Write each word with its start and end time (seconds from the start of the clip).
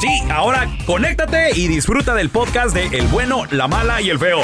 Sí, 0.00 0.22
ahora 0.32 0.66
conéctate 0.86 1.50
y 1.54 1.68
disfruta 1.68 2.14
del 2.14 2.30
podcast 2.30 2.74
de 2.74 2.86
El 2.86 3.06
bueno, 3.08 3.42
la 3.50 3.68
mala 3.68 4.00
y 4.00 4.08
el 4.10 4.18
feo. 4.18 4.40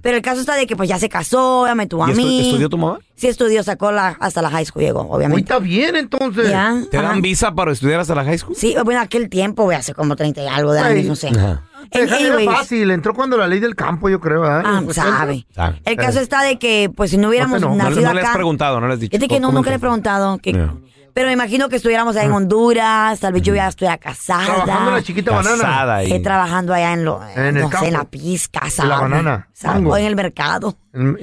Pero 0.00 0.16
el 0.16 0.22
caso 0.22 0.40
está 0.40 0.54
de 0.54 0.66
que 0.66 0.74
pues 0.76 0.88
ya 0.88 0.98
se 0.98 1.10
casó, 1.10 1.66
ya 1.66 1.74
me 1.74 1.86
tuvo 1.86 2.04
a 2.06 2.08
¿Y 2.10 2.14
estu- 2.14 2.16
mí. 2.16 2.46
estudió 2.48 2.70
tu 2.70 2.78
mamá? 2.78 2.98
Sí 3.16 3.28
estudió, 3.28 3.62
sacó 3.62 3.92
la, 3.92 4.16
hasta 4.18 4.40
la 4.40 4.48
high 4.48 4.64
school 4.64 4.82
llegó, 4.82 5.04
Muy 5.04 5.16
obviamente. 5.16 5.42
está 5.42 5.58
bien, 5.58 5.94
entonces. 5.96 6.48
Ya, 6.48 6.82
¿Te 6.90 6.96
ajá. 6.96 7.08
dan 7.08 7.20
visa 7.20 7.54
para 7.54 7.70
estudiar 7.72 8.00
hasta 8.00 8.14
la 8.14 8.24
high 8.24 8.38
school? 8.38 8.56
Sí, 8.56 8.74
bueno, 8.82 9.02
aquel 9.02 9.28
tiempo, 9.28 9.64
güey, 9.64 9.76
hace 9.76 9.92
como 9.92 10.16
30 10.16 10.42
y 10.42 10.46
algo 10.46 10.72
de 10.72 10.80
Güey. 10.80 10.92
años, 10.92 11.06
no 11.06 11.16
sé. 11.16 11.28
Ajá. 11.28 11.64
Deja- 11.92 12.16
Era 12.18 12.34
Anyways, 12.34 12.46
fácil, 12.58 12.90
entró 12.92 13.12
cuando 13.14 13.36
la 13.36 13.46
ley 13.46 13.60
del 13.60 13.74
campo, 13.74 14.08
yo 14.08 14.20
creo. 14.20 14.44
¿eh? 14.46 14.62
Ah, 14.64 14.80
Pues, 14.82 14.96
sabe. 14.96 15.46
Sabe. 15.54 15.82
El 15.84 15.96
caso 15.96 16.20
está 16.20 16.42
de 16.42 16.58
que, 16.58 16.90
pues, 16.94 17.10
si 17.10 17.18
no 17.18 17.28
hubiéramos 17.28 17.60
No, 17.60 17.68
no, 17.70 17.74
no 17.74 17.76
No, 17.76 17.84
le- 17.84 17.90
nacido 17.96 18.08
no 18.08 18.14
le 18.14 18.20
has 18.20 18.26
acá. 18.28 18.34
preguntado, 18.36 18.80
no 18.80 18.86
le 18.86 18.94
has 18.94 19.00
dicho. 19.00 19.10
Fíjate 19.10 19.28
que 19.34 19.40
no, 19.40 19.52
nunca 19.52 19.68
le 19.70 19.76
he 19.76 19.80
preguntado. 19.80 20.38
que-. 20.38 20.52
Pero 21.12 21.26
me 21.26 21.32
imagino 21.32 21.68
que 21.68 21.76
estuviéramos 21.76 22.16
allá 22.16 22.26
en 22.26 22.32
Honduras, 22.32 23.18
tal 23.20 23.32
vez 23.32 23.42
yo 23.42 23.54
ya 23.54 23.68
estuviera 23.68 23.98
casada. 23.98 24.44
Trabajando 24.64 24.90
la 24.92 25.02
chiquita 25.02 25.32
banana. 25.32 25.56
Casada 25.62 25.96
ahí. 25.96 26.12
Eh, 26.12 26.20
trabajando 26.20 26.74
allá 26.74 26.92
en 26.92 27.04
lo, 27.04 27.20
En 27.36 27.46
el 27.46 27.54
no 27.62 27.66
sé, 27.68 27.72
campo. 27.72 27.86
en 27.86 27.92
la 27.94 28.04
pizca, 28.04 28.60
En 28.64 28.70
¿sabe? 28.70 28.88
la 28.88 29.00
banana. 29.00 29.48
¿sabe? 29.52 29.74
Mango. 29.76 29.90
O 29.92 29.96
en 29.96 30.06
el 30.06 30.16
mercado. 30.16 30.76
Mm. 30.92 31.14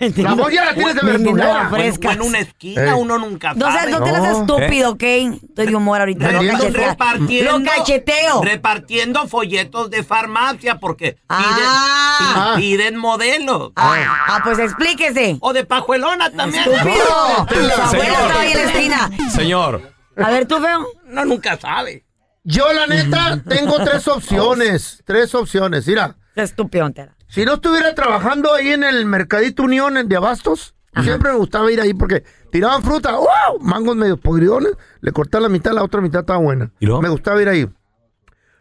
La 0.22 0.32
voz 0.34 0.50
ya 0.50 0.64
la 0.64 0.74
tienes 0.74 0.94
de 0.94 1.02
verdulera. 1.02 1.68
frescas. 1.68 2.14
en 2.16 2.22
una 2.22 2.38
esquina 2.38 2.96
uno 2.96 3.18
nunca 3.18 3.52
No 3.52 3.66
seas, 3.70 3.80
sabe. 3.80 3.92
no 3.92 4.02
te 4.04 4.12
las 4.12 4.22
No. 4.22 4.40
estúpido, 4.40 4.90
¿ok? 4.92 5.02
Estoy 5.02 5.66
de 5.66 5.74
humor 5.76 6.00
ahorita. 6.00 6.32
Lo 6.32 6.40
repartiendo, 6.70 7.58
Lo 7.58 7.64
cacheteo. 7.64 8.42
repartiendo 8.42 9.28
folletos 9.28 9.90
de 9.90 10.02
farmacia 10.02 10.78
porque 10.78 11.18
piden, 11.28 11.66
Ah. 11.68 12.54
pi- 12.56 12.62
piden 12.62 12.96
modelos. 12.96 13.72
Ah, 13.76 13.96
ah, 14.28 14.40
pues 14.44 14.58
explíquese. 14.58 15.36
O 15.40 15.52
de 15.52 15.64
pajuelona 15.66 16.30
también. 16.30 16.62
¡Estúpido! 16.64 17.46
Tu 17.48 17.54
abuela 17.54 17.88
Señor. 17.90 18.06
estaba 18.06 18.40
ahí 18.40 18.52
en 18.52 18.58
la 18.58 18.64
esquina. 18.64 19.10
Señor, 19.30 19.92
A 20.16 20.30
ver, 20.30 20.46
tú, 20.46 20.58
feo. 20.60 20.86
Uno 21.10 21.24
nunca 21.26 21.58
sabe. 21.58 22.04
Yo, 22.44 22.72
la 22.72 22.86
neta, 22.86 23.40
tengo 23.48 23.76
tres 23.84 24.06
opciones. 24.08 25.02
Tres 25.06 25.34
opciones. 25.34 25.86
Mira, 25.86 26.16
Estúpido, 26.34 26.86
entera. 26.86 27.14
si 27.28 27.44
no 27.44 27.54
estuviera 27.54 27.94
trabajando 27.94 28.52
ahí 28.54 28.68
en 28.68 28.84
el 28.84 29.04
Mercadito 29.06 29.62
Unión 29.64 30.08
de 30.08 30.16
Abastos, 30.16 30.74
siempre 31.02 31.30
me 31.32 31.38
gustaba 31.38 31.70
ir 31.72 31.80
ahí 31.80 31.94
porque 31.94 32.24
tiraban 32.50 32.82
fruta. 32.82 33.12
¡Wow! 33.16 33.60
Mangos 33.60 33.96
medio 33.96 34.16
podridones. 34.16 34.72
Le 35.00 35.12
corté 35.12 35.40
la 35.40 35.48
mitad, 35.48 35.72
la 35.72 35.82
otra 35.82 36.00
mitad 36.00 36.20
estaba 36.20 36.38
buena. 36.38 36.70
¿Y 36.80 36.86
luego? 36.86 37.02
Me 37.02 37.08
gustaba 37.08 37.40
ir 37.42 37.48
ahí. 37.48 37.68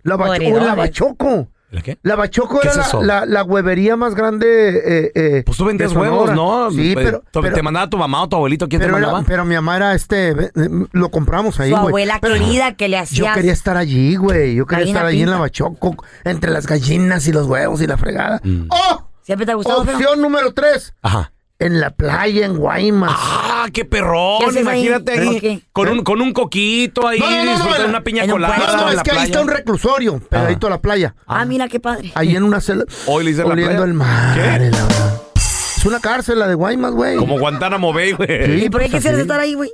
La, 0.03 0.15
bacho- 0.17 0.27
Podridones. 0.33 0.67
la 0.67 0.75
Bachoco. 0.75 1.47
¿La 1.71 1.81
qué? 1.81 1.97
La 2.03 2.15
Bachoco 2.15 2.59
¿Qué 2.59 2.67
era 2.67 2.71
es 2.71 2.77
la, 2.77 2.83
eso? 2.83 3.01
la, 3.03 3.25
la 3.25 3.43
huevería 3.43 3.95
más 3.95 4.13
grande. 4.13 5.05
Eh, 5.05 5.11
eh, 5.15 5.43
Pues 5.45 5.57
tú 5.57 5.65
vendías 5.65 5.91
de 5.93 5.97
huevos. 5.97 6.31
¿no? 6.33 6.69
Sí, 6.71 6.91
Eh, 6.91 6.95
pero. 6.95 7.19
¿Te 7.31 7.41
pero- 7.41 7.55
te 7.55 7.61
mandaba 7.63 7.89
tu 7.89 7.97
mamá 7.97 8.23
o 8.23 8.29
tu 8.29 8.35
abuelito? 8.35 8.67
¿Quién 8.69 8.81
pero, 8.81 8.93
te 8.93 8.99
era- 8.99 9.07
mandaba? 9.07 9.25
pero 9.27 9.45
mi 9.45 9.55
mamá 9.55 9.77
era 9.77 9.95
este, 9.95 10.29
eh, 10.31 10.51
lo 10.91 11.09
compramos 11.09 11.59
ahí, 11.59 11.69
Su 11.71 11.75
güey. 11.77 11.87
abuela 11.87 12.19
Pero 12.21 12.33
querida 12.35 12.75
que 12.75 12.87
le 12.89 12.97
Yo 12.97 13.03
hacía. 13.03 13.33
quería 13.33 13.53
estar 13.53 13.77
allí, 13.77 14.15
güey. 14.15 14.55
Yo 14.55 14.65
quería 14.65 14.79
Gallina 14.81 14.99
estar 14.99 15.07
allí 15.09 15.21
en 15.21 15.29
la 15.29 15.35
pinta. 15.37 15.41
bachoco, 15.41 15.95
entre 16.23 16.51
las 16.51 16.67
gallinas 16.67 17.27
y 17.27 17.31
los 17.31 17.47
huevos 17.47 17.81
y 17.81 17.87
la 17.87 17.97
fregada. 17.97 18.39
Mm. 18.43 18.65
¡Oh! 18.69 19.07
¿Siempre 19.21 19.45
te 19.45 19.51
ha 19.51 19.55
gustado? 19.55 19.81
Opción 19.81 20.21
número 20.21 20.53
tres. 20.53 20.93
Ajá. 21.01 21.31
En 21.61 21.79
la 21.79 21.91
playa, 21.91 22.47
en 22.47 22.57
Guaymas. 22.57 23.11
¡Ah, 23.15 23.67
qué 23.71 23.85
perrón! 23.85 24.39
¿Qué 24.39 24.45
haces 24.45 24.57
ahí? 24.57 24.87
Imagínate 24.87 25.13
¿Pero 25.15 25.29
ahí 25.29 25.63
con 25.71 25.89
un, 25.89 26.03
con 26.03 26.19
un 26.19 26.33
coquito 26.33 27.07
ahí, 27.07 27.19
No, 27.19 27.29
no, 27.29 27.57
no, 27.59 27.77
no, 27.77 27.87
una 27.87 28.03
piña 28.03 28.27
colada 28.27 28.57
no, 28.57 28.77
no, 28.77 28.89
es 28.89 29.03
que 29.03 29.11
ahí 29.11 29.25
está 29.25 29.41
un 29.41 29.47
reclusorio, 29.47 30.19
pegadito 30.19 30.65
a 30.65 30.71
la 30.71 30.81
playa. 30.81 31.13
Ah, 31.27 31.45
mira 31.45 31.67
qué 31.67 31.79
padre. 31.79 32.11
Ahí 32.15 32.35
en 32.35 32.41
una 32.41 32.61
celda. 32.61 32.85
Hoy 33.05 33.25
le 33.25 33.31
hice 33.31 33.43
la 33.43 33.53
playa. 33.53 33.83
el 33.83 33.93
mar. 33.93 34.33
¿Qué? 34.33 34.41
la 34.41 34.83
verdad. 34.87 35.21
Es 35.35 35.85
una 35.85 35.99
cárcel 35.99 36.39
la 36.39 36.47
de 36.47 36.55
Guaymas, 36.55 36.93
güey. 36.93 37.17
Como 37.17 37.37
Guantánamo 37.37 37.93
Bay, 37.93 38.13
güey. 38.13 38.45
Sí, 38.45 38.65
¿Y 38.65 38.69
por 38.71 38.81
qué 38.81 38.87
pues 38.89 38.95
quisieras 39.01 39.19
estar 39.19 39.39
ahí, 39.39 39.53
güey? 39.53 39.71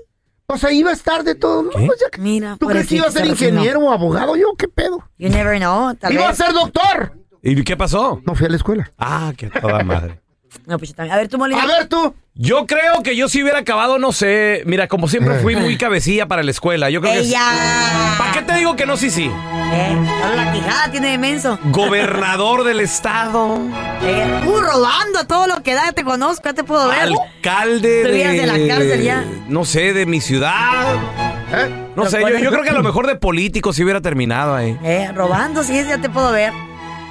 O 0.48 0.58
sea, 0.58 0.74
iba 0.74 0.90
a 0.90 0.94
estar 0.94 1.24
de 1.24 1.36
todo. 1.36 1.64
¿no? 1.64 1.70
¿Qué? 1.70 1.86
Pues 1.86 2.00
ya 2.02 2.10
que- 2.10 2.20
Mira, 2.20 2.58
¿Tú 2.60 2.68
crees 2.68 2.88
que 2.88 2.96
iba 2.96 3.08
a 3.08 3.12
ser 3.12 3.26
ingeniero 3.26 3.80
o 3.80 3.94
abogado 3.94 4.36
yo? 4.36 4.48
¿Qué 4.58 4.68
pedo? 4.68 5.10
You 5.18 5.30
never 5.30 5.58
know, 5.58 5.94
tal 5.96 6.12
¡Iba 6.12 6.28
a 6.28 6.34
ser 6.36 6.52
doctor! 6.52 7.14
¿Y 7.42 7.64
qué 7.64 7.78
pasó? 7.78 8.22
No 8.26 8.36
fui 8.36 8.48
a 8.48 8.50
la 8.50 8.58
escuela. 8.58 8.92
Ah, 8.98 9.32
qué 9.38 9.50
toda 9.50 9.84
madre. 9.84 10.20
No, 10.66 10.78
pues 10.78 10.90
yo 10.92 10.96
también. 10.96 11.14
A 11.14 11.18
ver, 11.18 11.28
tú, 11.28 11.38
Molina. 11.38 11.62
A 11.62 11.66
ver 11.66 11.88
tú. 11.88 12.14
Yo 12.40 12.68
creo 12.68 13.02
que 13.04 13.16
yo 13.16 13.30
si 13.30 13.42
hubiera 13.42 13.60
acabado, 13.60 13.98
no 13.98 14.12
sé. 14.12 14.62
Mira, 14.66 14.88
como 14.88 15.08
siempre 15.08 15.40
fui 15.40 15.56
muy 15.56 15.76
cabecilla 15.78 16.28
para 16.28 16.44
la 16.44 16.52
escuela. 16.52 16.90
Yo 16.90 17.02
creo 17.02 17.14
que. 17.14 17.20
¡Ella! 17.20 18.16
¿Para 18.18 18.32
qué 18.32 18.42
te 18.44 18.54
digo 18.56 18.76
que 18.76 18.86
no? 18.86 18.96
Sí, 18.96 19.10
sí. 19.10 19.26
Eh, 19.26 20.06
solo 20.22 20.36
la 20.36 20.52
quijada 20.52 20.92
tiene 20.92 21.10
de 21.10 21.18
menso. 21.18 21.58
Gobernador 21.66 22.64
del 22.64 22.80
estado. 22.80 23.60
Eh, 24.04 24.42
uh, 24.46 24.60
robando 24.60 25.26
todo 25.28 25.48
lo 25.48 25.64
que 25.64 25.74
da, 25.74 25.92
te 25.94 26.04
conozco, 26.04 26.44
ya 26.46 26.54
te 26.54 26.64
puedo 26.64 26.90
ver. 26.90 27.00
Alcalde 27.00 28.02
Estuvieras 28.02 28.34
de, 28.34 28.44
en 28.44 28.48
la 28.48 28.76
cárcel 28.76 29.04
ya. 29.04 29.26
No 29.48 29.66
sé, 29.66 29.94
de 29.94 30.06
mi 30.06 30.22
ciudad. 30.22 30.96
¿Eh? 31.54 31.88
No 31.96 32.06
sé, 32.06 32.22
yo, 32.22 32.38
yo 32.38 32.52
creo 32.52 32.64
que 32.64 32.70
a 32.70 32.74
lo 32.74 32.84
mejor 32.84 33.08
de 33.08 33.16
político 33.16 33.74
si 33.74 33.84
hubiera 33.84 34.02
terminado 34.02 34.54
ahí. 34.56 34.78
Eh, 34.84 35.12
robando, 35.14 35.64
sí, 35.64 35.74
ya 35.88 35.98
te 35.98 36.10
puedo 36.10 36.32
ver. 36.32 36.54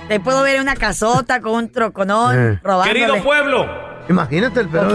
Te 0.08 0.20
puedo 0.20 0.42
ver 0.42 0.56
en 0.56 0.62
una 0.62 0.76
casota 0.76 1.40
con 1.40 1.52
un 1.54 1.72
troconón, 1.72 2.52
Eh. 2.54 2.60
robándole. 2.62 3.00
Querido 3.00 3.22
pueblo, 3.24 3.86
Imagínate 4.08 4.60
el 4.60 4.68
pedo. 4.68 4.94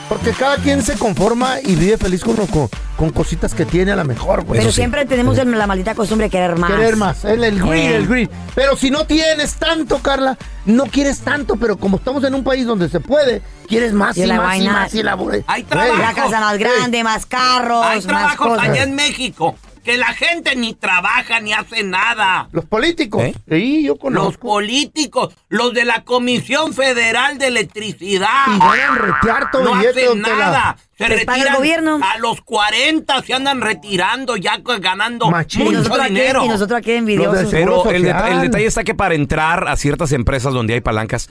Porque 0.08 0.32
cada 0.34 0.58
quien 0.58 0.84
se 0.84 0.94
conforma 1.00 1.56
y 1.64 1.76
vive 1.76 1.98
feliz 1.98 2.24
con, 2.24 2.36
con, 2.36 2.70
con 2.96 3.10
cositas 3.10 3.56
que 3.56 3.66
tiene 3.66 3.92
a 3.92 3.96
lo 3.96 4.06
mejor, 4.06 4.44
güey. 4.44 4.60
Pero 4.60 4.70
sí. 4.72 4.76
siempre 4.76 5.04
tenemos 5.08 5.36
el- 5.40 5.50
la 5.58 5.66
maldita 5.66 5.96
costumbre 5.96 6.28
de 6.28 6.30
querer 6.30 6.56
más. 6.58 6.70
Querer 6.72 6.96
más, 6.96 7.26
el, 7.26 7.44
el 7.44 7.60
greed, 7.60 7.92
Eh. 7.92 7.96
el 7.96 8.08
greed. 8.08 8.30
Pero 8.54 8.76
si 8.78 8.92
no 8.92 9.06
tienes 9.08 9.56
tanto, 9.56 9.98
Carla, 10.00 10.38
no 10.66 10.84
quieres 10.86 11.22
tanto, 11.22 11.56
pero 11.56 11.78
como 11.78 11.98
estamos 11.98 12.24
en 12.24 12.36
un 12.36 12.44
país 12.44 12.68
donde 12.68 12.88
se 12.88 13.00
puede, 13.00 13.42
quieres 13.68 13.94
más 13.94 14.16
Y 14.16 14.22
y, 14.24 14.26
la 14.28 14.36
más 14.38 14.44
y 14.58 14.60
vaina- 14.60 14.72
más 14.74 14.94
y 14.94 15.02
la 15.02 15.18
Hay 15.48 15.64
trabajo. 15.64 15.98
La 16.00 16.14
casa 16.14 16.40
más 16.40 16.58
grande, 16.60 17.04
más 17.04 17.26
carros, 17.26 17.84
Hay 17.84 17.96
más 17.98 18.06
trabajos 18.06 18.48
cosas. 18.48 18.70
allá 18.70 18.84
en 18.84 18.94
México 18.94 19.56
que 19.86 19.96
la 19.98 20.08
gente 20.08 20.56
ni 20.56 20.74
trabaja 20.74 21.40
ni 21.40 21.54
hace 21.54 21.84
nada. 21.84 22.50
Los 22.52 22.66
políticos. 22.66 23.24
¿Eh? 23.24 23.36
Sí, 23.50 23.84
yo 23.84 23.92
Los 23.94 24.00
conozco. 24.00 24.48
políticos, 24.48 25.34
los 25.48 25.74
de 25.74 25.86
la 25.86 26.04
Comisión 26.04 26.74
Federal 26.74 27.38
de 27.38 27.48
Electricidad. 27.48 28.48
Y 28.48 28.60
ganan 28.60 28.96
retear 28.98 29.52
todo 29.52 29.64
no 29.64 29.76
billete, 29.76 30.08
hacen 30.08 30.22
nada. 30.22 30.76
Se 30.98 31.08
Les 31.08 31.26
paga 31.26 31.38
el 31.38 31.44
retiran 31.44 31.58
gobierno. 31.58 32.00
a 32.04 32.18
los 32.18 32.42
40 32.42 33.22
se 33.22 33.34
andan 33.34 33.62
retirando 33.62 34.38
ya 34.38 34.58
ganando 34.80 35.30
Machín. 35.30 35.62
Y 35.62 35.66
mucho 35.66 35.78
nosotros, 35.80 36.00
aquí, 36.06 36.14
dinero. 36.14 36.46
y 36.46 36.48
nosotros 36.48 36.78
aquí 36.80 36.92
Los 36.92 37.00
envidiosos. 37.00 37.48
Pero 37.52 37.90
el 37.92 38.04
detalle 38.42 38.66
está 38.66 38.84
que 38.84 38.96
para 38.96 39.14
entrar 39.14 39.68
a 39.68 39.76
ciertas 39.78 40.12
empresas 40.14 40.52
donde 40.54 40.74
hay 40.74 40.82
palancas, 40.82 41.30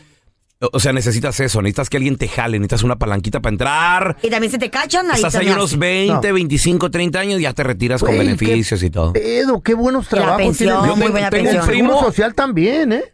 o- 0.73 0.81
sea, 0.81 0.93
necesitas 0.93 1.39
eso, 1.41 1.61
necesitas 1.63 1.91
que 1.91 1.97
alguien 1.97 2.17
te 2.17 2.29
jale, 2.29 2.59
necesitas 2.59 2.83
una 2.83 2.97
palanquita 2.97 3.41
para 3.41 3.53
entrar. 3.53 4.17
Y 4.23 4.31
también 4.31 4.51
se 4.51 4.59
te 4.59 4.71
cachan 4.71 5.07
ahí 5.11 5.17
Estás 5.17 5.35
ahí 5.37 5.49
unos 5.49 5.79
20, 5.79 6.33
25, 6.33 6.91
30 6.91 7.19
años, 7.21 7.41
ya 7.41 7.53
te 7.53 7.63
retiras 7.63 8.03
con 8.03 8.17
beneficios 8.17 8.83
y 8.83 8.91
todo. 8.91 9.13
Pedo, 9.13 9.61
qué 9.63 9.75
buenos 9.75 10.09
trabajos 10.09 10.37
pensión, 10.39 10.71
tienen. 10.71 10.85
Yo 10.87 10.97
muy 10.97 11.01
tengo- 11.05 11.13
buena 11.13 11.31
tengo 11.31 11.43
un 11.43 11.51
pensión. 11.51 11.67
primo- 11.67 11.89
Seguro 11.91 12.07
social 12.09 12.35
también, 12.35 12.93
¿eh? 12.93 13.05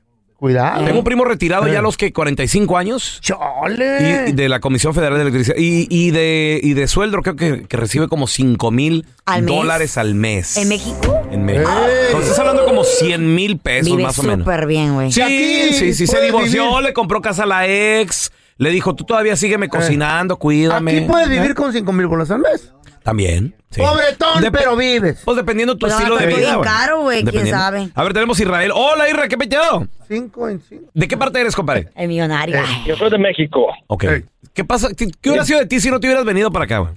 Cuidado. 0.40 0.84
Tengo 0.86 0.98
un 1.00 1.04
primo 1.04 1.24
retirado 1.26 1.66
Eh. 1.66 1.72
ya 1.72 1.80
a 1.80 1.82
los 1.82 1.98
que 1.98 2.12
45 2.14 2.78
años. 2.78 3.20
Chole. 3.20 4.24
Y, 4.26 4.30
y 4.30 4.32
de 4.32 4.48
la 4.48 4.58
Comisión 4.58 4.94
Federal 4.94 5.14
de 5.16 5.20
Electricidad. 5.22 5.54
Y, 5.58 5.86
y 5.90 6.10
de, 6.12 6.58
y 6.62 6.72
de 6.72 6.88
sueldo 6.88 7.20
creo 7.20 7.36
que, 7.36 7.66
que 7.68 7.76
recibe 7.76 8.08
como 8.08 8.26
5 8.26 8.70
mil 8.70 9.04
¿Al 9.26 9.42
mes? 9.42 9.54
dólares 9.54 9.98
al 9.98 10.14
mes. 10.14 10.56
¿En 10.56 10.68
México? 10.68 11.14
En 11.30 11.44
México. 11.44 11.70
¡Ey! 11.70 12.06
Entonces, 12.06 12.30
estás 12.30 12.38
hablando 12.38 12.64
como 12.64 12.84
100 12.84 13.34
mil 13.34 13.58
pesos 13.58 13.90
Vive 13.90 14.02
más 14.02 14.18
o 14.18 14.22
menos. 14.22 14.38
súper 14.46 14.66
bien, 14.66 14.94
güey. 14.94 15.12
Sí, 15.12 15.20
aquí 15.20 15.72
sí, 15.74 15.92
sí, 15.94 16.06
se 16.06 16.20
divorció, 16.22 16.68
vivir. 16.68 16.82
le 16.84 16.92
compró 16.94 17.20
casa 17.20 17.42
a 17.42 17.46
la 17.46 17.66
ex, 17.68 18.32
le 18.56 18.70
dijo, 18.70 18.94
tú 18.94 19.04
todavía 19.04 19.36
sígueme 19.36 19.68
cocinando, 19.68 20.38
cuídame. 20.38 20.96
Aquí 20.96 21.00
puedes 21.06 21.28
vivir 21.28 21.54
con 21.54 21.72
5 21.72 21.92
mil 21.92 22.06
bolas 22.06 22.30
al 22.30 22.40
mes. 22.40 22.72
También. 23.02 23.54
sí. 23.70 23.80
Pobretón, 23.80 24.42
Dep- 24.42 24.50
pero 24.52 24.76
vives. 24.76 25.22
Pues 25.24 25.36
dependiendo 25.36 25.76
tu 25.76 25.86
Pero 25.86 25.96
estilo 25.98 26.16
de 26.18 26.24
está 26.24 26.36
vida. 26.36 26.50
bien 26.50 26.60
caro, 26.62 27.00
güey, 27.02 27.16
quién 27.22 27.26
Dependiendo. 27.26 27.58
sabe. 27.60 27.88
A 27.94 28.02
ver, 28.04 28.12
tenemos 28.12 28.38
Israel. 28.40 28.70
Hola, 28.74 29.08
Israel, 29.08 29.28
¿qué 29.28 29.38
peteado? 29.38 29.86
5 30.08 30.48
en 30.48 30.60
5. 30.60 30.90
¿De 30.92 31.08
qué 31.08 31.16
parte 31.16 31.40
eres, 31.40 31.56
compadre? 31.56 31.88
El 31.96 32.08
millonario. 32.08 32.56
Eh. 32.56 32.62
Ay, 32.64 32.84
Yo 32.86 32.96
soy 32.96 33.10
de 33.10 33.18
México. 33.18 33.68
Ok. 33.86 34.04
¿Qué 34.52 34.64
pasa? 34.64 34.88
¿Qué, 34.96 35.06
qué 35.20 35.30
hubiera 35.30 35.44
sido 35.44 35.60
de 35.60 35.66
ti 35.66 35.80
si 35.80 35.90
no 35.90 35.98
te 36.00 36.06
hubieras 36.08 36.24
venido 36.24 36.50
para 36.50 36.64
acá, 36.66 36.78
güey? 36.78 36.94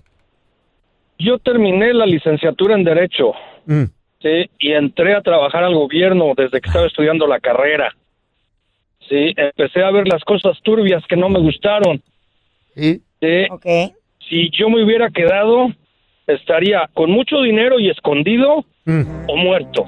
Yo 1.20 1.38
terminé 1.40 1.94
la 1.94 2.06
licenciatura 2.06 2.76
en 2.76 2.84
Derecho, 2.84 3.32
Mm. 3.66 3.84
¿sí? 4.22 4.50
Y 4.60 4.74
entré 4.74 5.16
a 5.16 5.22
trabajar 5.22 5.64
al 5.64 5.74
gobierno 5.76 6.34
desde 6.36 6.60
que 6.60 6.68
estaba 6.68 6.86
estudiando 6.88 7.28
la 7.28 7.40
carrera. 7.40 7.96
Sí, 9.08 9.34
empecé 9.38 9.84
a 9.84 9.92
ver 9.92 10.08
las 10.08 10.24
cosas 10.24 10.58
turbias 10.64 11.04
que 11.08 11.16
no 11.16 11.30
me 11.30 11.40
gustaron. 11.40 12.02
Sí. 12.76 13.02
¿sí? 13.22 13.46
Ok. 13.52 13.66
Si 14.30 14.50
yo 14.58 14.70
me 14.70 14.84
hubiera 14.84 15.10
quedado, 15.12 15.68
estaría 16.28 16.90
con 16.94 17.12
mucho 17.12 17.42
dinero 17.42 17.80
y 17.80 17.90
escondido 17.90 18.66
Mm. 18.86 19.02
o 19.28 19.38
muerto. 19.38 19.86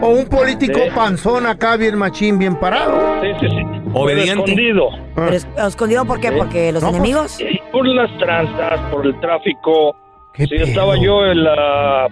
O 0.00 0.08
un 0.10 0.26
político 0.28 0.78
Sí. 0.78 0.90
panzón 0.94 1.46
acá, 1.46 1.76
bien 1.76 1.96
machín, 1.98 2.38
bien 2.38 2.56
parado. 2.56 3.20
Sí, 3.22 3.28
sí, 3.40 3.46
sí. 3.48 3.62
Obediente. 3.94 4.32
Escondido. 4.32 4.88
Pero 5.14 5.28
es- 5.28 5.48
¿Escondido 5.56 6.04
por 6.04 6.20
qué? 6.20 6.32
¿Porque 6.32 6.72
los 6.72 6.82
No, 6.82 6.88
pues, 6.90 6.98
enemigos? 7.00 7.38
Por 7.72 7.86
las 7.88 8.16
tranzas, 8.18 8.80
por 8.92 9.06
el 9.06 9.18
tráfico. 9.20 9.96
¿Qué 10.34 10.44
Si 10.44 10.50
pedo? 10.56 10.64
estaba 10.66 10.96
yo 10.96 11.26
en 11.26 11.44
la, 11.44 12.08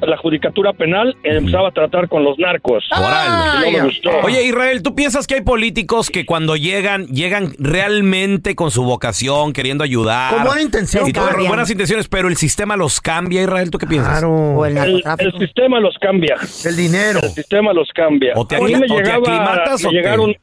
la 0.00 0.16
judicatura 0.16 0.72
penal, 0.72 1.16
empezaba 1.22 1.68
a 1.68 1.72
tratar 1.72 2.08
con 2.08 2.24
los 2.24 2.38
narcos. 2.38 2.84
Órale. 2.96 3.68
Y 3.68 3.72
no 3.72 3.78
me 3.78 3.84
gustó. 3.86 4.10
Oye, 4.22 4.44
Israel, 4.44 4.82
¿tú 4.82 4.94
piensas 4.94 5.26
que 5.26 5.34
hay 5.36 5.40
políticos 5.42 6.08
que 6.10 6.24
cuando 6.24 6.56
llegan, 6.56 7.06
llegan 7.08 7.52
realmente 7.58 8.54
con 8.54 8.70
su 8.70 8.84
vocación, 8.84 9.52
queriendo 9.52 9.82
ayudar? 9.84 10.34
Con 10.34 10.44
buena 10.44 10.62
intención. 10.62 11.08
Y 11.08 11.12
todo, 11.12 11.26
buenas 11.46 11.70
intenciones, 11.70 12.08
pero 12.08 12.28
el 12.28 12.36
sistema 12.36 12.76
los 12.76 13.00
cambia, 13.00 13.42
Israel, 13.42 13.70
¿tú 13.70 13.78
qué 13.78 13.86
piensas? 13.86 14.20
Claro. 14.20 14.30
O 14.32 14.66
el 14.66 14.76
el, 14.76 14.84
el 14.84 14.92
narcotráfico. 15.04 15.38
sistema 15.38 15.80
los 15.80 15.96
cambia. 15.98 16.36
El 16.64 16.76
dinero. 16.76 17.20
El 17.22 17.30
sistema 17.30 17.72
los 17.72 17.88
cambia. 17.94 18.32
O 18.36 18.46
te 18.46 18.56
a 18.56 18.60
mí 18.60 18.72
me, 18.72 18.78
o 18.78 18.80
te 18.80 18.94
llegaba- 18.94 19.18
aclimatas 19.18 19.82
me 19.82 19.88
o 19.88 19.92
llegaron, 19.92 20.34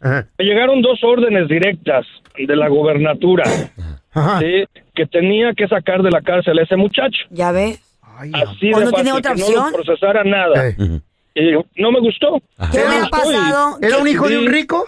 me 0.00 0.44
llegaron 0.44 0.82
dos 0.82 1.02
órdenes 1.02 1.48
directas 1.48 2.06
de 2.36 2.56
la 2.56 2.68
gobernatura 2.68 3.44
Ajá. 4.12 4.38
¿sí? 4.40 4.64
que 4.94 5.06
tenía 5.06 5.52
que 5.54 5.68
sacar 5.68 6.02
de 6.02 6.10
la 6.10 6.20
cárcel 6.22 6.58
a 6.58 6.62
ese 6.62 6.76
muchacho. 6.76 7.18
¿Ya 7.30 7.52
ves? 7.52 7.80
Así 8.34 8.72
¿O 8.72 8.78
de 8.78 8.84
no 8.84 8.90
fácil, 8.90 8.94
tiene 8.94 9.12
otra 9.12 9.34
que 9.34 9.42
opción? 9.42 9.64
no 9.66 9.72
procesara 9.72 10.24
nada. 10.24 10.68
eh. 10.68 10.76
Y 11.34 11.52
no 11.80 11.90
me 11.90 12.00
gustó. 12.00 12.40
¿Qué 12.72 12.78
No 12.78 12.84
me 12.84 12.88
hubiera 12.88 13.00
gustó 13.08 13.16
y- 13.30 13.34
pasado? 13.34 13.78
¿Era 13.80 13.96
un 13.98 14.08
hijo 14.08 14.28
de 14.28 14.38
un 14.38 14.46
rico? 14.46 14.86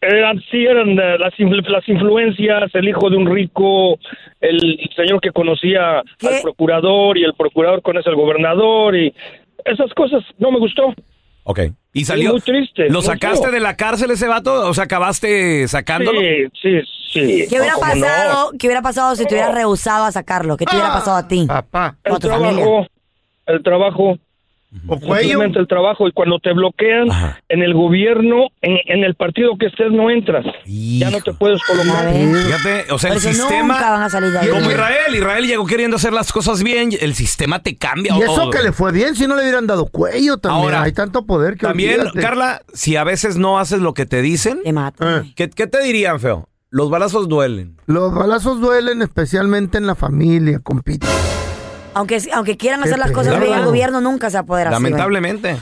Eran, 0.00 0.38
sí, 0.50 0.66
eran 0.66 0.90
eh, 0.90 1.18
las, 1.18 1.32
influ- 1.38 1.66
las 1.66 1.88
influencias, 1.88 2.70
el 2.74 2.88
hijo 2.88 3.08
de 3.08 3.16
un 3.16 3.34
rico, 3.34 3.98
el 4.40 4.78
señor 4.94 5.18
que 5.22 5.30
conocía 5.30 6.02
¿Qué? 6.18 6.28
al 6.28 6.42
procurador 6.42 7.16
y 7.16 7.24
el 7.24 7.32
procurador 7.32 7.80
conoce 7.80 8.10
al 8.10 8.16
gobernador 8.16 8.94
y 8.96 9.14
esas 9.64 9.90
cosas 9.94 10.22
no 10.38 10.50
me 10.50 10.58
gustó. 10.58 10.92
Ok. 11.44 11.60
¿Y 11.92 12.04
salió? 12.06 12.32
muy 12.32 12.40
triste, 12.40 12.88
¿Lo 12.88 12.94
muy 13.00 13.02
sacaste 13.02 13.44
feo. 13.44 13.52
de 13.52 13.60
la 13.60 13.76
cárcel 13.76 14.10
ese 14.10 14.26
vato? 14.26 14.68
O 14.68 14.74
sea, 14.74 14.84
¿acabaste 14.84 15.68
sacándolo? 15.68 16.20
Sí, 16.20 16.26
sí, 16.60 16.80
sí. 17.12 17.46
¿Qué 17.48 17.60
hubiera 17.60 17.76
pasado? 17.76 18.50
¿Qué 18.58 18.66
hubiera 18.66 18.82
pasado 18.82 19.14
si 19.14 19.24
te 19.26 19.34
hubieras 19.34 19.54
rehusado 19.54 20.04
a 20.04 20.10
sacarlo? 20.12 20.56
¿Qué 20.56 20.64
te 20.64 20.74
hubiera 20.74 20.92
pasado 20.92 21.16
a 21.18 21.28
ti? 21.28 21.44
Papá. 21.46 21.96
A 22.04 22.08
El 22.08 22.20
familia. 22.20 22.50
trabajo, 22.64 22.86
el 23.46 23.62
trabajo. 23.62 24.18
O 24.86 24.98
cuello. 24.98 25.22
Simplemente 25.22 25.58
el 25.58 25.68
trabajo 25.68 26.08
y 26.08 26.12
cuando 26.12 26.38
te 26.38 26.52
bloquean 26.52 27.10
Ajá. 27.10 27.40
en 27.48 27.62
el 27.62 27.74
gobierno, 27.74 28.48
en, 28.60 28.76
en 28.86 29.04
el 29.04 29.14
partido 29.14 29.52
que 29.58 29.66
estés 29.66 29.90
no 29.92 30.10
entras. 30.10 30.44
Ya 30.66 31.10
no 31.10 31.20
te 31.20 31.32
puedes 31.32 31.60
ver. 31.68 32.34
Fíjate, 32.44 32.92
o 32.92 32.98
sea, 32.98 33.12
el 33.12 33.20
sistema. 33.20 33.74
nunca 33.74 33.90
van 33.90 34.02
a 34.02 34.10
salir 34.10 34.30
de 34.30 34.38
ahí. 34.40 34.48
Como 34.48 34.70
Israel, 34.70 35.14
Israel 35.14 35.46
llegó 35.46 35.66
queriendo 35.66 35.96
hacer 35.96 36.12
las 36.12 36.32
cosas 36.32 36.62
bien, 36.62 36.90
el 37.00 37.14
sistema 37.14 37.62
te 37.62 37.76
cambia. 37.76 38.16
Y 38.16 38.22
eso 38.22 38.50
que 38.50 38.62
le 38.62 38.72
fue 38.72 38.92
bien 38.92 39.14
si 39.14 39.26
no 39.26 39.36
le 39.36 39.42
hubieran 39.42 39.66
dado 39.66 39.86
cuello 39.86 40.38
también. 40.38 40.64
Ahora, 40.64 40.82
Hay 40.82 40.92
tanto 40.92 41.24
poder 41.24 41.54
que 41.54 41.66
También, 41.66 42.00
olvídate. 42.00 42.20
Carla, 42.20 42.62
si 42.72 42.96
a 42.96 43.04
veces 43.04 43.36
no 43.36 43.58
haces 43.58 43.80
lo 43.80 43.94
que 43.94 44.06
te 44.06 44.22
dicen, 44.22 44.60
Te 44.64 44.72
matan. 44.72 45.24
Eh. 45.24 45.32
¿qué, 45.36 45.50
qué 45.50 45.66
te 45.66 45.82
dirían, 45.82 46.20
feo? 46.20 46.48
Los 46.70 46.90
balazos 46.90 47.28
duelen. 47.28 47.76
Los 47.86 48.12
balazos 48.12 48.60
duelen 48.60 49.00
especialmente 49.02 49.78
en 49.78 49.86
la 49.86 49.94
familia, 49.94 50.58
compita. 50.58 51.06
Aunque, 51.94 52.20
aunque 52.32 52.56
quieran 52.56 52.82
hacer 52.82 52.98
las 52.98 53.12
cosas 53.12 53.38
bien, 53.40 53.52
el 53.54 53.64
gobierno 53.64 54.00
nunca 54.00 54.28
se 54.28 54.36
va 54.36 54.40
a 54.40 54.44
poder 54.44 54.68
hacer. 54.68 54.82
Lamentablemente. 54.82 55.58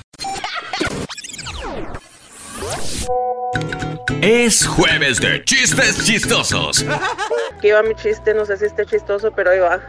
Es 4.23 4.67
jueves 4.67 5.21
de 5.21 5.45
chistes 5.45 6.05
chistosos. 6.05 6.85
Aquí 7.59 7.71
va 7.71 7.83
mi 7.83 7.95
chiste, 7.95 8.33
no 8.35 8.47
sé 8.47 8.57
si 8.57 8.67
esté 8.67 8.87
chistoso, 8.87 9.33
pero 9.33 9.51
ahí 9.51 9.59
va. 9.59 9.81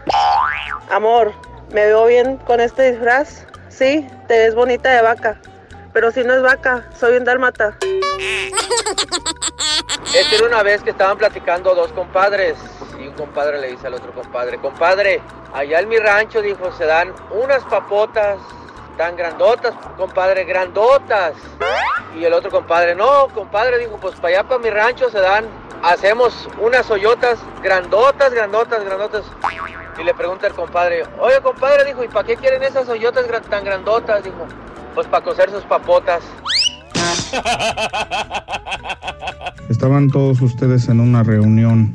Amor, 0.92 1.34
¿me 1.72 1.86
veo 1.86 2.06
bien 2.08 2.38
con 2.38 2.60
este 2.60 2.92
disfraz? 2.92 3.46
Sí, 3.70 4.08
te 4.28 4.38
ves 4.38 4.56
bonita 4.56 4.92
de 4.92 5.02
vaca. 5.02 5.40
Pero 5.94 6.12
si 6.12 6.24
no 6.24 6.34
es 6.34 6.42
vaca, 6.42 6.90
soy 7.00 7.18
un 7.18 7.24
dálmata. 7.24 7.78
Esta 10.14 10.36
era 10.36 10.46
una 10.48 10.64
vez 10.64 10.82
que 10.84 10.90
estaban 10.90 11.18
platicando 11.18 11.76
dos 11.76 11.92
compadres 11.92 12.58
y 13.00 13.08
un 13.08 13.14
compadre 13.14 13.60
le 13.62 13.72
dice 13.72 13.88
al 13.88 13.94
otro 13.94 14.12
compadre, 14.12 14.58
compadre, 14.58 15.22
allá 15.54 15.80
en 15.80 15.90
mi 15.90 15.98
rancho, 15.98 16.42
dijo, 16.42 16.72
se 16.74 16.86
dan 16.86 17.14
unas 17.32 17.64
papotas 17.66 18.40
tan 18.98 19.16
grandotas, 19.16 19.74
compadre, 19.98 20.46
grandotas. 20.46 21.34
Y 22.16 22.26
el 22.26 22.34
otro 22.34 22.50
compadre, 22.52 22.96
no, 22.96 23.28
compadre, 23.30 23.78
dijo, 23.80 23.98
pues 23.98 24.16
para 24.16 24.40
allá, 24.40 24.44
para 24.48 24.60
mi 24.60 24.70
rancho 24.70 25.10
se 25.10 25.20
dan, 25.20 25.46
hacemos 25.84 26.48
unas 26.60 26.90
hoyotas 26.90 27.40
grandotas, 27.62 28.34
grandotas, 28.34 28.84
grandotas. 28.84 29.26
Y 29.98 30.04
le 30.04 30.14
pregunta 30.14 30.48
el 30.48 30.54
compadre, 30.54 31.06
oye 31.20 31.40
compadre, 31.42 31.86
dijo, 31.86 32.04
¿y 32.04 32.08
para 32.08 32.26
qué 32.26 32.36
quieren 32.36 32.64
esas 32.64 32.90
hoyotas 32.90 33.26
tan 33.50 33.64
grandotas? 33.64 34.24
Dijo, 34.24 34.48
pues 34.94 35.08
para 35.08 35.24
cocer 35.24 35.50
sus 35.50 35.64
papotas. 35.64 36.24
Estaban 39.70 40.10
todos 40.10 40.42
ustedes 40.42 40.88
en 40.90 41.00
una 41.00 41.24
reunión 41.24 41.94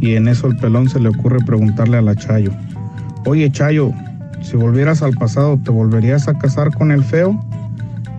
y 0.00 0.14
en 0.16 0.28
eso 0.28 0.46
el 0.46 0.56
pelón 0.56 0.88
se 0.88 1.00
le 1.00 1.08
ocurre 1.08 1.38
preguntarle 1.44 1.96
a 1.96 2.02
la 2.02 2.14
Chayo, 2.16 2.50
oye 3.26 3.50
Chayo, 3.50 3.92
si 4.40 4.56
volvieras 4.56 5.02
al 5.02 5.14
pasado, 5.14 5.58
¿te 5.62 5.70
volverías 5.70 6.28
a 6.28 6.34
casar 6.34 6.72
con 6.74 6.90
el 6.90 7.04
feo? 7.04 7.38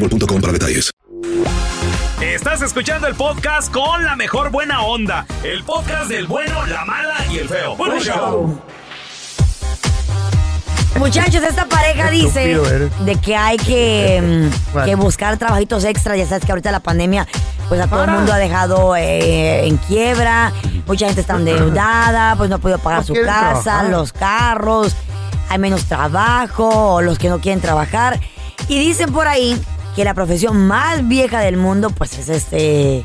boostmobile.com 0.01 0.41
para 0.41 0.53
detalles. 0.53 0.91
Estás 2.21 2.61
escuchando 2.61 3.07
el 3.07 3.15
podcast 3.15 3.71
con 3.71 4.03
la 4.03 4.15
mejor 4.15 4.51
buena 4.51 4.81
onda. 4.81 5.25
El 5.43 5.63
podcast 5.63 6.09
del 6.09 6.27
bueno, 6.27 6.65
la 6.65 6.85
mala 6.85 7.25
y 7.29 7.37
el 7.39 7.47
feo. 7.47 7.77
Show. 7.99 8.59
Muchachos, 10.97 11.41
esta 11.43 11.65
pareja 11.65 12.11
dice 12.11 12.59
de 13.05 13.15
que 13.15 13.35
hay 13.35 13.57
que, 13.57 14.49
mm, 14.73 14.83
que 14.85 14.95
buscar 14.95 15.37
trabajitos 15.37 15.83
extras. 15.83 16.17
Ya 16.17 16.27
sabes 16.27 16.45
que 16.45 16.51
ahorita 16.51 16.71
la 16.71 16.79
pandemia, 16.79 17.27
pues 17.69 17.81
a 17.81 17.87
todo 17.87 18.03
el 18.03 18.11
mundo 18.11 18.33
ha 18.33 18.37
dejado 18.37 18.95
eh, 18.95 19.65
en 19.65 19.77
quiebra. 19.77 20.51
Mucha 20.85 21.07
gente 21.07 21.21
está 21.21 21.37
endeudada, 21.37 22.35
pues 22.35 22.49
no 22.49 22.57
ha 22.57 22.59
podido 22.59 22.77
pagar 22.79 22.99
No 22.99 23.05
su 23.05 23.13
casa, 23.13 23.61
trabajar. 23.63 23.89
los 23.89 24.13
carros, 24.13 24.95
hay 25.49 25.57
menos 25.57 25.85
trabajo, 25.85 26.93
o 26.95 27.01
los 27.01 27.17
que 27.17 27.29
no 27.29 27.39
quieren 27.39 27.61
trabajar. 27.61 28.19
Y 28.67 28.79
dicen 28.79 29.11
por 29.11 29.27
ahí 29.27 29.59
que 29.95 30.03
la 30.03 30.13
profesión 30.13 30.67
más 30.67 31.07
vieja 31.07 31.39
del 31.41 31.57
mundo, 31.57 31.89
pues 31.89 32.17
es 32.17 32.29
este 32.29 33.03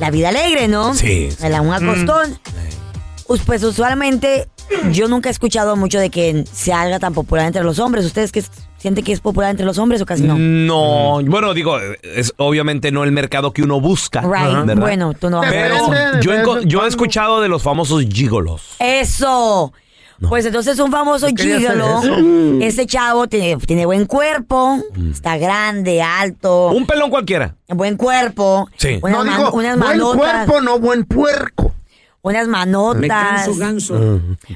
la 0.00 0.10
vida 0.10 0.28
alegre, 0.28 0.68
¿no? 0.68 0.94
Sí, 0.94 1.30
sí. 1.30 1.48
La 1.48 1.60
un 1.60 1.72
acostón. 1.72 2.38
Us- 3.26 3.40
Pues 3.44 3.62
usualmente 3.62 4.48
yo 4.92 5.08
nunca 5.08 5.28
he 5.28 5.32
escuchado 5.32 5.76
mucho 5.76 5.98
de 5.98 6.10
que 6.10 6.44
se 6.52 6.72
haga 6.72 6.98
tan 6.98 7.14
popular 7.14 7.46
entre 7.46 7.62
los 7.64 7.78
hombres. 7.78 8.04
¿Ustedes 8.04 8.32
qué 8.32 8.42
sienten 8.78 9.04
que 9.04 9.12
es 9.12 9.20
popular 9.20 9.50
entre 9.50 9.64
los 9.66 9.76
hombres 9.78 10.00
o 10.02 10.06
casi 10.06 10.22
no? 10.22 10.36
No, 10.38 11.20
bueno, 11.26 11.52
digo, 11.54 11.78
es 12.02 12.32
obviamente 12.36 12.90
no 12.92 13.04
el 13.04 13.12
mercado 13.12 13.52
que 13.52 13.62
uno 13.62 13.80
busca. 13.80 14.20
Right. 14.22 14.66
¿verdad? 14.66 14.76
Bueno, 14.76 15.14
tú 15.14 15.28
no 15.30 15.38
vas 15.38 15.48
a 15.48 15.50
ver 15.50 15.72
Pero 15.72 15.92
eso. 15.94 16.20
yo, 16.20 16.60
yo 16.62 16.84
he 16.84 16.88
escuchado 16.88 17.40
de 17.40 17.48
los 17.48 17.62
famosos 17.62 18.04
gigolos. 18.10 18.62
Eso. 18.78 19.72
Pues 20.28 20.44
entonces 20.46 20.78
un 20.80 20.90
famoso 20.90 21.28
gigolo. 21.28 22.00
eso. 22.02 22.14
Ese 22.60 22.86
chavo 22.86 23.28
tiene, 23.28 23.56
tiene 23.58 23.86
buen 23.86 24.04
cuerpo, 24.06 24.78
está 25.12 25.36
grande, 25.38 26.02
alto, 26.02 26.68
Un 26.70 26.86
pelón 26.86 27.10
cualquiera. 27.10 27.54
buen 27.68 27.96
cuerpo, 27.96 28.68
Sí. 28.76 28.98
unas, 29.02 29.24
No 29.24 29.24
digo, 29.36 29.50
unas 29.52 29.78
buen 29.78 30.00
cuerpo, 30.18 30.60
no 30.60 30.78
buen 30.80 31.04
puerco. 31.04 31.67
Unas 32.22 32.48
manotas, 32.48 33.48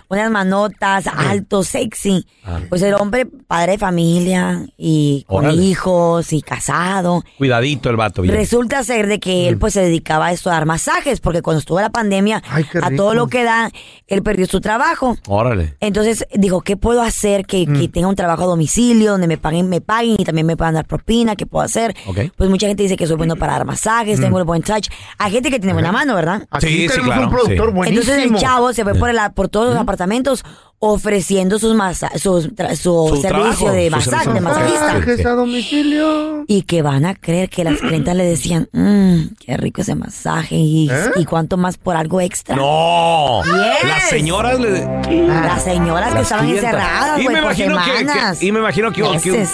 unas 0.08 0.30
manotas, 0.30 1.06
alto, 1.06 1.62
sexy. 1.62 2.26
Pues 2.68 2.82
el 2.82 2.94
hombre, 2.94 3.26
padre 3.26 3.72
de 3.72 3.78
familia 3.78 4.66
y 4.76 5.24
con 5.28 5.44
Órale. 5.46 5.62
hijos 5.62 6.32
y 6.32 6.42
casado. 6.42 7.22
Cuidadito 7.38 7.88
el 7.90 7.96
vato. 7.96 8.22
bien. 8.22 8.34
Resulta 8.34 8.82
ser 8.84 9.06
de 9.06 9.20
que 9.20 9.48
él 9.48 9.58
pues 9.58 9.74
se 9.74 9.80
dedicaba 9.82 10.26
a 10.26 10.32
esto, 10.32 10.50
a 10.50 10.54
dar 10.54 10.66
masajes, 10.66 11.20
porque 11.20 11.42
cuando 11.42 11.60
estuvo 11.60 11.80
la 11.80 11.90
pandemia, 11.90 12.42
qué 12.72 12.78
a 12.78 12.88
rico. 12.88 13.02
todo 13.02 13.14
lo 13.14 13.28
que 13.28 13.44
da, 13.44 13.70
él 14.06 14.22
perdió 14.22 14.46
su 14.46 14.60
trabajo. 14.60 15.16
Órale. 15.28 15.76
Entonces 15.80 16.26
dijo, 16.34 16.60
¿qué 16.62 16.76
puedo 16.76 17.02
hacer 17.02 17.46
que, 17.46 17.66
que 17.66 17.88
tenga 17.88 18.08
un 18.08 18.16
trabajo 18.16 18.42
a 18.42 18.46
domicilio, 18.46 19.12
donde 19.12 19.26
me 19.28 19.38
paguen, 19.38 19.68
me 19.68 19.80
paguen 19.80 20.16
y 20.18 20.24
también 20.24 20.46
me 20.46 20.56
puedan 20.56 20.74
dar 20.74 20.86
propina? 20.86 21.36
¿Qué 21.36 21.46
puedo 21.46 21.64
hacer? 21.64 21.94
Ok. 22.06 22.18
Pues 22.36 22.50
mucha 22.50 22.66
gente 22.66 22.82
dice 22.82 22.96
que 22.96 23.06
soy 23.06 23.16
bueno 23.16 23.36
para 23.36 23.52
dar 23.54 23.64
masajes, 23.66 24.20
tengo 24.20 24.38
el 24.38 24.44
buen 24.44 24.62
touch. 24.62 24.88
Hay 25.18 25.30
gente 25.30 25.50
que 25.50 25.58
tiene 25.58 25.72
buena 25.72 25.92
mano, 25.92 26.14
¿verdad? 26.14 26.46
Aquí 26.50 26.66
Sí, 26.66 26.72
sí, 26.82 26.88
tenemos 26.88 27.06
claro, 27.08 27.22
un 27.28 27.30
sí. 27.56 27.72
buenísimo. 27.72 27.84
Entonces 28.12 28.24
el 28.24 28.36
chavo 28.36 28.72
se 28.72 28.82
fue 28.84 28.94
por, 28.94 29.10
el- 29.10 29.18
por 29.34 29.48
todos 29.48 29.70
los 29.72 29.76
apartamentos 29.82 30.44
ofreciendo 30.84 31.60
sus 31.60 31.76
masa 31.76 32.10
sus 32.18 32.48
tra- 32.56 32.70
su, 32.74 33.06
Su 33.08 33.16
servicio 33.22 33.28
trabajo, 33.28 33.70
de 33.70 33.88
masaje, 33.88 34.32
de 34.32 34.40
masajista. 34.40 34.86
Masajes 34.94 35.26
a 35.26 35.30
domicilio. 35.30 36.44
Y 36.48 36.62
que 36.62 36.82
van 36.82 37.04
a 37.06 37.14
creer 37.14 37.48
que 37.50 37.62
las 37.62 37.78
clientas 37.78 38.16
le 38.16 38.24
decían, 38.24 38.68
mmm, 38.72 39.34
qué 39.38 39.56
rico 39.56 39.82
ese 39.82 39.94
masaje 39.94 40.56
y, 40.56 40.90
¿Eh? 40.90 40.94
y 41.16 41.24
cuánto 41.24 41.56
más 41.56 41.76
por 41.78 41.94
algo 41.96 42.20
extra. 42.20 42.56
No. 42.56 43.42
Yes. 43.44 43.88
Las 43.88 44.08
señoras 44.08 44.58
le. 44.58 44.84
Las 45.28 45.62
señoras 45.62 46.08
que 46.08 46.14
Las 46.14 46.22
estaban 46.24 46.46
clientas. 46.46 46.72
encerradas, 46.74 47.18
Y 47.20 47.22
güey, 47.22 47.36
me 47.36 47.42
por 47.42 47.52
imagino 47.52 47.76
que- 47.84 47.98
semanas. 47.98 48.38
que, 48.40 48.46
y 48.46 48.52
me 48.52 48.58
imagino 48.58 48.92
que, 48.92 49.02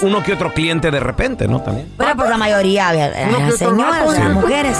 uno 0.02 0.22
que 0.22 0.32
otro 0.32 0.54
cliente 0.54 0.90
de 0.90 1.00
repente, 1.00 1.46
¿no? 1.46 1.60
También. 1.60 1.92
Bueno, 1.98 2.16
pues 2.16 2.30
la 2.30 2.38
mayoría, 2.38 2.94
eh, 2.94 3.28
las 3.38 3.54
señoras, 3.56 4.06
las 4.06 4.16
sí. 4.16 4.28
mujeres. 4.32 4.78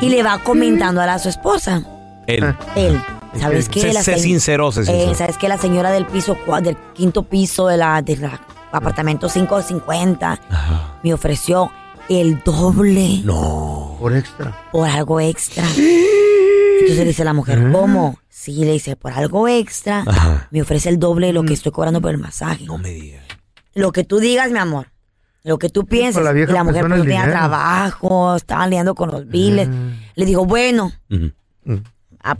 Y 0.00 0.08
le 0.08 0.24
va 0.24 0.38
comentando 0.38 1.00
a 1.00 1.06
la 1.06 1.20
su 1.20 1.28
esposa. 1.28 1.82
Él. 2.26 2.54
Él. 2.76 3.00
¿Sabes 3.38 3.68
qué? 3.68 3.80
Se- 3.80 3.92
La 3.92 4.02
se- 4.02 4.18
sincero, 4.18 4.70
sé 4.72 4.82
Eh, 4.82 4.84
sincero. 4.84 5.14
¿Sabes 5.14 5.38
qué? 5.38 5.48
La 5.48 5.58
señora 5.58 5.90
del 5.90 6.06
piso, 6.06 6.36
del 6.62 6.76
quinto 6.94 7.24
piso 7.24 7.66
de 7.66 7.76
la, 7.76 8.00
del 8.02 8.30
apartamento 8.72 9.28
550 9.28 10.38
me 11.02 11.12
ofreció 11.14 11.70
el 12.08 12.42
doble. 12.44 13.20
No. 13.24 13.96
Por 14.00 14.14
extra. 14.16 14.56
Por 14.72 14.88
algo 14.88 15.20
extra. 15.20 15.64
Entonces 15.76 16.98
le 16.98 17.04
dice 17.06 17.24
la 17.24 17.32
mujer, 17.32 17.70
¿cómo? 17.72 18.18
Sí, 18.28 18.64
le 18.64 18.72
dice, 18.72 18.94
por 18.96 19.12
algo 19.12 19.48
extra, 19.48 20.04
me 20.50 20.60
ofrece 20.60 20.90
el 20.90 20.98
doble 20.98 21.28
de 21.28 21.32
lo 21.32 21.42
que 21.44 21.54
estoy 21.54 21.72
cobrando 21.72 22.00
por 22.00 22.10
el 22.10 22.18
masaje. 22.18 22.66
No 22.66 22.76
me 22.78 22.90
digas. 22.90 23.24
Lo 23.74 23.90
que 23.90 24.04
tú 24.04 24.18
digas, 24.18 24.50
mi 24.50 24.58
amor. 24.58 24.88
Lo 25.44 25.58
que 25.58 25.68
tú 25.70 25.86
pienses. 25.86 26.22
la 26.22 26.32
vieja 26.32 26.52
y 26.52 26.54
la 26.54 26.64
mujer 26.64 26.80
pues, 26.82 26.88
no 26.90 26.94
el 26.96 27.02
tenía 27.02 27.20
dinero. 27.22 27.38
trabajo, 27.38 28.36
estaban 28.36 28.70
liando 28.70 28.94
con 28.94 29.10
los 29.10 29.26
biles. 29.28 29.68
Le 30.14 30.24
digo, 30.26 30.44
bueno, 30.44 30.92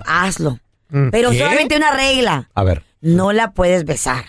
hazlo. 0.06 0.58
Pero 1.10 1.30
¿Qué? 1.30 1.38
solamente 1.38 1.76
una 1.76 1.90
regla. 1.92 2.48
A 2.54 2.62
ver. 2.64 2.82
No 3.00 3.32
la 3.32 3.52
puedes 3.52 3.84
besar. 3.84 4.24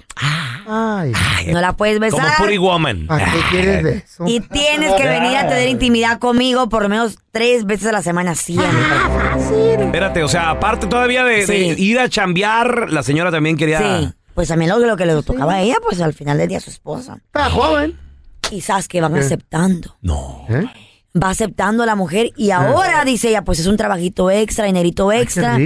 Ay. 0.67 1.13
No 1.51 1.61
la 1.61 1.73
puedes 1.77 1.99
besar. 1.99 2.19
Como 2.21 2.33
Puri 2.37 2.57
Woman. 2.57 3.07
¿Para 3.07 3.25
qué 3.31 3.39
quieres 3.51 3.83
de 3.83 3.97
eso? 3.97 4.23
Y 4.27 4.39
tienes 4.39 4.93
que 4.95 5.07
venir 5.07 5.37
a 5.37 5.47
tener 5.47 5.69
intimidad 5.69 6.17
conmigo 6.19 6.67
por 6.69 6.81
lo 6.83 6.89
menos 6.89 7.19
tres 7.31 7.65
veces 7.65 7.87
a 7.87 7.91
la 7.91 8.01
semana 8.01 8.35
siempre. 8.35 8.67
Espérate, 9.79 10.23
o 10.23 10.27
sea, 10.27 10.49
aparte 10.49 10.87
todavía 10.87 11.23
de, 11.23 11.45
de 11.45 11.57
ir 11.57 11.99
a 11.99 12.09
chambear, 12.09 12.91
la 12.91 13.03
señora 13.03 13.31
también 13.31 13.57
quería. 13.57 13.79
Sí, 13.79 14.13
pues 14.33 14.47
también 14.47 14.71
lo, 14.71 14.79
lo 14.79 14.97
que 14.97 15.05
le 15.05 15.21
tocaba 15.23 15.53
a 15.55 15.61
ella, 15.61 15.75
pues 15.87 16.01
al 16.01 16.13
final 16.13 16.37
del 16.37 16.47
día 16.49 16.57
a 16.57 16.61
su 16.61 16.69
esposa. 16.71 17.17
Está 17.27 17.49
joven. 17.49 17.97
Quizás 18.41 18.87
que 18.87 19.01
van 19.01 19.13
¿Qué? 19.13 19.19
aceptando. 19.19 19.95
No. 20.01 20.45
Va 21.21 21.29
aceptando 21.29 21.83
a 21.83 21.85
la 21.85 21.95
mujer 21.95 22.31
y 22.35 22.51
ahora, 22.51 23.05
dice 23.05 23.29
ella, 23.29 23.43
pues 23.43 23.59
es 23.59 23.67
un 23.67 23.77
trabajito 23.77 24.29
extra, 24.31 24.65
dinerito 24.65 25.11
extra. 25.13 25.57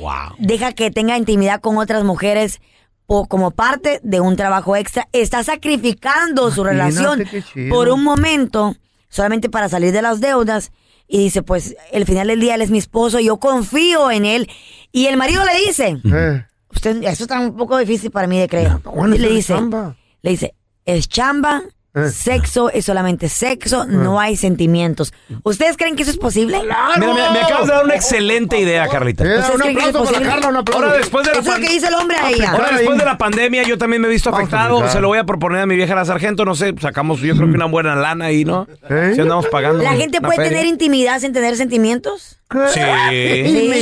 Wow. 0.00 0.36
Deja 0.38 0.72
que 0.72 0.90
tenga 0.90 1.16
intimidad 1.16 1.60
con 1.60 1.78
otras 1.78 2.04
mujeres 2.04 2.60
po- 3.06 3.26
como 3.26 3.52
parte 3.52 4.00
de 4.02 4.20
un 4.20 4.36
trabajo 4.36 4.76
extra. 4.76 5.08
Está 5.12 5.42
sacrificando 5.44 6.50
su 6.50 6.62
relación 6.62 7.24
por 7.70 7.88
un 7.88 8.04
momento 8.04 8.76
solamente 9.08 9.48
para 9.48 9.68
salir 9.70 9.92
de 9.92 10.02
las 10.02 10.20
deudas. 10.20 10.72
Y 11.08 11.18
dice, 11.18 11.42
pues, 11.42 11.74
el 11.92 12.06
final 12.06 12.28
del 12.28 12.40
día 12.40 12.54
él 12.54 12.62
es 12.62 12.70
mi 12.70 12.78
esposo, 12.78 13.18
yo 13.20 13.38
confío 13.38 14.10
en 14.10 14.24
él. 14.24 14.48
Y 14.92 15.06
el 15.06 15.16
marido 15.16 15.42
le 15.44 15.66
dice, 15.66 15.98
Eh. 16.04 16.44
usted, 16.70 17.02
eso 17.02 17.24
está 17.24 17.38
un 17.40 17.56
poco 17.56 17.76
difícil 17.78 18.10
para 18.10 18.26
mí 18.26 18.38
de 18.38 18.48
creer. 18.48 18.78
bueno, 18.84 19.16
le 19.16 19.28
dice, 19.28 19.54
chamba. 19.54 19.96
le 20.22 20.30
dice, 20.30 20.54
es 20.86 21.08
chamba. 21.08 21.62
Sexo 22.10 22.70
es 22.70 22.84
solamente 22.86 23.28
sexo, 23.28 23.84
no 23.84 24.18
hay 24.18 24.36
sentimientos. 24.36 25.12
¿Ustedes 25.42 25.76
creen 25.76 25.94
que 25.96 26.02
eso 26.02 26.10
es 26.10 26.16
posible? 26.16 26.58
Mira, 26.62 26.88
me, 26.98 27.06
me 27.30 27.40
acabas 27.40 27.66
de 27.66 27.72
dar 27.74 27.84
una 27.84 27.94
excelente 27.94 28.58
idea, 28.58 28.88
Carlita. 28.88 29.24
Eh, 29.24 29.38
¿Ustedes 29.38 29.54
un 29.54 29.60
creen 29.60 29.76
que 29.76 29.82
es 29.82 29.88
aplauso 29.88 30.04
para 30.04 30.18
posible? 30.18 30.28
Carla, 30.34 30.48
un 30.48 30.56
aplauso. 30.56 30.84
Ahora 30.84 30.96
después 30.98 31.26
de 31.26 31.32
la 31.32 31.38
Eso 31.38 31.40
es 31.40 31.46
lo 31.46 31.52
pan- 31.52 31.62
que 31.62 31.68
dice 31.74 31.86
el 31.88 31.94
hombre 31.94 32.16
a 32.16 32.30
ella. 32.30 32.50
Ahora 32.52 32.70
después 32.76 32.98
de 32.98 33.04
la 33.04 33.18
pandemia 33.18 33.62
yo 33.64 33.76
también 33.78 34.00
me 34.02 34.08
he 34.08 34.10
visto 34.10 34.30
afectado. 34.30 34.88
Se 34.88 35.00
lo 35.00 35.08
voy 35.08 35.18
a 35.18 35.24
proponer 35.24 35.60
a 35.60 35.66
mi 35.66 35.76
vieja 35.76 35.94
la 35.94 36.04
sargento. 36.04 36.44
No 36.44 36.54
sé, 36.54 36.74
sacamos 36.80 37.20
yo 37.20 37.34
creo 37.36 37.48
que 37.48 37.54
una 37.54 37.66
buena 37.66 37.94
lana 37.94 38.26
ahí, 38.26 38.44
¿no? 38.44 38.66
Si 38.88 39.20
andamos 39.20 39.46
pagando. 39.48 39.82
¿La 39.82 39.92
gente 39.92 40.18
una 40.18 40.28
puede 40.28 40.36
feria. 40.38 40.50
tener 40.52 40.66
intimidad 40.66 41.20
sin 41.20 41.32
tener 41.32 41.56
sentimientos? 41.56 42.38
Sí, 42.72 42.80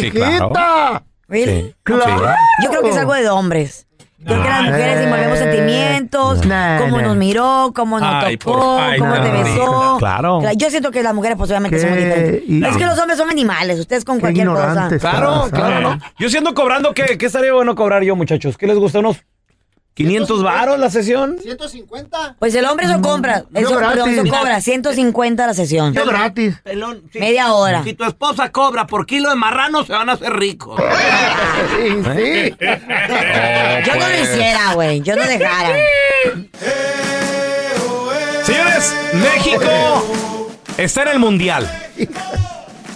sí, 0.00 0.10
claro. 0.10 0.52
Really? 1.28 1.62
Sí, 1.62 1.74
Claro. 1.84 2.34
Yo 2.62 2.70
creo 2.70 2.82
que 2.82 2.90
es 2.90 2.96
algo 2.96 3.14
de 3.14 3.28
hombres. 3.28 3.86
Creo 4.24 4.42
que 4.42 4.48
las 4.48 4.62
mujeres 4.64 4.98
Eh. 4.98 5.04
envolvemos 5.04 5.38
sentimientos, 5.38 6.46
Nah, 6.46 6.78
cómo 6.78 6.96
nah. 6.98 7.02
nos 7.08 7.16
miró, 7.16 7.72
cómo 7.74 7.98
nos 7.98 8.24
Ay, 8.24 8.36
tocó, 8.36 8.58
por- 8.58 8.80
ay, 8.80 8.98
cómo 8.98 9.14
no, 9.16 9.22
te 9.22 9.30
besó. 9.30 9.96
claro. 9.98 10.40
Yo 10.56 10.70
siento 10.70 10.90
que 10.90 11.02
las 11.02 11.14
mujeres 11.14 11.38
posiblemente 11.38 11.76
diferentes. 11.76 12.42
y- 12.46 12.64
Es 12.64 12.76
que 12.76 12.84
los 12.84 12.98
hombres 12.98 13.16
son 13.18 13.30
animales, 13.30 13.78
ustedes 13.78 14.04
con 14.04 14.20
cualquier 14.20 14.46
cosa. 14.48 14.90
Claro, 15.00 15.48
claro. 15.50 15.80
¿no? 15.96 15.98
Yo 16.18 16.28
siendo 16.28 16.52
cobrando, 16.54 16.92
¿qué, 16.92 17.16
¿qué 17.16 17.26
estaría 17.26 17.52
bueno 17.54 17.74
cobrar 17.74 18.02
yo, 18.02 18.14
muchachos? 18.14 18.58
¿Qué 18.58 18.66
les 18.66 18.76
gusta? 18.78 18.98
¿Unos 18.98 19.24
500 19.94 20.42
varos 20.42 20.78
la 20.78 20.88
sesión? 20.88 21.36
150. 21.42 22.36
Pues 22.38 22.54
el 22.54 22.64
hombre 22.64 22.86
eso 22.86 23.00
compra, 23.02 23.44
yo 23.50 23.60
eso, 23.60 23.74
perdón, 23.76 24.08
eso 24.10 24.22
gratis. 24.22 24.32
cobra 24.32 24.60
150 24.60 25.46
la 25.46 25.54
sesión. 25.54 25.92
Yo 25.92 26.06
gratis. 26.06 26.56
Pelón, 26.62 27.02
Media 27.12 27.52
hora. 27.52 27.82
Si 27.84 27.92
tu 27.94 28.04
esposa 28.04 28.50
cobra 28.50 28.86
por 28.86 29.04
kilo 29.04 29.28
de 29.30 29.36
marrano, 29.36 29.84
se 29.84 29.92
van 29.92 30.08
a 30.08 30.12
hacer 30.12 30.32
ricos. 30.32 30.80
Sí, 31.76 31.88
sí. 31.88 32.56
Yo 33.86 33.94
no 33.96 34.08
lo 34.08 34.22
hiciera, 34.22 34.74
güey, 34.74 35.00
yo 35.02 35.16
no 35.16 35.22
dejara. 35.26 35.76
Señores, 38.44 38.94
México 39.14 40.06
está 40.76 41.02
en 41.02 41.08
el 41.08 41.18
Mundial. 41.18 41.70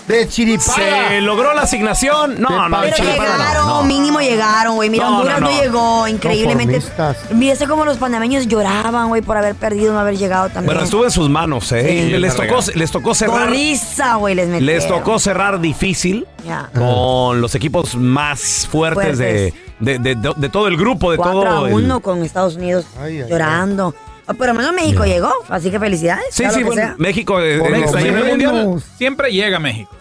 De 0.08 0.28
chiripada. 0.28 1.08
¿Se 1.08 1.20
logró 1.22 1.54
la 1.54 1.62
asignación? 1.62 2.38
No, 2.38 2.68
no, 2.68 2.80
Pero 2.82 2.94
chiripada 2.96 3.30
no, 3.32 3.38
llegaron, 3.38 3.66
no. 3.68 3.82
mínimo 3.84 4.20
llegaron, 4.20 4.74
güey. 4.76 4.90
Mira, 4.90 5.06
No, 5.08 5.16
Honduras 5.18 5.40
no, 5.40 5.46
no, 5.48 5.52
no. 5.56 5.62
llegó, 5.62 6.08
increíblemente. 6.08 6.74
Conformistas. 6.80 7.16
Mira, 7.32 7.54
como 7.66 7.86
los 7.86 7.96
panameños 7.96 8.46
lloraban, 8.46 9.08
güey, 9.08 9.22
por 9.22 9.38
haber 9.38 9.54
perdido, 9.54 9.94
no 9.94 9.98
haber 10.00 10.18
llegado 10.18 10.48
también. 10.48 10.66
Bueno, 10.66 10.82
estuvo 10.82 11.04
en 11.04 11.10
sus 11.10 11.30
manos, 11.30 11.72
¿eh? 11.72 12.08
Sí. 12.10 12.18
les, 12.18 12.36
tocó, 12.36 12.58
les 12.74 12.90
tocó 12.90 13.14
cerrar. 13.14 13.48
Güey, 13.48 14.34
les 14.34 14.48
metieron. 14.48 14.66
Les 14.66 14.86
tocó 14.86 15.18
cerrar 15.18 15.60
difícil 15.60 16.26
Ya. 16.44 16.68
con 16.74 17.40
los 17.40 17.54
equipos 17.54 17.94
más 17.96 18.68
fuertes, 18.70 19.16
Fuertes. 19.16 19.54
De, 19.80 19.98
de, 19.98 20.14
de- 20.14 20.32
de 20.36 20.48
todo 20.50 20.68
el 20.68 20.76
grupo, 20.76 21.10
de 21.12 21.16
4 21.16 21.40
a 21.40 21.44
todo. 21.44 21.66
el- 21.68 21.72
1 21.74 22.00
con 22.00 22.22
Estados 22.22 22.56
Unidos 22.56 22.84
Ay, 23.00 23.22
ay, 23.22 23.28
llorando. 23.28 23.94
Ah, 24.26 24.34
Pero 24.38 24.52
al 24.52 24.56
menos 24.56 24.72
México 24.74 25.04
llegó, 25.04 25.32
así 25.48 25.70
que 25.70 25.78
felicidades. 25.78 26.24
Sí, 26.30 26.44
sí, 26.52 26.62
bueno. 26.62 26.94
México 26.98 27.40
eh, 27.40 27.56
eh, 27.56 27.70
menos. 27.70 28.26
mundial. 28.26 28.82
Siempre 28.96 29.30
llega 29.30 29.58
a 29.58 29.60
México. 29.60 29.94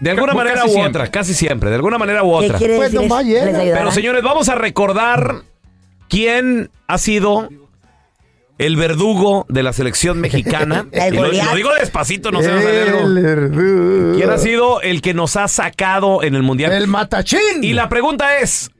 De 0.00 0.10
alguna 0.10 0.34
manera 0.34 0.64
u 0.64 0.68
siempre. 0.68 1.02
otra, 1.02 1.10
casi 1.10 1.34
siempre, 1.34 1.70
de 1.70 1.76
alguna 1.76 1.98
manera 1.98 2.22
u 2.24 2.38
¿Qué 2.38 2.46
otra. 2.46 2.58
quiere 2.58 2.76
Pues. 2.76 2.92
Pero 2.92 3.90
señores, 3.90 4.22
vamos 4.22 4.48
a 4.48 4.54
recordar 4.54 5.42
quién 6.08 6.70
ha 6.86 6.98
sido 6.98 7.48
el 8.58 8.76
verdugo 8.76 9.46
de 9.48 9.62
la 9.62 9.72
selección 9.72 10.20
mexicana. 10.20 10.86
Y 10.92 11.10
lo, 11.10 11.30
digo 11.54 11.70
despacito, 11.78 12.30
no 12.30 12.40
se 12.42 12.48
sale 12.48 12.82
algo. 12.82 13.00
El 13.00 13.22
verdugo. 13.22 14.16
¿Quién 14.16 14.30
ha 14.30 14.38
sido 14.38 14.80
el 14.80 15.00
que 15.00 15.14
nos 15.14 15.36
ha 15.36 15.48
sacado 15.48 16.22
en 16.22 16.34
el 16.34 16.42
mundial? 16.42 16.72
El 16.72 16.86
matachín. 16.86 17.62
Y 17.62 17.72
la 17.72 17.88
pregunta 17.88 18.38
es: 18.38 18.70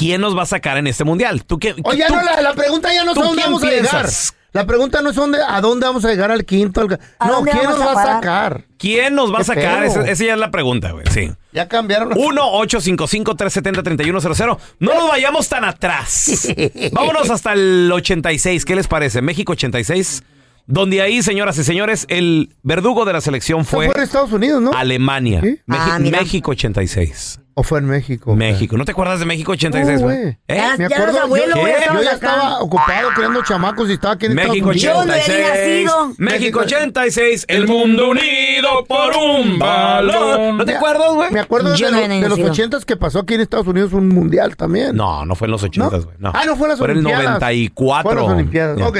¿quién 0.00 0.20
nos 0.22 0.36
va 0.36 0.42
a 0.42 0.46
sacar 0.46 0.78
en 0.78 0.86
este 0.86 1.04
mundial? 1.04 1.44
¿Tú 1.44 1.58
qué? 1.58 1.74
Oye, 1.84 2.04
tú- 2.08 2.14
no, 2.14 2.22
la, 2.22 2.40
la 2.40 2.54
pregunta 2.54 2.92
ya 2.92 3.04
no 3.04 3.10
es 3.10 3.14
¿tú 3.14 3.20
a 3.20 3.24
dónde 3.26 3.42
vamos 3.42 3.62
a 3.62 3.66
llegar. 3.70 4.08
La 4.52 4.66
pregunta 4.66 5.00
no 5.00 5.10
es 5.10 5.16
dónde, 5.16 5.38
a 5.46 5.60
dónde 5.60 5.86
vamos 5.86 6.04
a 6.04 6.08
llegar 6.08 6.32
al 6.32 6.44
quinto. 6.44 6.80
al- 6.80 6.98
¿A 7.20 7.28
No, 7.28 7.42
¿quién 7.44 7.62
nos 7.62 7.78
va 7.80 7.92
a 7.92 8.04
sacar? 8.14 8.64
¿Quién 8.78 9.14
nos 9.14 9.30
va 9.32 9.36
a 9.36 9.38
¿Qué 9.38 9.44
sacar? 9.44 9.84
Esa, 9.84 10.02
esa 10.10 10.24
ya 10.24 10.32
es 10.32 10.38
la 10.40 10.50
pregunta, 10.50 10.90
güey. 10.90 11.04
Sí. 11.12 11.30
Ya 11.52 11.68
cambiaron. 11.68 12.10
1-855-370-3100. 12.14 14.58
No 14.80 14.94
nos 14.94 15.08
vayamos 15.08 15.48
tan 15.48 15.64
atrás. 15.64 16.48
Vámonos 16.92 17.30
hasta 17.30 17.52
el 17.52 17.88
86. 17.92 18.64
¿Qué 18.64 18.74
les 18.74 18.88
parece? 18.88 19.22
México 19.22 19.52
86. 19.52 20.24
Donde 20.72 21.02
ahí, 21.02 21.20
señoras 21.22 21.58
y 21.58 21.64
señores, 21.64 22.06
el 22.08 22.54
verdugo 22.62 23.04
de 23.04 23.12
la 23.12 23.20
selección 23.20 23.64
Fue 23.64 23.86
fue 23.86 23.96
en 23.96 24.02
Estados 24.02 24.32
Unidos, 24.32 24.62
¿no? 24.62 24.72
Alemania. 24.72 25.40
¿Sí? 25.42 25.58
Ah. 25.68 25.98
México 26.00 26.52
86. 26.52 27.40
¿O 27.54 27.64
fue 27.64 27.80
en 27.80 27.86
México? 27.86 28.36
México. 28.36 28.76
¿No 28.78 28.84
te 28.84 28.92
acuerdas 28.92 29.18
de 29.18 29.26
México 29.26 29.50
86, 29.52 30.00
No, 30.00 30.06
güey? 30.06 30.16
güey. 30.22 30.28
¿Eh? 30.28 30.36
Ya- 30.56 30.76
Me 30.78 30.88
ya 30.88 30.96
acuerdo, 30.96 31.10
eras 31.10 31.24
abuelo, 31.24 31.54
yo, 31.56 31.60
güey, 31.60 31.72
yo 31.74 31.92
ya 31.94 32.00
acá. 32.00 32.12
estaba 32.14 32.60
ocupado 32.60 33.08
creando 33.16 33.42
chamacos 33.42 33.90
y 33.90 33.94
estaba 33.94 34.14
aquí 34.14 34.26
en 34.26 34.34
México 34.34 34.70
Estados 34.70 35.02
Unidos. 35.04 35.16
86. 35.18 35.84
Yo 35.84 35.90
no 35.90 35.92
había 35.92 36.06
nacido. 36.06 36.14
México 36.18 36.60
86. 36.60 37.44
El 37.48 37.66
mundo 37.66 38.10
unido 38.10 38.84
por 38.86 39.16
un 39.16 39.58
balón. 39.58 40.56
¿No 40.56 40.64
te 40.64 40.76
acuerdas, 40.76 41.12
güey? 41.14 41.32
Me 41.32 41.40
acuerdo 41.40 41.74
Yo 41.74 41.86
de, 41.90 41.92
no 41.92 41.98
de 42.14 42.20
los 42.20 42.30
nacido. 42.30 42.50
ochentas 42.52 42.84
que 42.84 42.96
pasó 42.96 43.18
aquí 43.18 43.34
en 43.34 43.40
Estados 43.40 43.66
Unidos 43.66 43.92
un 43.92 44.08
mundial 44.08 44.56
también. 44.56 44.94
No, 44.94 45.26
no 45.26 45.34
fue 45.34 45.46
en 45.46 45.50
los 45.52 45.62
80, 45.64 45.98
güey. 45.98 46.16
No. 46.18 46.30
Ah, 46.32 46.44
no 46.46 46.54
fue 46.56 46.66
en 46.66 46.70
las 46.70 46.78
Fue 46.78 46.86
en 46.86 46.90
el 46.92 46.96
Olimpiadas. 46.98 47.24
94. 47.40 48.02
Fue 48.02 48.12
en 48.12 48.26
las 48.26 48.34
Olimpiadas, 48.36 48.78
Ya. 48.78 48.88
ok. 48.88 48.98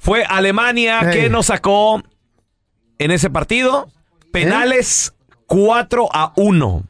Fue 0.00 0.24
Alemania 0.24 1.00
Hey. 1.02 1.10
que 1.12 1.28
nos 1.30 1.46
sacó 1.46 2.02
en 2.98 3.10
ese 3.10 3.28
partido 3.30 3.88
penales 4.32 5.14
4 5.46 6.08
a 6.12 6.32
1. 6.36 6.82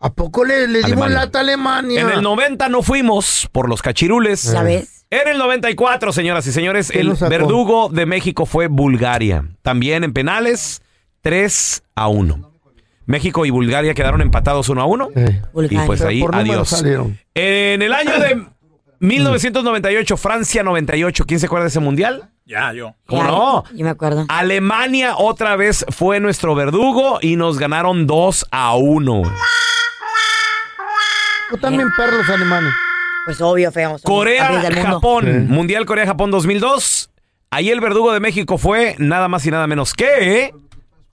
¿A 0.00 0.12
poco 0.12 0.44
le, 0.44 0.66
le 0.68 0.82
dimos 0.82 1.10
lata 1.10 1.38
a 1.38 1.42
Alemania? 1.42 2.00
En 2.00 2.10
el 2.10 2.22
90 2.22 2.68
no 2.70 2.82
fuimos 2.82 3.48
por 3.52 3.68
los 3.68 3.82
cachirules. 3.82 4.50
¿Ya 4.52 4.62
ves? 4.62 5.06
En 5.10 5.28
el 5.28 5.38
94, 5.38 6.12
señoras 6.12 6.46
y 6.46 6.52
señores, 6.52 6.90
¿Quién 6.90 7.10
el 7.10 7.14
verdugo 7.28 7.88
de 7.90 8.04
México 8.06 8.46
fue 8.46 8.66
Bulgaria. 8.66 9.44
También 9.62 10.02
en 10.02 10.12
penales, 10.12 10.82
3 11.20 11.84
a 11.94 12.08
1. 12.08 12.50
México 13.06 13.44
y 13.44 13.50
Bulgaria 13.50 13.92
quedaron 13.94 14.22
empatados 14.22 14.68
1 14.70 14.80
a 14.80 14.86
1. 14.86 15.08
Y 15.14 15.40
Bulgaria. 15.52 15.86
pues 15.86 16.00
ahí, 16.02 16.24
adiós. 16.32 16.82
En 17.34 17.82
el 17.82 17.92
año 17.92 18.18
de 18.18 18.46
1998, 19.04 20.16
Francia 20.16 20.62
98, 20.62 21.24
¿quién 21.26 21.40
se 21.40 21.46
acuerda 21.46 21.64
de 21.64 21.68
ese 21.68 21.80
mundial? 21.80 22.30
Ya, 22.46 22.72
yo. 22.72 22.94
¿Cómo 23.06 23.22
Ya, 23.22 23.28
no? 23.28 23.64
Yo 23.74 23.84
me 23.84 23.90
acuerdo. 23.90 24.26
Alemania 24.28 25.16
otra 25.16 25.56
vez 25.56 25.84
fue 25.90 26.20
nuestro 26.20 26.54
verdugo 26.54 27.18
y 27.20 27.36
nos 27.36 27.58
ganaron 27.58 28.06
2 28.06 28.46
a 28.50 28.76
1. 28.76 29.22
Tú 31.50 31.56
también 31.58 31.88
perros 31.96 32.28
alemanes. 32.28 32.72
Pues 33.24 33.40
obvio, 33.40 33.72
feo. 33.72 33.98
son 33.98 34.00
Corea. 34.02 34.60
Japón. 34.82 35.48
Mundial 35.48 35.86
Corea-Japón 35.86 36.30
2002. 36.30 37.10
Ahí 37.50 37.70
el 37.70 37.80
verdugo 37.80 38.12
de 38.12 38.20
México 38.20 38.58
fue 38.58 38.96
nada 38.98 39.28
más 39.28 39.46
y 39.46 39.50
nada 39.50 39.66
menos 39.66 39.94
que 39.94 40.52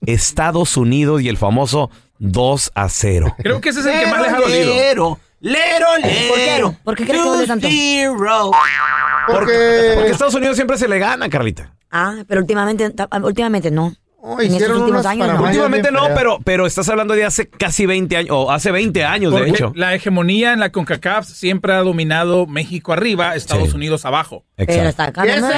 Estados 0.04 0.76
Unidos 0.76 1.22
y 1.22 1.28
el 1.28 1.36
famoso 1.36 1.90
2 2.18 2.72
a 2.74 2.88
0. 2.88 3.36
Creo 3.38 3.60
que 3.60 3.70
ese 3.70 3.80
es 3.80 3.86
el 3.86 4.00
que 4.00 4.06
más 4.06 4.22
les 4.22 4.32
ha 4.32 4.40
dolido. 4.40 5.18
Lero, 5.42 5.86
lero, 6.00 6.68
¿Por 6.70 6.76
qué? 6.76 6.80
¿Por 6.84 6.96
qué 6.96 7.04
crees 7.04 7.22
que 7.22 7.28
duele 7.28 7.46
tanto? 7.48 7.68
Zero. 7.68 8.50
Porque, 9.26 9.92
Porque, 9.96 10.10
Estados 10.10 10.34
Unidos 10.34 10.54
siempre 10.56 10.78
se 10.78 10.86
le 10.88 10.98
gana, 10.98 11.28
Carlita. 11.28 11.74
Ah, 11.90 12.22
pero 12.28 12.40
últimamente, 12.40 12.92
últimamente 13.22 13.70
no. 13.70 13.92
Oh, 14.24 14.40
en 14.40 14.54
estos 14.54 14.78
últimos 14.78 15.04
años 15.04 15.26
no. 15.26 15.42
Últimamente 15.42 15.90
no, 15.90 16.06
pero, 16.14 16.38
pero 16.44 16.64
estás 16.64 16.88
hablando 16.88 17.12
de 17.14 17.24
hace 17.24 17.48
casi 17.48 17.86
20 17.86 18.16
años, 18.16 18.28
o 18.30 18.52
hace 18.52 18.70
20 18.70 19.04
años, 19.04 19.32
de 19.32 19.38
Porque 19.38 19.50
hecho. 19.50 19.72
la 19.74 19.96
hegemonía 19.96 20.52
en 20.52 20.60
la 20.60 20.70
CONCACAF 20.70 21.26
siempre 21.26 21.72
ha 21.72 21.78
dominado 21.78 22.46
México 22.46 22.92
arriba, 22.92 23.34
Estados 23.34 23.70
Sí. 23.70 23.74
Unidos 23.74 24.04
abajo. 24.04 24.44
Pero 24.54 24.70
Exacto. 24.72 24.88
está 24.90 25.12
cambiando 25.12 25.48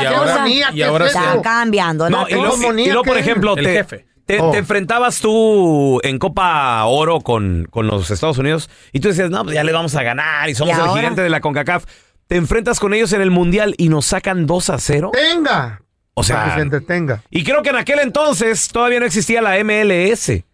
Y 0.73 0.83
ahora-. 0.83 1.07
Está 1.07 1.42
cambiando 1.42 2.09
No, 2.09 2.27
y 2.27 2.33
luego, 2.33 2.57
y 2.79 2.87
luego, 2.87 3.03
por 3.03 3.18
ejemplo, 3.18 3.55
El 3.55 3.64
te, 3.64 3.73
jefe. 3.73 4.07
Te- 4.26 4.40
Oh. 4.40 4.50
te 4.50 4.58
enfrentabas 4.58 5.20
tú 5.20 6.00
en 6.02 6.18
Copa 6.18 6.84
Oro 6.87 7.20
con, 7.20 7.66
con 7.70 7.87
los 7.87 8.10
Estados 8.10 8.38
Unidos 8.38 8.70
y 8.92 9.00
tú 9.00 9.08
decías, 9.08 9.30
no, 9.30 9.42
pues 9.44 9.54
ya 9.54 9.64
le 9.64 9.72
vamos 9.72 9.94
a 9.94 10.02
ganar 10.02 10.48
y 10.48 10.54
somos 10.54 10.76
¿Y 10.76 10.80
el 10.80 10.88
gigante 10.88 11.22
de 11.22 11.30
la 11.30 11.40
CONCACAF. 11.40 11.84
Te 12.26 12.37
enfrentas 12.37 12.80
con 12.80 12.94
ellos 12.94 13.12
en 13.12 13.20
el 13.20 13.30
Mundial 13.30 13.74
y 13.76 13.88
nos 13.90 14.06
sacan 14.06 14.46
2 14.46 14.70
a 14.70 14.78
0. 14.78 15.10
Tenga. 15.12 15.82
O 16.14 16.22
Para 16.22 16.44
que 16.44 16.50
se 16.50 16.54
sea, 16.54 16.62
entretenga. 16.62 17.22
y 17.30 17.42
creo 17.44 17.62
que 17.62 17.70
en 17.70 17.76
aquel 17.76 17.98
entonces 17.98 18.68
todavía 18.68 19.00
no 19.00 19.06
existía 19.06 19.42
la 19.42 19.58
MLS. 19.58 20.44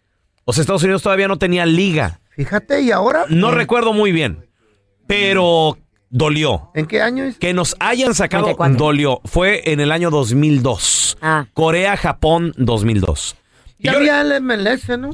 O 0.43 0.53
sea, 0.53 0.61
Estados 0.61 0.83
Unidos 0.83 1.03
todavía 1.03 1.27
no 1.27 1.37
tenía 1.37 1.65
liga. 1.65 2.19
Fíjate, 2.31 2.81
¿y 2.81 2.91
ahora? 2.91 3.25
No 3.29 3.51
recuerdo 3.51 3.93
muy 3.93 4.11
bien, 4.11 4.47
pero 5.07 5.77
dolió. 6.09 6.71
¿En 6.73 6.87
qué 6.87 7.01
año 7.01 7.23
es? 7.25 7.37
Que 7.37 7.53
nos 7.53 7.75
hayan 7.79 8.15
sacado 8.15 8.43
94. 8.47 8.85
dolió. 8.85 9.21
Fue 9.25 9.71
en 9.71 9.79
el 9.79 9.91
año 9.91 10.09
2002. 10.09 11.17
Ah. 11.21 11.45
Corea-Japón 11.53 12.53
2002. 12.57 13.35
Ya 13.81 13.93
había 13.93 14.21
el 14.21 14.41
MLS, 14.41 14.89
¿no? 14.97 15.11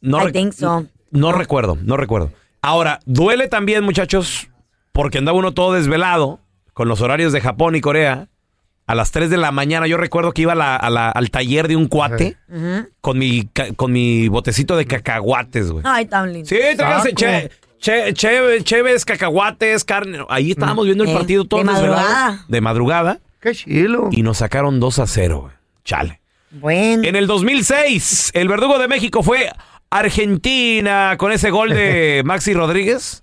No, 0.00 0.28
I 0.28 0.32
think 0.32 0.52
so. 0.52 0.86
no 1.10 1.32
recuerdo, 1.32 1.78
no 1.82 1.96
recuerdo. 1.96 2.30
Ahora, 2.62 3.00
duele 3.06 3.48
también, 3.48 3.84
muchachos, 3.84 4.48
porque 4.92 5.18
andaba 5.18 5.38
uno 5.38 5.52
todo 5.52 5.72
desvelado 5.74 6.40
con 6.72 6.88
los 6.88 7.00
horarios 7.00 7.32
de 7.32 7.40
Japón 7.40 7.74
y 7.76 7.80
Corea. 7.80 8.28
A 8.86 8.94
las 8.94 9.12
3 9.12 9.30
de 9.30 9.38
la 9.38 9.50
mañana 9.50 9.86
yo 9.86 9.96
recuerdo 9.96 10.32
que 10.32 10.42
iba 10.42 10.52
a 10.52 10.56
la- 10.56 10.76
a 10.76 10.90
la- 10.90 11.08
al 11.10 11.30
taller 11.30 11.68
de 11.68 11.76
un 11.76 11.86
cuate 11.88 12.36
Ujú. 12.50 12.88
con, 13.00 13.18
mi, 13.18 13.44
ca- 13.46 13.72
con 13.74 13.92
mi 13.92 14.28
botecito 14.28 14.76
de 14.76 14.84
cacahuates, 14.86 15.70
güey. 15.70 15.82
Ay, 15.86 16.04
tan 16.04 16.30
lindo. 16.32 16.46
Sí, 16.48 16.56
tráiganse 16.76 17.10
Saco. 17.10 17.16
che, 17.16 17.50
che, 17.78 18.12
che- 18.12 18.62
cheves, 18.62 19.04
cacahuates, 19.06 19.84
carne. 19.84 20.18
Ahí 20.28 20.50
estábamos 20.50 20.84
viendo 20.84 21.04
el 21.04 21.10
Eh, 21.10 21.14
partido 21.14 21.44
todos 21.46 21.64
de 21.64 21.72
desvelados. 21.72 22.02
madrugada. 22.04 22.44
De 22.48 22.60
madrugada. 22.60 23.20
Qué 23.40 23.52
chilo. 23.54 24.08
Y 24.12 24.22
nos 24.22 24.38
sacaron 24.38 24.80
2 24.80 24.98
a 24.98 25.06
0, 25.06 25.40
güey. 25.42 25.54
Chale. 25.84 26.20
Bueno. 26.54 27.02
En 27.06 27.16
el 27.16 27.26
2006, 27.26 28.30
el 28.34 28.48
verdugo 28.48 28.78
de 28.78 28.88
México 28.88 29.22
fue 29.22 29.50
Argentina 29.90 31.16
con 31.18 31.32
ese 31.32 31.50
gol 31.50 31.70
de 31.70 32.22
Maxi 32.24 32.54
Rodríguez. 32.54 33.22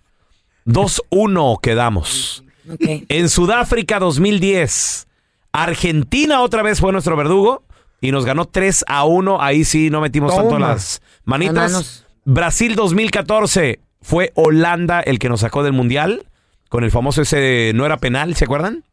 2-1 0.66 1.60
quedamos. 1.62 2.44
En 2.80 3.30
Sudáfrica 3.30 4.00
2010, 4.00 5.08
Argentina 5.52 6.42
otra 6.42 6.62
vez 6.64 6.80
fue 6.80 6.92
nuestro 6.92 7.16
verdugo 7.16 7.64
y 8.00 8.12
nos 8.12 8.26
ganó 8.26 8.46
3 8.46 8.86
a 8.88 9.06
1. 9.06 9.42
Ahí 9.42 9.64
sí 9.66 9.90
no 9.90 10.02
metimos 10.02 10.34
tanto 10.36 10.52
Toma. 10.56 10.70
las 10.70 11.02
manitas. 11.26 11.56
Las 11.56 11.72
manos. 11.72 12.06
Brasil 12.26 12.76
2014 12.76 13.80
fue 14.02 14.32
Holanda 14.36 15.02
el 15.02 15.20
que 15.20 15.30
nos 15.30 15.42
sacó 15.42 15.64
del 15.64 15.74
mundial 15.74 16.26
con 16.70 16.84
el 16.84 16.92
famoso 16.92 17.24
ese 17.24 17.72
no 17.76 17.86
era 17.86 17.98
penal, 17.98 18.36
¿se 18.36 18.46
acuerdan? 18.46 18.86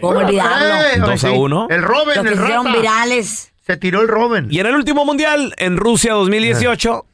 ¿Cómo 0.00 0.18
olvidarlo? 0.18 0.74
Eh, 0.88 0.98
Dos 0.98 1.24
a 1.24 1.28
sí. 1.30 1.34
uno. 1.34 1.68
El 1.70 1.82
Robin, 1.82 2.16
Lo 2.16 2.22
que 2.22 2.28
el 2.30 2.36
rata. 2.36 2.72
virales. 2.72 3.52
Se 3.66 3.76
tiró 3.76 4.00
el 4.02 4.08
Robin. 4.08 4.46
Y 4.50 4.58
en 4.60 4.66
el 4.66 4.74
último 4.74 5.06
mundial, 5.06 5.54
en 5.56 5.78
Rusia 5.78 6.12
2018, 6.12 7.06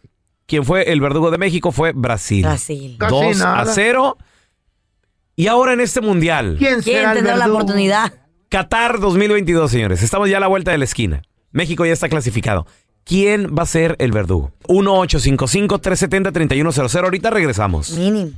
quien 0.47 0.65
fue 0.65 0.91
el 0.91 1.01
verdugo 1.01 1.31
de 1.31 1.39
México 1.39 1.71
fue 1.71 1.93
Brasil. 1.93 2.43
Brasil. 2.43 2.97
Casi 2.99 3.15
2 3.15 3.37
nada. 3.39 3.61
a 3.61 3.67
0. 3.67 4.19
Y 5.37 5.47
ahora 5.47 5.75
en 5.75 5.81
este 5.81 6.01
mundial, 6.01 6.57
¿Quién 6.59 6.83
¿Quién 6.83 6.97
será 6.97 7.13
el 7.13 7.19
tendrá 7.19 7.37
la 7.37 7.47
oportunidad? 7.47 8.13
Qatar 8.49 8.99
2022, 8.99 9.71
señores. 9.71 10.03
Estamos 10.03 10.29
ya 10.29 10.39
a 10.39 10.41
la 10.41 10.49
vuelta 10.49 10.73
de 10.73 10.79
la 10.79 10.85
esquina. 10.85 11.23
México 11.53 11.87
ya 11.87 11.93
está 11.93 12.09
clasificado. 12.09 12.67
¿Quién 13.05 13.55
va 13.57 13.63
a 13.63 13.67
ser 13.67 13.95
el 14.01 14.11
verdugo? 14.11 14.51
1-855-370-3100. 14.67 17.05
Ahorita 17.05 17.31
regresamos. 17.31 17.93
Mínimo. 17.93 18.33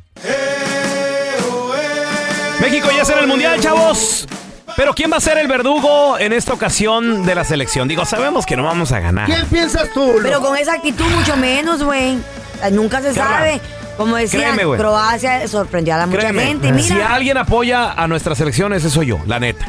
México 2.60 2.88
ya 2.94 3.06
será 3.06 3.22
el 3.22 3.26
mundial, 3.26 3.58
chavos. 3.58 4.28
Pero 4.76 4.94
¿quién 4.94 5.12
va 5.12 5.18
a 5.18 5.20
ser 5.20 5.36
el 5.38 5.48
verdugo 5.48 6.18
en 6.18 6.32
esta 6.32 6.52
ocasión 6.54 7.24
de 7.26 7.34
la 7.34 7.44
selección? 7.44 7.88
Digo, 7.88 8.04
sabemos 8.06 8.46
que 8.46 8.56
no 8.56 8.64
vamos 8.64 8.90
a 8.92 9.00
ganar. 9.00 9.26
¿Quién 9.26 9.44
piensas 9.46 9.90
tú? 9.92 10.14
Pero 10.22 10.40
con 10.40 10.56
esa 10.56 10.74
actitud 10.74 11.04
mucho 11.16 11.36
menos, 11.36 11.82
güey. 11.82 12.14
Eh, 12.62 12.70
Nunca 12.70 13.02
se 13.02 13.12
Carla, 13.12 13.36
sabe. 13.38 13.60
Como 13.98 14.16
créeme, 14.16 14.64
güey. 14.64 14.80
Croacia 14.80 15.46
sorprendió 15.46 15.94
a 15.94 15.98
la 15.98 16.06
mucha 16.06 16.20
Créeme, 16.20 16.46
gente. 16.46 16.82
si 16.82 16.98
alguien 17.00 17.36
apoya 17.36 17.92
a 17.92 18.08
nuestras 18.08 18.38
selecciones, 18.38 18.82
eso 18.82 18.94
soy 18.94 19.06
yo, 19.08 19.18
la 19.26 19.38
neta. 19.38 19.66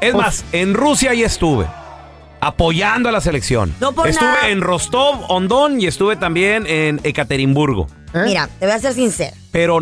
Es 0.00 0.12
Pues- 0.12 0.14
más, 0.14 0.44
en 0.52 0.74
Rusia 0.74 1.14
ya 1.14 1.26
estuve 1.26 1.66
apoyando 2.40 3.08
a 3.08 3.12
la 3.12 3.20
selección. 3.20 3.72
No 3.80 3.92
por 3.92 4.08
estuve 4.08 4.28
nada. 4.28 4.48
en 4.48 4.60
Rostov, 4.60 5.24
Ondón 5.28 5.80
y 5.80 5.86
estuve 5.86 6.16
también 6.16 6.66
en 6.66 7.00
Ekaterimburgo. 7.04 7.86
¿Eh? 8.12 8.22
mira, 8.26 8.48
te 8.58 8.66
voy 8.66 8.74
a 8.74 8.78
ser 8.80 8.92
sincera. 8.94 9.34
Pero 9.52 9.78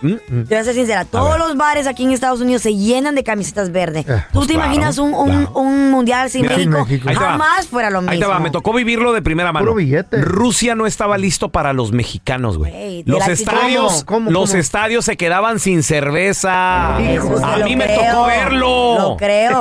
¿Mm? 0.00 0.14
Te 0.14 0.42
voy 0.44 0.56
a 0.58 0.64
ser 0.64 0.74
sincera. 0.74 1.04
Todos 1.04 1.38
los 1.38 1.56
bares 1.56 1.86
aquí 1.86 2.04
en 2.04 2.12
Estados 2.12 2.40
Unidos 2.40 2.62
se 2.62 2.74
llenan 2.74 3.14
de 3.14 3.24
camisetas 3.24 3.72
verdes. 3.72 4.06
Eh, 4.08 4.24
¿Tú 4.32 4.38
pues 4.40 4.46
te 4.46 4.54
claro, 4.54 4.66
imaginas 4.68 4.98
un, 4.98 5.12
un- 5.14 5.28
claro. 5.44 5.52
un 5.58 5.90
mundial 5.90 6.30
sin 6.30 6.42
Mira, 6.42 6.56
México? 6.56 6.86
Jamás 7.14 7.66
fuera 7.66 7.90
lo 7.90 8.00
mismo. 8.00 8.12
Ahí 8.12 8.20
te 8.20 8.26
va, 8.26 8.38
me 8.38 8.50
tocó 8.50 8.72
vivirlo 8.72 9.12
de 9.12 9.22
primera 9.22 9.52
mano. 9.52 9.64
Puro 9.66 9.74
billete. 9.76 10.18
Rusia 10.20 10.74
no 10.74 10.86
estaba 10.86 11.18
listo 11.18 11.48
para 11.50 11.72
los 11.72 11.92
mexicanos, 11.92 12.58
güey. 12.58 13.02
Los 13.06 13.26
estadios, 13.28 14.04
¿Cómo? 14.04 14.26
¿Cómo? 14.26 14.30
los 14.30 14.50
¿Cómo? 14.50 14.60
estadios 14.60 15.04
se 15.04 15.16
quedaban 15.16 15.58
sin 15.58 15.82
cerveza. 15.82 16.98
Eso 17.00 17.44
A 17.44 17.56
mí 17.58 17.76
me 17.76 17.84
creo. 17.84 18.12
tocó 18.12 18.26
verlo. 18.26 18.98
Lo 18.98 19.16
creo. 19.16 19.60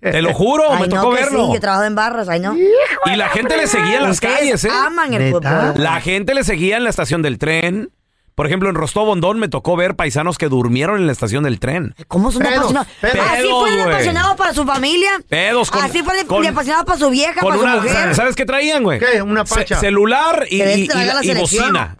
Te 0.00 0.22
lo 0.22 0.32
juro, 0.34 0.64
Ay, 0.70 0.80
me 0.82 0.88
no, 0.88 0.96
tocó 1.02 1.14
que 1.14 1.22
verlo. 1.22 1.46
Sí, 1.48 1.54
yo 1.54 1.60
trabajo 1.60 1.84
en 1.84 1.94
barras, 1.94 2.28
ay 2.28 2.40
no. 2.40 2.56
Y 2.56 3.16
la 3.16 3.28
gente 3.28 3.56
le 3.56 3.66
seguía 3.66 3.98
en 3.98 4.04
las 4.04 4.20
calles, 4.20 4.64
¿eh? 4.64 4.70
aman 4.70 5.12
el 5.14 5.32
fútbol. 5.32 5.74
La 5.76 6.00
gente 6.00 6.34
le 6.34 6.44
seguía 6.44 6.76
en 6.76 6.84
la 6.84 6.90
estación 6.90 7.22
del 7.22 7.38
tren. 7.38 7.90
Por 8.36 8.46
ejemplo, 8.46 8.68
en 8.68 8.74
Rostov 8.74 9.08
Ondón 9.08 9.38
me 9.40 9.48
tocó 9.48 9.76
ver 9.76 9.96
paisanos 9.96 10.36
que 10.36 10.48
durmieron 10.50 10.98
en 11.00 11.06
la 11.06 11.12
estación 11.12 11.42
del 11.42 11.58
tren. 11.58 11.94
¿Cómo 12.06 12.30
son 12.30 12.42
de 12.42 12.50
Pedos, 12.50 12.64
apasionados? 12.70 12.92
pedos. 13.00 13.26
Así 13.32 13.48
fue 13.48 13.70
de 13.70 13.82
güey. 13.82 13.94
apasionado 13.94 14.36
para 14.36 14.52
su 14.52 14.64
familia. 14.66 15.10
Pedos 15.28 15.70
con- 15.70 15.82
Así 15.82 16.02
fue 16.02 16.14
de, 16.18 16.26
con- 16.26 16.46
apasionado 16.46 16.84
para 16.84 16.98
su 16.98 17.08
vieja, 17.08 17.40
Con 17.40 17.48
para 17.58 17.62
una, 17.62 17.76
su 17.76 17.82
mujer. 17.88 18.14
¿Sabes 18.14 18.36
qué 18.36 18.44
traían, 18.44 18.82
güey? 18.82 18.98
¿Qué? 19.00 19.22
Una 19.22 19.46
Ce- 19.46 19.54
pacha. 19.54 19.80
celular 19.80 20.44
y, 20.50 20.62
y- 20.62 21.34
bocina. 21.34 21.96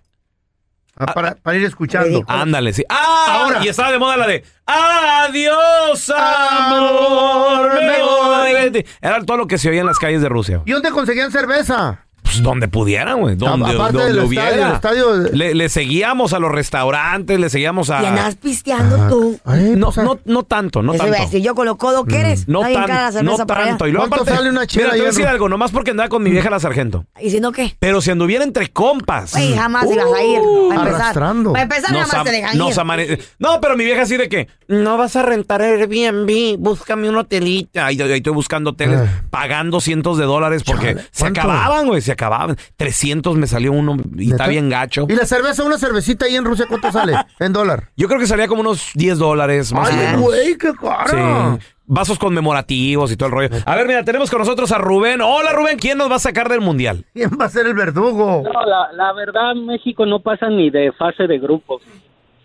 Ah, 0.99 1.13
para, 1.15 1.35
para 1.37 1.57
ir 1.59 1.65
escuchando. 1.65 2.23
Ándale, 2.27 2.73
sí. 2.75 2.83
Ah, 2.89 3.27
Ahora. 3.45 3.65
y 3.65 3.69
estaba 3.69 3.91
de 3.93 3.99
moda 3.99 4.17
la 4.19 4.27
de 4.27 4.45
Adiós, 4.67 6.11
amor, 6.17 7.75
me 7.83 8.03
voy 8.03 8.53
de 8.71 8.83
ti". 8.83 8.91
Era 9.01 9.23
todo 9.25 9.37
lo 9.37 9.47
que 9.47 9.59
se 9.59 9.69
oía 9.69 9.81
en 9.81 9.87
las 9.87 9.99
calles 9.99 10.23
de 10.23 10.29
Rusia. 10.29 10.63
¿Y 10.65 10.73
dónde 10.73 10.91
conseguían 10.91 11.31
cerveza? 11.33 12.06
Pues 12.27 12.43
donde 12.43 12.69
pudieran, 12.69 13.21
güey. 13.21 13.37
Donde, 13.37 13.71
Aparte 13.73 13.99
donde 13.99 14.13
del 14.15 14.25
hubiera. 14.25 14.49
estadio, 14.49 14.67
el 14.67 14.73
estadio 14.75 15.17
de- 15.31 15.37
Le, 15.37 15.55
le 15.55 15.69
seguíamos 15.69 16.33
a 16.33 16.39
los 16.39 16.51
restaurantes, 16.53 17.39
le 17.41 17.49
seguíamos 17.51 17.89
a. 17.91 18.03
Y 18.03 18.07
andabas 18.07 18.35
pisteando 18.35 19.09
tú. 19.09 19.39
no, 19.47 19.93
no, 19.97 20.19
no 20.25 20.43
tanto, 20.43 20.83
no 20.83 20.93
Eso 20.93 21.05
tanto. 21.05 21.17
iba 21.17 21.23
a 21.23 21.27
decir 21.27 21.43
yo 21.43 21.55
con 21.55 21.67
lo 21.67 21.77
codo 21.77 22.05
que 22.05 22.19
eres. 22.19 22.49
No, 22.49 22.59
Está 22.61 22.69
bien 22.69 22.81
tan- 22.81 22.89
cara 22.89 23.03
la 23.03 23.13
cerveza 23.13 23.45
no 23.47 23.53
allá. 23.55 23.67
tanto. 23.69 23.87
Y 23.87 23.93
luego 23.93 24.07
aparte, 24.07 24.31
mira, 24.33 24.67
te 24.67 24.79
voy 24.89 25.01
a 25.01 25.05
decir 25.05 25.27
algo, 25.27 25.49
nomás 25.49 25.71
porque 25.71 25.93
andaba 25.93 26.09
con 26.09 26.23
mi 26.23 26.31
vieja 26.31 26.51
la 26.51 26.61
sargento. 26.61 27.05
¿Y 27.21 27.31
si 27.31 27.41
no 27.41 27.53
qué? 27.53 27.77
Pero 27.79 28.01
si 28.01 28.11
anduviera 28.11 28.45
entre 28.45 28.69
compas. 28.71 29.33
Güey, 29.33 29.55
jamás 29.55 29.87
ibas 29.91 30.07
a 30.13 30.23
ir. 30.23 30.41
Para 30.69 30.81
empezar. 30.81 31.01
arrastrando. 31.03 31.53
Para 31.53 31.63
empezar, 31.63 31.93
Nos 31.93 32.01
jamás 32.03 32.15
am- 32.17 32.25
te 32.25 32.31
dejan 32.33 32.59
nos 32.59 32.71
ir. 32.75 32.81
amane- 32.81 33.19
No, 33.39 33.61
pero 33.61 33.77
mi 33.77 33.85
vieja 33.85 34.03
así 34.03 34.17
de 34.17 34.29
que 34.29 34.49
no 34.69 34.97
vas 34.97 35.15
a 35.17 35.23
rentar 35.23 35.63
Airbnb, 35.63 36.57
búscame 36.59 37.09
un 37.09 37.17
hotelito. 37.17 37.81
Ahí, 37.81 38.01
ahí 38.01 38.13
estoy 38.13 38.33
buscando 38.33 38.71
hoteles, 38.71 39.01
pagando 39.31 39.81
cientos 39.81 40.19
de 40.19 40.25
dólares 40.25 40.63
porque 40.65 40.97
se 41.11 41.21
¿cuánto? 41.21 41.41
acababan, 41.41 41.87
güey, 41.87 42.01
se 42.01 42.13
acababan. 42.17 42.57
300 42.77 43.37
me 43.37 43.47
salió 43.47 43.73
uno 43.73 43.97
y 44.17 44.31
está 44.33 44.49
bien 44.49 44.69
gacho. 44.69 45.07
¿Y 45.09 45.15
la 45.15 45.25
cerveza, 45.27 45.63
una 45.65 45.79
cervecita 45.79 46.27
ahí 46.27 46.35
en 46.37 46.45
Rusia, 46.45 46.67
cuánto 46.69 46.91
sale? 46.91 47.15
En 47.39 47.53
dólar. 47.53 47.91
Yo 47.97 48.09
creo 48.09 48.19
que 48.19 48.27
salía 48.27 48.49
como 48.49 48.63
unos 48.63 48.91
10 48.95 49.19
dólares 49.19 49.73
más 49.73 49.89
o 49.89 49.93
Ay, 49.93 49.99
menos. 49.99 50.21
güey, 50.23 50.57
qué 50.59 50.73
caro. 50.75 51.59
Sí. 51.61 51.67
Vasos 51.89 52.19
conmemorativos 52.19 53.13
y 53.13 53.17
todo 53.17 53.29
el 53.29 53.33
rollo. 53.35 53.49
A 53.65 53.77
ver, 53.77 53.87
mira, 53.87 54.03
tenemos 54.05 54.29
con 54.29 54.41
nosotros 54.41 54.73
a 54.73 54.79
Rubén. 54.79 55.21
Hola, 55.21 55.53
Rubén, 55.53 55.79
¿quién 55.79 55.97
nos 55.99 56.11
va 56.11 56.17
a 56.17 56.19
sacar 56.19 56.49
del 56.49 56.61
mundial? 56.61 57.05
¿Quién 57.15 57.31
va 57.41 57.45
a 57.45 57.49
ser 57.49 57.67
el 57.67 57.75
verdugo? 57.75 58.43
No, 58.45 58.67
la, 58.67 58.91
la 58.93 59.13
verdad, 59.13 59.55
México 59.55 60.05
no 60.05 60.19
pasa 60.21 60.49
ni 60.49 60.69
de 60.71 60.91
fase 60.93 61.29
de 61.29 61.39
grupos. 61.39 61.83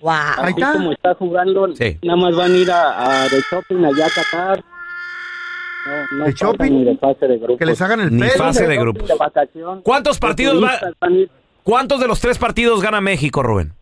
Wow. 0.02 0.12
Así 0.38 0.54
como 0.62 0.92
está 0.92 1.16
jugando, 1.16 1.74
Sí. 1.76 1.98
nada 2.04 2.18
más 2.20 2.36
van 2.36 2.52
a 2.54 2.58
ir 2.58 2.72
a, 2.72 3.22
a 3.24 3.30
de 3.30 3.42
shopping 3.52 3.84
allá 3.86 4.06
a 4.08 4.10
Qatar. 4.10 4.64
No, 5.86 6.18
no 6.20 6.26
¿De 6.26 6.32
pasan 6.34 6.50
shopping? 6.50 6.72
Ni 6.72 6.84
de 6.86 6.98
fase 6.98 7.28
de 7.28 7.38
grupos. 7.38 7.58
Que 7.58 7.66
les 7.66 7.82
hagan 7.82 8.02
el 8.02 8.12
Ni 8.16 8.22
pelo. 8.22 8.34
fase 8.34 8.68
de 8.68 8.78
grupos. 8.78 9.08
De 9.08 9.16
vacación. 9.16 9.82
¿Cuántos 9.82 10.20
partidos 10.20 10.64
va? 10.64 10.80
¿Cuántos 11.64 12.00
de 12.00 12.08
los 12.08 12.20
tres 12.20 12.38
partidos 12.38 12.82
gana 12.82 13.02
México, 13.02 13.42
Rubén? 13.44 13.74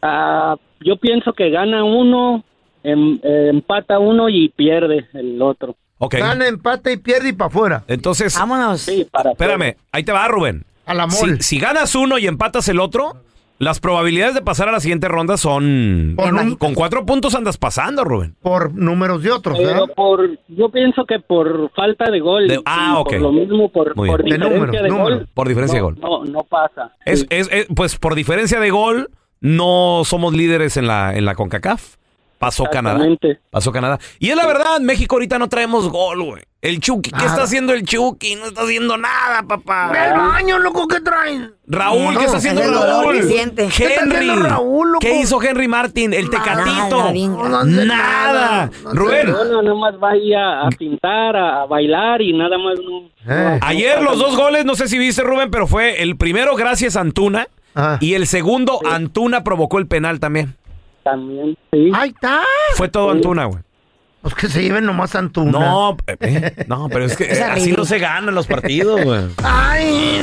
Ah, 0.00 0.56
yo 0.80 0.96
pienso 0.96 1.32
que 1.32 1.50
gana 1.50 1.84
uno, 1.84 2.44
em- 2.82 3.20
eh, 3.22 3.48
empata 3.50 3.98
uno 3.98 4.28
y 4.28 4.48
pierde 4.48 5.06
el 5.14 5.40
otro. 5.40 5.76
Ok. 5.98 6.14
Gana, 6.16 6.48
empate 6.48 6.92
y 6.92 6.96
pierde 6.96 7.28
y 7.28 7.32
para 7.32 7.48
afuera. 7.48 7.84
Entonces, 7.86 8.36
Vámonos. 8.36 8.80
Sí, 8.80 9.06
para 9.10 9.32
espérame, 9.32 9.76
ahí 9.92 10.02
te 10.02 10.12
va, 10.12 10.26
Rubén. 10.26 10.64
A 10.84 10.94
la 10.94 11.08
si 11.08 11.58
ganas 11.60 11.94
uno 11.94 12.18
y 12.18 12.26
empatas 12.26 12.68
el 12.68 12.80
otro, 12.80 13.14
las 13.62 13.78
probabilidades 13.78 14.34
de 14.34 14.42
pasar 14.42 14.68
a 14.68 14.72
la 14.72 14.80
siguiente 14.80 15.06
ronda 15.06 15.36
son... 15.36 16.14
Por 16.16 16.34
un- 16.34 16.56
Con 16.56 16.74
cuatro 16.74 17.06
puntos 17.06 17.34
andas 17.36 17.56
pasando, 17.58 18.02
Rubén. 18.04 18.34
Por 18.42 18.74
números 18.74 19.22
de 19.22 19.30
otros, 19.30 19.56
¿verdad? 19.56 19.82
Pero 19.84 19.94
por, 19.94 20.28
yo 20.48 20.68
pienso 20.70 21.04
que 21.06 21.20
por 21.20 21.70
falta 21.72 22.10
de 22.10 22.18
gol. 22.20 22.48
De- 22.48 22.56
y 22.56 22.62
ah, 22.64 22.96
ok. 22.98 23.10
Por 23.10 23.20
lo 23.20 23.32
mismo, 23.32 23.70
por, 23.70 23.94
Muy 23.96 24.08
por 24.08 24.24
bien. 24.24 24.40
De 24.40 24.46
diferencia 24.46 24.66
número, 24.66 24.82
de 24.82 24.88
número. 24.88 25.16
gol. 25.18 25.28
Por 25.32 25.48
diferencia 25.48 25.80
no, 25.80 25.86
de 25.90 25.94
gol. 25.94 26.00
No, 26.00 26.24
no 26.24 26.42
pasa. 26.42 26.92
Es, 27.04 27.20
Sí. 27.20 27.26
es- 27.30 27.48
es- 27.52 27.66
pues 27.74 27.96
por 27.96 28.14
diferencia 28.16 28.58
de 28.58 28.70
gol, 28.70 29.10
no 29.40 30.02
somos 30.04 30.34
líderes 30.34 30.76
en 30.76 30.86
la, 30.88 31.16
en 31.16 31.24
la 31.24 31.34
CONCACAF. 31.36 31.96
Pasó 32.42 32.64
Canadá. 32.64 32.98
Pasó 33.50 33.70
Canadá. 33.70 34.00
Y 34.18 34.30
es 34.30 34.34
la 34.34 34.44
verdad, 34.48 34.80
México 34.80 35.14
ahorita 35.14 35.38
no 35.38 35.48
traemos 35.48 35.88
gol, 35.88 36.24
güey. 36.24 36.42
El 36.60 36.80
Chucky, 36.80 37.12
¿qué 37.12 37.24
está 37.24 37.44
haciendo 37.44 37.72
el 37.72 37.84
Chucky? 37.84 38.34
No 38.34 38.46
está 38.46 38.62
haciendo 38.62 38.96
nada, 38.96 39.44
papá. 39.44 39.92
El 40.08 40.18
baño, 40.18 40.58
loco, 40.58 40.88
¿qué 40.88 41.00
traen? 41.00 41.54
Raúl, 41.68 42.18
¿qué 42.18 42.24
está 42.24 42.38
haciendo 42.38 42.62
Raúl? 42.62 43.14
que 43.14 43.22
siente. 43.22 43.68
¿Qué 43.68 43.84
está 43.84 44.02
Henry. 44.02 44.16
haciendo 44.16 44.48
Raúl, 44.48 44.88
loco? 44.88 44.98
¿Qué 45.00 45.20
hizo 45.20 45.40
Henry 45.40 45.68
Martin? 45.68 46.12
El 46.12 46.30
tecatito. 46.30 46.64
Nada, 46.64 47.12
bien 47.12 47.32
No, 47.32 47.64
no 47.64 48.92
Rubén, 48.92 49.28
más 49.78 49.94
va 50.02 50.66
a 50.66 50.68
pintar, 50.70 51.36
a, 51.36 51.62
a 51.62 51.66
bailar 51.66 52.22
y 52.22 52.32
nada 52.32 52.58
más 52.58 52.74
no. 52.84 53.08
Eh. 53.32 53.60
ayer 53.62 54.02
los 54.02 54.18
dos 54.18 54.36
goles, 54.36 54.64
no 54.64 54.74
sé 54.74 54.88
si 54.88 54.98
viste, 54.98 55.22
Rubén, 55.22 55.48
pero 55.48 55.68
fue 55.68 56.02
el 56.02 56.16
primero 56.16 56.56
gracias 56.56 56.96
a 56.96 57.02
Antuna. 57.02 57.46
Ah. 57.76 57.98
Y 58.00 58.14
el 58.14 58.26
segundo, 58.26 58.80
Antuna 58.84 59.44
provocó 59.44 59.78
el 59.78 59.86
penal 59.86 60.18
también. 60.18 60.56
También, 61.02 61.56
sí. 61.72 61.90
Ahí 61.94 62.10
está. 62.10 62.42
Fue 62.74 62.88
todo 62.88 63.10
Antuna, 63.10 63.46
güey. 63.46 63.62
Pues 64.22 64.34
que 64.34 64.48
se 64.48 64.62
lleven 64.62 64.86
nomás 64.86 65.16
Antuna. 65.16 65.58
No, 65.58 65.96
eh, 66.06 66.16
eh, 66.20 66.64
no, 66.68 66.88
pero 66.88 67.04
es 67.04 67.16
que 67.16 67.24
Es 67.30 67.38
eh, 67.38 67.44
así 67.44 67.72
no 67.72 67.84
se 67.84 67.98
ganan 67.98 68.34
los 68.34 68.46
partidos, 68.46 69.02
güey. 69.02 69.22
Ay. 69.42 70.22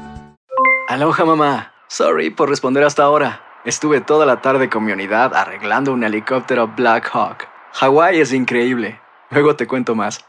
Aloha 0.91 1.23
mamá. 1.23 1.71
Sorry 1.87 2.31
por 2.31 2.49
responder 2.49 2.83
hasta 2.83 3.03
ahora. 3.03 3.39
Estuve 3.63 4.01
toda 4.01 4.25
la 4.25 4.41
tarde 4.41 4.69
con 4.69 4.83
mi 4.83 4.91
unidad 4.91 5.33
arreglando 5.33 5.93
un 5.93 6.03
helicóptero 6.03 6.67
Black 6.67 7.09
Hawk. 7.13 7.47
Hawái 7.75 8.19
es 8.19 8.33
increíble. 8.33 8.99
Luego 9.29 9.55
te 9.55 9.67
cuento 9.67 9.95
más. 9.95 10.19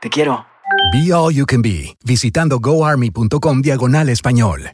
Te 0.00 0.08
quiero. 0.10 0.46
Be 0.92 1.12
All 1.12 1.34
You 1.34 1.46
Can 1.46 1.62
Be, 1.62 1.96
visitando 2.04 2.60
goarmy.com 2.60 3.60
diagonal 3.60 4.08
español. 4.08 4.70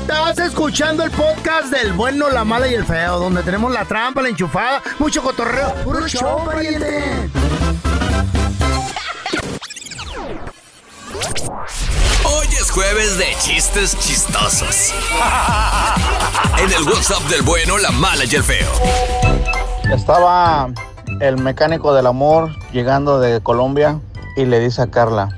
Estás 0.00 0.40
escuchando 0.40 1.04
el 1.04 1.12
podcast 1.12 1.70
del 1.70 1.92
bueno, 1.92 2.28
la 2.28 2.44
mala 2.44 2.66
y 2.66 2.74
el 2.74 2.84
feo, 2.84 3.20
donde 3.20 3.44
tenemos 3.44 3.70
la 3.72 3.84
trampa, 3.84 4.20
la 4.20 4.30
enchufada, 4.30 4.82
mucho 4.98 5.22
cotorreo. 5.22 5.72
¡Puro 5.84 6.08
show, 6.08 6.44
pariente! 6.44 7.30
Jueves 12.76 13.16
de 13.16 13.34
chistes 13.40 13.98
chistosos. 13.98 14.92
En 16.58 16.70
el 16.72 16.82
WhatsApp 16.84 17.22
del 17.30 17.40
bueno, 17.42 17.78
la 17.78 17.90
mala 17.90 18.24
y 18.24 18.34
el 18.34 18.42
feo. 18.42 18.68
Estaba 19.90 20.68
el 21.20 21.38
mecánico 21.38 21.94
del 21.94 22.06
amor 22.06 22.50
llegando 22.72 23.18
de 23.18 23.42
Colombia 23.42 24.00
y 24.36 24.44
le 24.44 24.60
dice 24.60 24.82
a 24.82 24.90
Carla, 24.90 25.28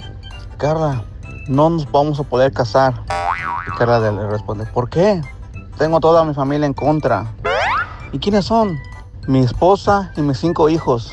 Carla, 0.59 1.05
no 1.47 1.71
nos 1.71 1.91
vamos 1.91 2.19
a 2.19 2.25
poder 2.25 2.53
casar. 2.53 3.05
Y 3.67 3.77
Carla 3.79 4.11
le 4.11 4.29
responde, 4.29 4.67
¿por 4.67 4.91
qué? 4.91 5.21
Tengo 5.77 6.01
toda 6.01 6.25
mi 6.25 6.35
familia 6.35 6.67
en 6.67 6.75
contra. 6.75 7.27
¿Y 8.13 8.19
quiénes 8.19 8.47
son? 8.47 8.79
Mi 9.29 9.41
esposa 9.41 10.13
y 10.17 10.23
mis 10.23 10.39
cinco 10.39 10.69
hijos. 10.69 11.13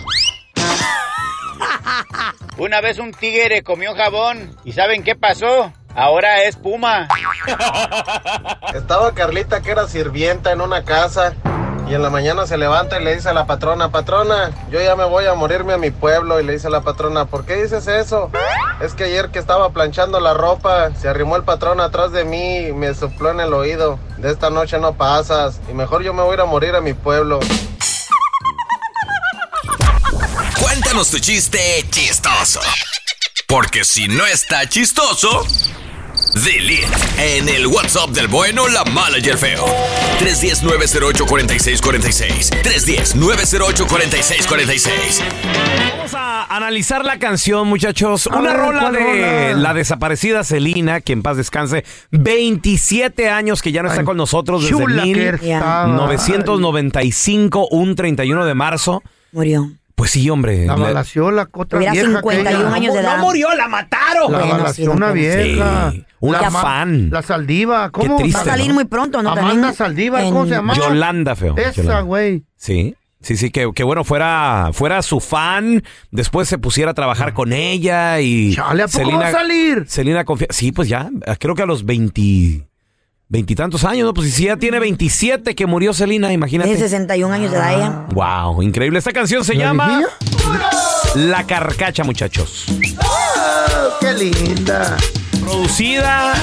Una 2.57 2.81
vez 2.81 2.97
un 2.97 3.11
tigre 3.11 3.63
comió 3.63 3.93
jabón 3.95 4.55
y 4.63 4.71
¿saben 4.71 5.03
qué 5.03 5.15
pasó? 5.15 5.71
Ahora 5.95 6.43
es 6.43 6.57
puma. 6.57 7.07
Estaba 8.73 9.13
Carlita 9.13 9.61
que 9.61 9.71
era 9.71 9.87
sirvienta 9.87 10.51
en 10.51 10.59
una 10.59 10.83
casa 10.83 11.33
y 11.87 11.93
en 11.93 12.01
la 12.01 12.09
mañana 12.09 12.47
se 12.47 12.57
levanta 12.57 12.99
y 12.99 13.03
le 13.03 13.15
dice 13.15 13.29
a 13.29 13.33
la 13.33 13.45
patrona, 13.45 13.91
patrona, 13.91 14.51
yo 14.71 14.81
ya 14.81 14.95
me 14.95 15.05
voy 15.05 15.25
a 15.25 15.35
morirme 15.35 15.73
a 15.73 15.77
mi 15.77 15.91
pueblo 15.91 16.41
y 16.41 16.43
le 16.43 16.53
dice 16.53 16.67
a 16.67 16.71
la 16.71 16.81
patrona, 16.81 17.25
¿por 17.25 17.45
qué 17.45 17.61
dices 17.61 17.87
eso? 17.87 18.31
Es 18.81 18.93
que 18.93 19.05
ayer 19.05 19.29
que 19.29 19.39
estaba 19.39 19.69
planchando 19.69 20.19
la 20.19 20.33
ropa, 20.33 20.89
se 20.95 21.07
arrimó 21.07 21.35
el 21.35 21.43
patrón 21.43 21.79
atrás 21.79 22.11
de 22.11 22.25
mí 22.25 22.57
y 22.57 22.73
me 22.73 22.93
sopló 22.93 23.29
en 23.29 23.39
el 23.39 23.53
oído, 23.53 23.99
de 24.17 24.31
esta 24.31 24.49
noche 24.49 24.79
no 24.79 24.95
pasas 24.95 25.61
y 25.69 25.73
mejor 25.73 26.03
yo 26.03 26.13
me 26.13 26.23
voy 26.23 26.31
a 26.31 26.33
ir 26.33 26.41
a 26.41 26.45
morir 26.45 26.75
a 26.75 26.81
mi 26.81 26.93
pueblo. 26.93 27.39
Cuéntanos 30.59 31.09
tu 31.11 31.19
chiste 31.19 31.85
chistoso. 31.91 32.59
Porque 33.47 33.85
si 33.85 34.07
no 34.07 34.25
está 34.25 34.67
chistoso, 34.67 35.45
delete 36.33 36.87
en 37.17 37.47
el 37.49 37.67
WhatsApp 37.67 38.09
del 38.09 38.27
bueno, 38.27 38.67
la 38.67 38.83
mala 38.85 39.19
y 39.19 39.29
el 39.29 39.37
feo. 39.37 39.63
310-908-4646. 40.19 42.49
310-908-4646. 42.61 44.89
Vamos 45.97 46.13
a 46.13 46.43
analizar 46.55 47.03
la 47.05 47.17
canción, 47.19 47.67
muchachos. 47.67 48.27
Una 48.27 48.41
ver, 48.41 48.57
rola 48.57 48.79
¿cuál 48.81 48.93
de 48.93 48.99
rola? 49.51 49.53
la 49.53 49.73
desaparecida 49.73 50.43
Celina, 50.43 51.01
que 51.01 51.13
en 51.13 51.23
paz 51.23 51.37
descanse. 51.37 51.85
27 52.11 53.29
años 53.29 53.61
que 53.61 53.71
ya 53.71 53.81
no 53.83 53.89
está 53.89 54.03
con 54.03 54.17
nosotros 54.17 54.63
desde 54.63 54.75
chula 54.75 55.03
que 55.03 55.29
estaba. 55.29 55.87
1995, 55.87 57.67
un 57.69 57.95
31 57.95 58.45
de 58.45 58.53
marzo. 58.53 59.01
Murió. 59.31 59.71
Pues 59.95 60.11
sí, 60.11 60.29
hombre. 60.29 60.65
La 60.65 60.75
balació 60.75 61.31
la 61.31 61.43
otra 61.53 61.77
Tuviera 61.79 61.93
vieja. 61.93 62.07
51 62.07 62.49
aquella. 62.49 62.73
años 62.75 62.93
de 62.93 62.99
edad. 62.99 63.17
No 63.17 63.23
murió, 63.23 63.55
la 63.55 63.67
mataron. 63.69 64.31
La 64.31 64.39
Bueno, 64.39 64.57
balació 64.57 64.85
sí, 64.85 64.89
una 64.97 65.11
vieja. 65.11 65.91
Sí, 65.91 66.05
una 66.19 66.41
La 66.41 66.51
fan. 66.51 67.09
La 67.11 67.21
Saldiva. 67.21 67.89
¿Cómo? 67.91 68.17
Qué 68.17 68.23
triste, 68.23 68.37
Va 68.37 68.41
a 68.41 68.45
salir 68.45 68.67
¿no? 68.67 68.73
muy 68.73 68.85
pronto, 68.85 69.23
¿no? 69.23 69.31
Amanda 69.31 69.71
Saldiva, 69.73 70.21
en- 70.21 70.33
¿cómo 70.33 70.43
se 70.45 70.51
llama? 70.51 70.73
Yolanda, 70.73 71.35
feo. 71.35 71.55
Esa, 71.57 72.01
güey. 72.01 72.43
Sí. 72.57 72.95
Sí, 73.21 73.37
sí, 73.37 73.49
que, 73.49 73.71
que 73.73 73.83
bueno, 73.83 74.03
fuera, 74.03 74.69
fuera 74.73 75.01
su 75.01 75.19
fan, 75.19 75.81
después 76.11 76.47
se 76.47 76.59
pusiera 76.59 76.91
a 76.91 76.93
trabajar 76.93 77.33
con 77.33 77.53
ella 77.53 78.19
y... 78.19 78.53
Chale, 78.53 78.83
¿a 78.83 78.87
poco 78.87 79.17
va 79.17 79.29
a 79.29 79.31
salir? 79.31 79.85
Celina 79.87 80.25
confía... 80.25 80.47
Sí, 80.51 80.71
pues 80.71 80.87
ya, 80.89 81.09
creo 81.39 81.55
que 81.55 81.63
a 81.63 81.65
los 81.65 81.85
20... 81.85 82.67
Veintitantos 83.27 83.83
años, 83.83 84.05
¿no? 84.05 84.13
Pues 84.13 84.31
si 84.33 84.45
ya 84.45 84.55
tiene 84.57 84.79
27 84.79 85.55
que 85.55 85.65
murió 85.65 85.93
Celina, 85.93 86.31
imagínate. 86.31 86.69
Tiene 86.69 86.79
61 86.83 87.33
años 87.33 87.51
de 87.51 87.57
edad 87.57 87.73
ella. 87.73 88.05
Wow, 88.13 88.61
increíble. 88.61 88.99
Esta 88.99 89.11
canción 89.13 89.43
se 89.43 89.55
¿La 89.55 89.65
llama? 89.65 90.03
La 91.15 91.43
Carcacha, 91.47 92.03
muchachos. 92.03 92.65
Ah, 92.99 93.97
¡Qué 93.99 94.13
linda! 94.13 94.95
Producida 95.41 96.33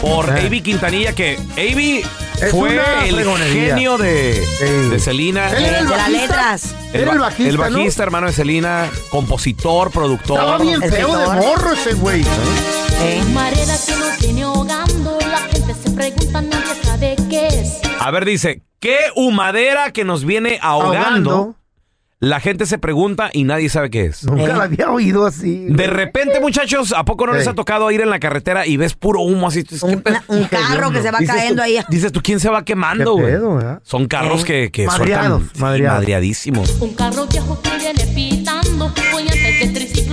por 0.00 0.28
Eh. 0.36 0.46
Avi 0.46 0.60
Quintanilla, 0.60 1.12
que 1.14 1.36
Avi 1.52 2.02
Es 2.40 2.50
fue 2.52 2.70
una 2.74 3.04
el 3.04 3.14
fregonería. 3.16 3.74
genio 3.74 3.98
de, 3.98 4.44
Sí. 4.58 4.88
de 4.88 4.98
Celina. 5.00 5.50
Él 5.50 5.64
era 5.64 5.78
el 5.80 5.84
De 5.88 5.90
las 5.90 5.98
bajista. 6.06 6.20
letras. 6.26 6.74
Era 6.92 7.12
el 7.12 7.18
ba- 7.18 7.24
bajista, 7.26 7.50
el 7.50 7.56
¿no? 7.56 7.62
bajista, 7.78 8.02
hermano 8.04 8.26
de 8.28 8.32
Celina, 8.32 8.88
compositor, 9.10 9.90
productor. 9.90 10.38
Estaba 10.38 10.58
bien 10.58 10.80
El 10.82 10.92
feo 10.92 11.16
de 11.18 11.26
morro 11.26 11.72
ese 11.72 11.94
güey. 11.94 12.22
¿eh? 12.22 13.20
Que 13.86 13.96
nos 13.96 14.18
tiene 14.18 14.42
ahogando, 14.42 15.18
se 15.74 15.90
pregunta, 15.90 16.40
nadie 16.42 16.74
sabe 16.82 17.16
qué 17.28 17.46
es. 17.48 17.80
A 18.00 18.10
ver, 18.10 18.24
dice, 18.24 18.62
¿qué 18.78 18.96
humadera 19.16 19.90
que 19.92 20.04
nos 20.04 20.24
viene 20.24 20.58
ahogando? 20.62 21.30
Ahogando. 21.30 21.56
La 22.22 22.38
gente 22.38 22.66
se 22.66 22.76
pregunta 22.76 23.30
y 23.32 23.44
nadie 23.44 23.70
sabe 23.70 23.88
qué 23.88 24.04
es. 24.04 24.24
Nunca 24.24 24.44
Eh. 24.44 24.48
la 24.56 24.64
había 24.64 24.90
oído 24.90 25.24
así. 25.24 25.64
De 25.70 25.86
repente, 25.86 26.38
muchachos, 26.38 26.92
¿a 26.94 27.02
poco 27.06 27.26
no 27.26 27.32
les 27.32 27.48
ha 27.48 27.54
tocado 27.54 27.90
ir 27.90 28.02
en 28.02 28.10
la 28.10 28.18
carretera 28.20 28.66
y 28.66 28.76
ves 28.76 28.92
puro 28.92 29.22
humo 29.22 29.48
así? 29.48 29.60
Es 29.60 29.80
que, 29.80 29.86
Un, 29.86 30.02
una- 30.04 30.22
un 30.28 30.44
carro 30.44 30.90
que 30.90 31.00
se 31.00 31.10
va 31.10 31.18
dices 31.18 31.34
cayendo 31.34 31.62
tú- 31.62 31.64
ahí. 31.64 31.78
Dices 31.88 32.12
tú, 32.12 32.20
¿quién 32.22 32.38
se 32.38 32.50
va 32.50 32.62
quemando, 32.62 33.16
¿Qué 33.16 33.38
güey? 33.38 33.64
Son 33.84 34.06
carros 34.06 34.42
Eh. 34.42 34.44
que, 34.44 34.70
que 34.70 34.84
Madreados, 34.86 35.28
sueltan 35.38 35.54
sí, 35.56 35.62
madreados. 35.62 35.98
madreadísimos. 36.00 36.70
Un 36.80 36.92
carro 36.94 37.26
viejo 37.26 37.58
que 37.62 37.70
viene 37.78 38.06
pitando, 38.14 38.92
con 39.12 39.24
llantas 39.24 39.49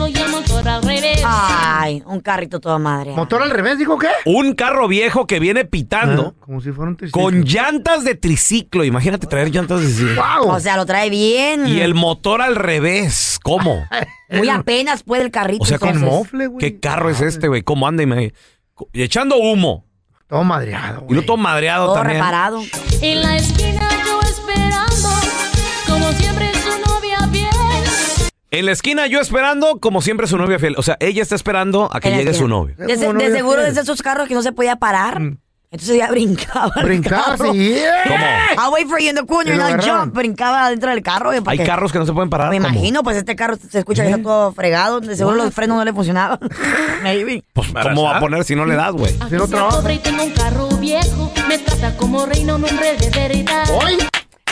y 0.10 0.16
el 0.18 0.30
motor 0.30 0.68
al 0.68 0.82
revés. 0.84 1.22
Ay, 1.26 2.04
un 2.06 2.20
carrito 2.20 2.60
toda 2.60 2.78
madre. 2.80 3.12
¿Motor 3.16 3.42
al 3.44 3.50
revés, 3.52 3.78
dijo 3.78 3.98
qué? 3.98 4.08
Un 4.26 4.54
carro 4.54 4.88
viejo 4.88 5.28
que 5.28 5.40
viene 5.40 5.66
pitando 5.66 6.36
Ah, 6.38 6.46
Como 6.46 6.62
si 6.62 6.72
fuera 6.72 6.90
un 6.92 6.98
triciclo. 6.98 7.22
con 7.22 7.44
llantas 7.44 8.04
de 8.04 8.16
triciclo. 8.16 8.84
Imagínate 8.84 9.28
traer 9.28 9.50
llantas 9.52 9.82
de 9.82 9.88
triciclo. 9.88 10.22
¡Wow! 10.44 10.52
O 10.56 10.60
sea, 10.60 10.78
lo 10.78 10.86
trae 10.86 11.10
bien. 11.10 11.68
Y 11.68 11.80
el 11.82 11.94
motor 11.96 12.42
al 12.42 12.56
revés. 12.56 13.40
¿Cómo? 13.44 13.86
Muy 14.30 14.50
apenas 14.50 15.04
puede 15.04 15.24
el 15.24 15.32
carrito. 15.32 15.64
O 15.64 15.66
sea, 15.68 15.80
Con 15.80 16.02
mofle, 16.02 16.48
güey. 16.48 16.60
¿Qué 16.60 16.80
carro 16.80 17.10
es 17.10 17.22
este, 17.22 17.48
güey? 17.48 17.62
¿Cómo 17.62 17.88
anda? 17.88 18.04
Y 18.04 19.02
echando 19.02 19.38
humo. 19.38 19.86
Todo 20.28 20.44
madreado, 20.44 21.02
Y 21.04 21.06
güey. 21.06 21.16
lo 21.22 21.26
todo 21.26 21.38
madreado 21.38 21.86
Todo 21.86 21.96
también. 21.96 22.18
reparado. 22.18 22.62
En 23.02 23.22
la 23.22 23.38
esquina 23.38 23.77
En 28.52 28.66
la 28.66 28.72
esquina 28.72 29.08
yo 29.08 29.20
esperando, 29.20 29.80
como 29.80 30.02
siempre, 30.02 30.26
su 30.28 30.38
novia 30.38 30.58
fiel. 30.60 30.76
O 30.78 30.82
sea, 30.84 30.96
ella 31.00 31.22
está 31.22 31.36
esperando 31.36 31.90
a 31.94 32.00
que 32.00 32.12
llegue 32.12 32.34
su 32.34 32.48
novio. 32.48 32.76
De, 32.78 32.96
¿Cómo 32.96 33.14
no 33.14 33.20
de 33.20 33.32
seguro 33.32 33.58
fiel? 33.58 33.68
es 33.70 33.76
de 33.76 33.82
esos 33.82 34.02
carros 34.02 34.28
que 34.28 34.34
no 34.36 34.42
se 34.42 34.52
podía 34.54 34.78
parar. 34.78 35.22
Entonces 35.70 35.98
ya 35.98 36.10
brincaba. 36.10 36.72
el 36.78 36.84
Brincaba 36.86 37.26
carro. 37.36 37.50
así. 37.52 37.78
¿Cómo? 38.08 38.26
I'll 38.68 38.74
wait 38.74 38.88
for 38.88 39.00
you 39.02 39.10
in 39.10 39.16
the 39.16 39.26
corner, 39.26 39.54
Y 39.54 39.58
lo 39.58 39.76
no 39.76 39.84
jump. 39.84 40.16
Brincaba 40.16 40.70
dentro 40.70 40.90
del 40.92 41.04
carro. 41.04 41.32
Hay 41.32 41.42
porque- 41.42 41.66
carros 41.66 41.92
que 41.92 42.00
no 42.00 42.06
se 42.06 42.14
pueden 42.14 42.30
parar. 42.30 42.50
Me 42.52 42.56
¿cómo? 42.56 42.70
imagino, 42.70 43.04
pues 43.04 43.18
este 43.18 43.36
carro 43.36 43.58
se 43.58 43.80
escucha 43.80 44.04
que 44.04 44.12
está 44.12 44.24
todo 44.24 44.54
fregado. 44.54 45.02
De 45.02 45.18
seguro 45.18 45.36
los 45.36 45.54
frenos 45.54 45.76
no 45.76 45.84
le 45.84 45.92
funcionaban. 45.92 46.40
Maybe. 47.04 47.44
Pues, 47.52 47.68
¿cómo 47.84 48.04
va 48.04 48.16
a 48.16 48.20
poner 48.22 48.46
si 48.46 48.56
no 48.56 48.66
le 48.66 48.76
das, 48.76 48.94
güey? 48.94 49.12
Sea 49.30 49.46
trabaja. 49.46 49.78
pobre 49.82 49.96
y 49.96 50.00
tengo 50.00 50.24
un 50.24 50.32
carro 50.32 50.70
viejo, 50.80 51.34
me 51.50 51.58
trata 51.60 51.98
como 51.98 52.26
reina 52.26 52.56
un 52.56 52.64
hombre 52.64 52.96
de 52.96 53.10
verdad. 53.10 53.66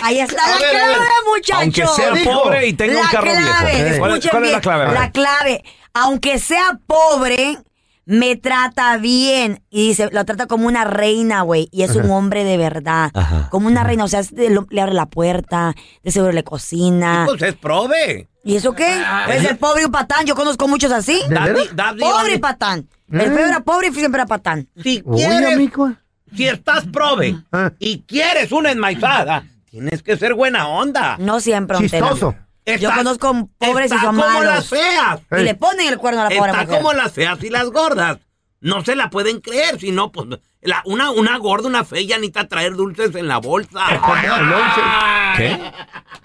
Ahí 0.06 0.20
está 0.20 0.44
A 0.46 0.50
la 0.50 0.58
ver, 0.60 0.72
clave, 0.72 0.98
muchachos. 1.28 1.62
Aunque 1.62 1.88
sea 2.02 2.12
dijo? 2.12 2.44
pobre 2.44 2.68
y 2.68 2.74
tenga 2.74 3.00
un 3.02 3.08
carro 3.08 3.24
clave, 3.24 3.38
viejo. 3.84 3.98
¿Cuál, 4.00 4.12
es- 4.12 4.18
escuchen 4.18 4.32
cuál 4.32 4.46
es 4.46 4.52
la 4.52 4.62
clave? 4.62 4.94
La 4.94 5.12
clave. 5.12 5.64
Aunque 5.94 6.40
sea 6.40 6.80
pobre, 6.86 7.58
me 8.06 8.36
trata 8.36 8.98
bien. 8.98 9.64
Y 9.70 9.88
dice, 9.90 10.10
lo 10.12 10.26
trata 10.26 10.46
como 10.48 10.68
una 10.68 10.84
reina, 10.84 11.42
güey. 11.42 11.70
Y 11.72 11.84
es 11.84 11.96
un 11.96 12.10
hombre 12.12 12.44
de 12.44 12.58
verdad. 12.58 13.10
Ajá. 13.14 13.48
Como 13.50 13.68
una 13.68 13.84
reina. 13.84 14.04
O 14.04 14.08
sea, 14.08 14.20
es 14.20 14.34
de 14.36 14.50
lo- 14.50 14.68
le 14.70 14.82
abre 14.82 14.94
la 14.94 15.08
puerta, 15.08 15.74
de 16.04 16.12
seguro 16.12 16.32
le 16.34 16.44
cocina. 16.44 17.24
Pues 17.28 17.42
es 17.42 17.56
prove. 17.56 18.28
¿Y 18.44 18.58
eso 18.58 18.74
qué? 18.74 19.02
Es 19.30 19.44
el 19.44 19.58
pobre 19.58 19.82
y 19.82 19.86
un 19.86 19.92
patán. 19.92 20.26
Yo 20.26 20.36
conozco 20.36 20.68
muchos 20.68 20.92
así. 20.92 21.20
¿De 21.28 21.34
Daddy, 21.34 21.70
daddy, 21.74 22.00
Pobre 22.00 22.34
y 22.36 22.38
patán. 22.38 22.88
El 23.12 23.34
feo 23.34 23.48
era 23.48 23.60
pobre 23.62 23.88
y 23.88 23.94
siempre 23.94 24.20
era 24.22 24.28
patán. 24.28 24.68
Si 24.84 25.02
quieres, 25.02 25.54
amigo. 25.54 25.92
si 26.36 26.48
estás 26.48 26.86
prove 26.92 27.38
Ah. 27.52 27.72
y 27.80 28.02
quieres 28.02 28.52
una 28.52 28.72
enmaizada, 28.72 29.46
tienes 29.76 30.02
que 30.04 30.16
ser 30.16 30.34
buena 30.36 30.68
onda. 30.70 31.18
No 31.20 31.40
siempre, 31.42 31.76
don 31.78 31.90
Tela. 31.90 32.10
Chistoso. 32.12 32.36
Yo 32.80 32.92
conozco 32.96 33.50
pobres 33.58 33.92
y 33.92 33.96
está 33.96 34.08
son 34.08 34.16
como 34.16 34.28
malos. 34.28 34.46
las 34.46 34.68
feas. 34.70 35.20
Y 35.38 35.44
le 35.44 35.54
ponen 35.56 35.88
el 35.88 35.98
cuerno 35.98 36.22
a 36.22 36.24
la 36.24 36.30
pobre 36.30 36.52
Está 36.52 36.64
mujer. 36.64 36.78
como 36.78 36.94
las 36.94 37.12
feas 37.12 37.44
y 37.44 37.50
las 37.50 37.70
gordas. 37.70 38.20
No 38.62 38.84
se 38.84 38.96
la 38.96 39.10
pueden 39.10 39.42
creer, 39.42 39.80
si 39.80 39.92
no, 39.92 40.12
pues 40.12 40.28
la- 40.62 40.82
una, 40.86 41.12
una 41.12 41.38
gorda, 41.38 41.68
una 41.68 41.84
fea 41.84 42.02
ya 42.02 42.16
necesita 42.16 42.48
traer 42.48 42.74
dulces 42.76 43.14
en 43.16 43.28
la 43.28 43.38
bolsa. 43.38 43.82
¿Qué? 45.38 45.60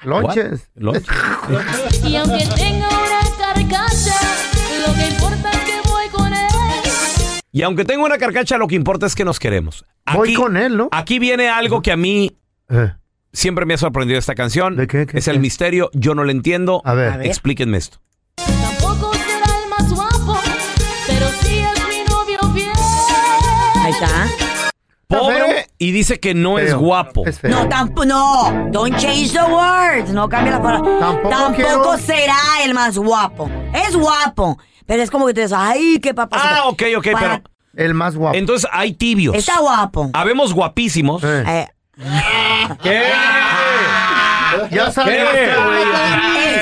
Lonches. 0.05 0.71
Lonches. 0.77 1.07
Y 2.05 2.17
aunque 2.17 2.47
tenga 2.57 2.89
una 2.89 3.21
carcacha, 3.37 4.15
lo 4.87 4.95
que 4.95 5.07
importa 5.09 5.51
es 5.51 5.59
que 5.59 5.89
voy 5.89 6.09
con 6.09 6.33
él. 6.33 6.47
Y 7.53 7.63
aunque 7.63 7.85
tenga 7.85 8.05
una 8.05 8.17
carcacha, 8.17 8.57
lo 8.57 8.67
que 8.69 8.77
importa 8.77 9.07
es 9.07 9.15
que 9.15 9.25
nos 9.25 9.39
queremos. 9.39 9.85
Voy 10.15 10.33
con 10.35 10.57
él, 10.57 10.77
¿no? 10.77 10.89
Aquí 10.93 11.19
viene 11.19 11.49
algo 11.51 11.83
que 11.83 11.93
a 11.93 11.97
mí 11.97 12.37
Eh, 12.71 12.93
siempre 13.33 13.67
me 13.67 13.75
ha 13.75 13.79
sorprendido 13.79 14.19
esta 14.19 14.35
canción. 14.35 14.77
¿De 14.77 14.87
qué, 14.87 15.07
qué, 15.07 15.19
es 15.19 15.29
el 15.29 15.41
misterio, 15.41 15.91
yo 15.93 16.15
no 16.15 16.25
lo 16.25 16.31
entiendo. 16.31 16.83
A 16.85 16.95
ver. 16.95 17.13
A 17.13 17.17
ver. 17.17 17.27
Explíquenme 17.27 17.79
esto. 17.79 17.99
Tampoco 18.37 19.13
será 19.15 19.47
el 19.63 19.69
más 19.71 19.93
guapo, 19.95 20.39
pero 21.07 21.29
sí 21.43 21.59
es 21.59 21.89
mi 21.89 22.05
novio 22.11 22.39
fiel. 22.55 22.71
Ahí 23.77 23.93
está. 23.93 24.09
Pobre 25.07 25.67
y 25.79 25.91
dice 25.91 26.21
que 26.21 26.35
no 26.35 26.59
es 26.61 26.73
guapo. 26.75 27.27
Es. 27.27 27.43
No, 27.43 27.69
tampoco, 27.69 28.05
no. 28.05 28.69
Don't 28.71 28.97
change 28.97 29.33
the 29.33 29.43
words. 29.43 30.11
No 30.13 30.29
cambie 30.29 30.53
la 30.53 30.63
palabra. 30.63 30.99
Tampoco 31.01 31.53
quiero- 31.57 31.99
será 31.99 32.37
el 32.65 32.75
más 32.75 32.97
guapo. 32.97 33.51
Es 33.75 33.97
guapo. 33.97 34.57
Pero 34.87 35.03
es 35.03 35.11
como 35.11 35.27
que 35.27 35.35
tú 35.35 35.41
dices, 35.41 35.57
ay, 35.57 35.99
qué 36.01 36.15
papá. 36.15 36.37
Ah, 36.41 36.63
ok, 36.69 36.83
ok, 36.99 37.07
pero 37.19 37.43
El 37.77 37.95
más 37.95 38.15
guapo. 38.17 38.37
entonces 38.37 38.69
hay 38.73 38.93
tibios. 38.93 39.35
Está 39.37 39.59
guapo. 39.61 40.11
Habemos 40.13 40.53
guapísimos. 40.55 41.23
Eh. 41.25 41.45
Eh, 41.47 41.67
¿Qué? 42.83 43.03
Ya 44.71 44.91
sabes, 44.91 45.21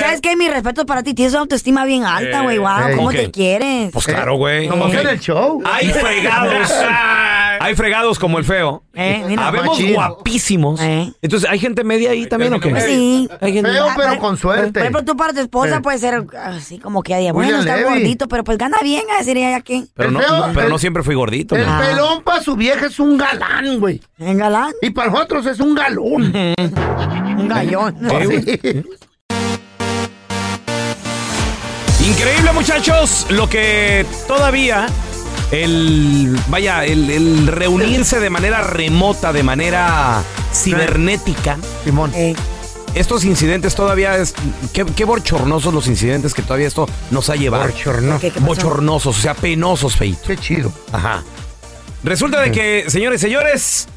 ¿Sabes 0.00 0.20
qué? 0.20 0.36
Mi 0.36 0.48
respeto 0.48 0.84
para 0.86 1.02
ti. 1.02 1.14
Tienes 1.14 1.32
una 1.32 1.42
autoestima 1.42 1.84
bien 1.84 2.04
alta, 2.04 2.42
güey. 2.42 2.58
Wow. 2.58 2.96
¿cómo 2.96 3.10
te 3.10 3.30
quieres? 3.30 3.90
Pues 3.92 4.06
claro, 4.06 4.36
güey. 4.36 4.68
Como 4.68 4.90
que 4.90 5.00
en 5.00 5.08
el 5.08 5.20
show. 5.20 5.62
Hay 5.64 5.90
fregados. 5.90 6.72
hay 7.60 7.74
fregados 7.74 8.18
como 8.18 8.38
el 8.38 8.44
feo. 8.44 8.82
Eh, 8.94 9.22
mira. 9.26 9.46
Habemos 9.48 9.80
guapísimos. 9.92 10.80
Eh. 10.80 11.12
Entonces, 11.22 11.48
¿hay 11.48 11.58
gente 11.58 11.84
media 11.84 12.10
ahí 12.10 12.26
también 12.26 12.52
o 12.54 12.60
qué? 12.60 12.78
Sí. 12.80 13.28
Hay 13.40 13.52
gente- 13.52 13.70
Feo, 13.70 13.86
Ah, 13.88 13.94
pero 13.96 14.18
con 14.18 14.36
suerte. 14.36 14.72
Por 14.72 14.82
ejemplo, 14.82 15.04
tú 15.04 15.16
para 15.16 15.32
tu 15.32 15.40
esposa 15.40 15.76
Eh. 15.76 15.80
puede 15.80 15.98
ser 15.98 16.24
así 16.42 16.78
como 16.78 17.02
que 17.02 17.16
ella, 17.18 17.32
bueno, 17.32 17.58
está 17.60 17.76
Levy. 17.76 17.88
gordito, 17.88 18.28
pero 18.28 18.44
pues 18.44 18.58
gana 18.58 18.78
bien, 18.82 19.02
a 19.14 19.18
decir 19.18 19.36
ella 19.36 19.60
que. 19.60 19.84
Pero, 19.94 20.10
no, 20.10 20.20
feo- 20.20 20.46
pero 20.54 20.66
el- 20.66 20.70
no 20.72 20.78
siempre 20.78 21.02
fui 21.02 21.14
gordito. 21.14 21.56
El 21.56 21.66
man. 21.66 21.80
pelón 21.82 22.22
para 22.22 22.42
su 22.42 22.56
vieja 22.56 22.86
es 22.86 22.98
un 22.98 23.16
galán, 23.16 23.78
güey. 23.80 24.00
En 24.18 24.38
galán, 24.38 24.72
Y 24.82 24.90
para 24.90 25.10
nosotros 25.10 25.46
es 25.46 25.60
un 25.60 25.74
galón. 25.74 26.32
un 27.38 27.48
gallón. 27.48 27.96
Sí. 28.10 28.82
Increíble, 32.04 32.52
muchachos, 32.54 33.26
lo 33.30 33.48
que 33.48 34.06
todavía 34.26 34.86
el 35.50 36.38
vaya, 36.48 36.84
el, 36.84 37.08
el 37.10 37.46
reunirse 37.46 38.20
de 38.20 38.30
manera 38.30 38.62
remota, 38.62 39.32
de 39.32 39.42
manera 39.42 40.22
cibernética, 40.52 41.58
Simón. 41.84 42.12
Eh, 42.14 42.34
estos 42.94 43.24
incidentes 43.24 43.74
todavía 43.74 44.16
es. 44.16 44.34
Qué, 44.72 44.84
qué 44.84 45.04
bochornosos 45.04 45.72
los 45.72 45.86
incidentes 45.86 46.34
que 46.34 46.42
todavía 46.42 46.66
esto 46.66 46.88
nos 47.10 47.28
ha 47.30 47.36
llevado. 47.36 47.66
Bochornosos. 47.68 48.20
¿Qué- 48.20 48.30
qué 48.30 48.40
pasó? 48.40 48.46
Bochornosos, 48.46 49.18
o 49.18 49.20
sea, 49.20 49.34
penosos, 49.34 49.96
feito. 49.96 50.20
Qué 50.26 50.36
chido. 50.36 50.72
Ajá. 50.92 51.22
Resulta 52.04 52.40
de 52.40 52.50
que, 52.52 52.84
señores, 52.88 53.20
señores, 53.20 53.88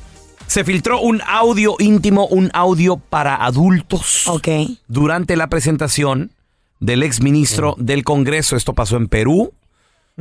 se 0.48 0.64
filtró 0.64 1.00
un 1.02 1.22
audio 1.26 1.76
íntimo, 1.80 2.26
un 2.28 2.50
audio 2.54 2.98
para 2.98 3.36
adultos. 3.36 4.28
Ok. 4.28 4.48
Durante 4.88 5.36
la 5.36 5.48
presentación 5.48 6.32
del 6.80 7.04
exministro 7.04 7.76
del 7.78 8.04
Congreso. 8.04 8.56
Esto 8.56 8.74
pasó 8.74 8.98
en 8.98 9.08
Perú, 9.08 9.54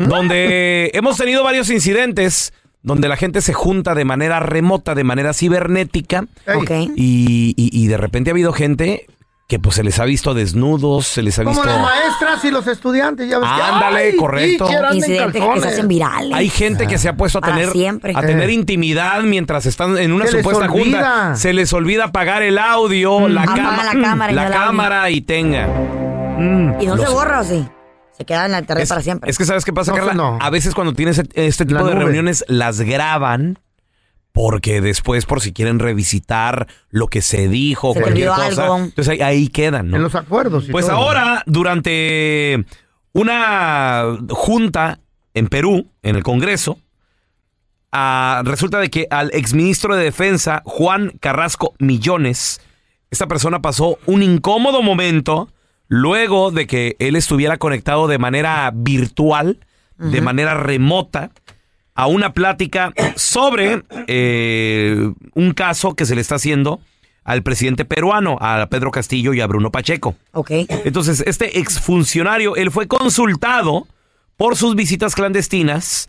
donde 0.08 0.90
hemos 0.94 1.16
tenido 1.16 1.42
varios 1.44 1.70
incidentes 1.70 2.52
donde 2.82 3.08
la 3.08 3.16
gente 3.16 3.42
se 3.42 3.52
junta 3.52 3.94
de 3.94 4.04
manera 4.04 4.40
remota, 4.40 4.94
de 4.94 5.04
manera 5.04 5.32
cibernética. 5.34 6.24
Ok. 6.54 6.70
Y, 6.96 7.54
y- 7.56 7.70
y 7.72 7.86
de 7.88 7.96
repente 7.98 8.30
ha 8.30 8.32
habido 8.32 8.52
gente 8.52 9.06
que 9.48 9.58
pues 9.58 9.74
se 9.74 9.82
les 9.82 9.98
ha 9.98 10.04
visto 10.04 10.32
desnudos, 10.32 11.06
se 11.08 11.22
les 11.22 11.36
ha 11.40 11.42
Como 11.44 11.56
visto... 11.60 11.68
las 11.68 11.82
maestras 11.82 12.44
y 12.44 12.52
los 12.52 12.66
estudiantes, 12.68 13.28
ya 13.28 13.40
ves 13.40 13.48
que, 13.54 13.62
Ándale, 13.62 13.98
¡ay, 13.98 14.16
correcto. 14.16 14.68
en 14.70 14.96
Incidentes 14.96 15.32
que 15.32 15.38
calzones! 15.40 15.62
se 15.64 15.68
hacen 15.70 15.88
virales. 15.88 16.32
Hay 16.32 16.48
gente 16.48 16.86
que 16.86 16.98
se 16.98 17.08
ha 17.08 17.16
puesto 17.16 17.38
a 17.38 17.40
Para 17.40 17.54
tener, 17.56 17.70
siempre. 17.72 18.12
a 18.14 18.20
tener 18.22 18.48
Eh. 18.48 18.52
intimidad 18.52 19.20
mientras 19.24 19.66
están 19.66 19.98
en 19.98 20.12
una 20.12 20.26
Se 20.26 20.34
les 20.34 20.42
supuesta 20.44 20.66
olvida. 20.72 20.98
junta. 20.98 21.36
Se 21.36 21.52
les 21.52 21.72
olvida 21.72 22.04
apagar 22.04 22.42
el 22.42 22.58
audio, 22.58 23.28
la, 23.28 23.42
Apaga 23.42 23.56
cama- 23.64 23.84
la 23.94 24.00
cámara 24.02 24.30
y 24.32 24.34
el 24.34 24.38
audio. 24.38 24.54
cámara 24.54 25.10
y 25.10 25.20
tenga. 25.20 25.66
Y 26.80 26.86
no 26.86 26.94
Los- 26.96 27.06
se 27.08 27.12
borra, 27.12 27.40
¿o 27.40 27.44
sí? 27.44 27.66
Se 28.20 28.26
queda 28.26 28.44
en 28.44 28.52
la 28.52 28.58
internet 28.58 28.82
Es, 28.82 28.88
para 28.90 29.00
siempre. 29.00 29.30
es 29.30 29.38
que 29.38 29.46
sabes 29.46 29.64
qué 29.64 29.72
pasa, 29.72 29.92
No, 29.92 29.96
Carla. 29.96 30.12
no. 30.12 30.38
A 30.42 30.50
veces 30.50 30.74
cuando 30.74 30.92
tienes 30.92 31.18
e- 31.20 31.24
este 31.34 31.64
tipo 31.64 31.80
La 31.80 31.86
de 31.86 31.94
nube. 31.94 32.04
reuniones 32.04 32.44
las 32.48 32.82
graban 32.82 33.58
porque 34.32 34.82
después 34.82 35.24
por 35.24 35.40
si 35.40 35.54
quieren 35.54 35.78
revisitar 35.78 36.66
lo 36.90 37.06
que 37.06 37.22
se 37.22 37.48
dijo, 37.48 37.94
Se 37.94 38.02
cualquier 38.02 38.28
cosa. 38.28 38.44
algo. 38.44 38.76
Entonces 38.76 39.08
ahí, 39.08 39.20
ahí 39.22 39.48
quedan, 39.48 39.88
¿no? 39.88 39.96
En 39.96 40.02
los 40.02 40.14
acuerdos. 40.14 40.68
y 40.68 40.70
Pues 40.70 40.84
todo. 40.86 40.96
ahora, 40.96 41.42
durante 41.46 42.62
una 43.14 44.04
junta 44.28 45.00
en 45.32 45.48
Perú, 45.48 45.90
en 46.02 46.14
el 46.16 46.22
Congreso, 46.22 46.78
ah, 47.90 48.42
resulta 48.44 48.78
de 48.80 48.90
que 48.90 49.06
al 49.10 49.30
exministro 49.32 49.96
de 49.96 50.04
Defensa, 50.04 50.60
Juan 50.66 51.12
Carrasco 51.20 51.72
Millones, 51.78 52.60
esta 53.10 53.26
persona 53.26 53.62
pasó 53.62 53.98
un 54.04 54.22
incómodo 54.22 54.82
momento 54.82 55.48
luego 55.90 56.52
de 56.52 56.66
que 56.68 56.96
él 57.00 57.16
estuviera 57.16 57.58
conectado 57.58 58.06
de 58.06 58.16
manera 58.16 58.72
virtual, 58.74 59.58
de 59.98 60.22
manera 60.22 60.54
remota, 60.54 61.30
a 61.94 62.06
una 62.06 62.32
plática 62.32 62.94
sobre 63.16 63.82
eh, 64.06 65.12
un 65.34 65.52
caso 65.52 65.94
que 65.94 66.06
se 66.06 66.14
le 66.14 66.22
está 66.22 66.36
haciendo 66.36 66.80
al 67.24 67.42
presidente 67.42 67.84
peruano, 67.84 68.38
a 68.40 68.66
Pedro 68.70 68.92
Castillo 68.92 69.34
y 69.34 69.40
a 69.40 69.46
Bruno 69.46 69.70
Pacheco. 69.70 70.14
Ok. 70.32 70.52
Entonces, 70.84 71.22
este 71.26 71.58
exfuncionario, 71.58 72.56
él 72.56 72.70
fue 72.70 72.86
consultado 72.86 73.86
por 74.36 74.56
sus 74.56 74.74
visitas 74.76 75.14
clandestinas 75.14 76.08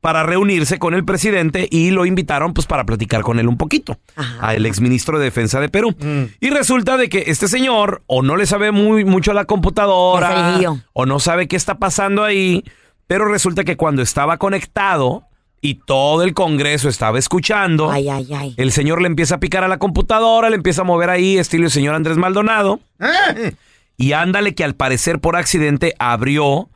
para 0.00 0.22
reunirse 0.22 0.78
con 0.78 0.94
el 0.94 1.04
presidente 1.04 1.66
y 1.70 1.90
lo 1.90 2.06
invitaron 2.06 2.54
pues 2.54 2.66
para 2.66 2.84
platicar 2.84 3.22
con 3.22 3.38
él 3.40 3.48
un 3.48 3.56
poquito, 3.56 3.98
al 4.40 4.64
exministro 4.66 5.18
de 5.18 5.24
Defensa 5.24 5.60
de 5.60 5.68
Perú. 5.68 5.94
Y 6.40 6.50
resulta 6.50 6.96
de 6.96 7.08
que 7.08 7.24
este 7.26 7.48
señor 7.48 8.02
o 8.06 8.22
no 8.22 8.36
le 8.36 8.46
sabe 8.46 8.70
muy 8.72 9.04
mucho 9.04 9.32
a 9.32 9.34
la 9.34 9.44
computadora 9.44 10.60
o 10.92 11.06
no 11.06 11.18
sabe 11.18 11.48
qué 11.48 11.56
está 11.56 11.78
pasando 11.78 12.22
ahí, 12.24 12.62
pero 13.06 13.26
resulta 13.26 13.64
que 13.64 13.76
cuando 13.76 14.02
estaba 14.02 14.36
conectado 14.38 15.24
y 15.60 15.74
todo 15.84 16.22
el 16.22 16.34
Congreso 16.34 16.88
estaba 16.88 17.18
escuchando, 17.18 17.90
Ay, 17.90 18.08
ay, 18.08 18.28
ay. 18.32 18.54
el 18.56 18.70
señor 18.70 19.00
le 19.02 19.08
empieza 19.08 19.34
a 19.34 19.40
picar 19.40 19.64
a 19.64 19.68
la 19.68 19.78
computadora, 19.78 20.50
le 20.50 20.56
empieza 20.56 20.82
a 20.82 20.84
mover 20.84 21.10
ahí, 21.10 21.36
estilo 21.38 21.64
el 21.64 21.72
señor 21.72 21.96
Andrés 21.96 22.16
Maldonado. 22.16 22.78
¡Eh! 23.00 23.54
Y 23.96 24.12
ándale 24.12 24.54
que 24.54 24.62
al 24.62 24.76
parecer 24.76 25.18
por 25.18 25.34
accidente 25.34 25.94
abrió 25.98 26.68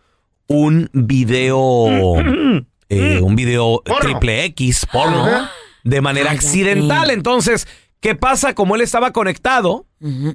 un 0.49 0.91
video, 0.93 1.87
eh, 2.93 3.21
un 3.21 3.35
video 3.37 3.83
Porno. 3.85 4.01
triple 4.01 4.45
X, 4.47 4.87
porno, 4.93 5.25
Ajá. 5.27 5.51
de 5.85 6.01
manera 6.01 6.31
accidental. 6.31 7.11
Entonces, 7.11 7.67
¿qué 8.01 8.15
pasa? 8.15 8.55
Como 8.55 8.75
él 8.75 8.81
estaba 8.83 9.13
conectado, 9.13 9.87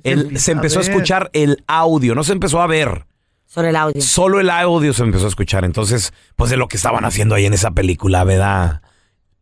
él 0.04 0.40
se 0.40 0.52
empezó 0.52 0.80
a 0.80 0.82
escuchar 0.82 1.30
el 1.34 1.64
audio, 1.68 2.16
no 2.16 2.24
se 2.24 2.34
empezó 2.34 2.62
a 2.62 2.68
ver. 2.68 3.06
Solo 3.46 3.70
el 3.70 3.76
audio. 3.78 4.02
Solo 4.02 4.40
el 4.42 4.50
audio 4.50 4.94
se 4.94 5.04
empezó 5.04 5.26
a 5.26 5.30
escuchar. 5.30 5.64
Entonces, 5.66 6.12
pues 6.36 6.50
de 6.52 6.58
lo 6.58 6.68
que 6.68 6.76
estaban 6.78 7.06
haciendo 7.06 7.34
ahí 7.36 7.46
en 7.46 7.54
esa 7.54 7.72
película, 7.72 8.24
¿verdad? 8.26 8.82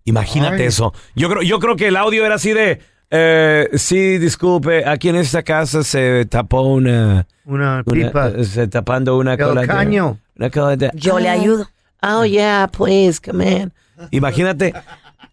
Imagínate 0.04 0.62
Ay. 0.62 0.68
eso. 0.68 0.94
Yo 1.16 1.30
creo, 1.30 1.42
yo 1.42 1.60
creo 1.60 1.76
que 1.76 1.88
el 1.88 1.96
audio 1.98 2.26
era 2.26 2.36
así 2.36 2.54
de. 2.54 2.80
eh, 3.10 3.70
sí, 3.74 4.18
disculpe, 4.20 4.88
aquí 4.88 5.10
en 5.10 5.16
esta 5.16 5.42
casa 5.44 5.84
se 5.84 6.26
tapó 6.26 6.62
una. 6.62 7.28
Una 7.46 7.84
pipa. 7.84 8.32
se 8.44 8.68
tapando 8.68 9.18
una 9.18 9.38
cola. 9.38 9.66
caño. 9.66 10.20
Una 10.38 10.50
cola 10.50 10.76
de- 10.76 10.92
Yo 10.94 11.20
le 11.20 11.30
ayudo. 11.30 11.68
Oh, 12.08 12.24
yeah, 12.24 12.68
please, 12.68 13.20
come 13.20 13.44
in. 13.44 13.74
Imagínate. 14.12 14.74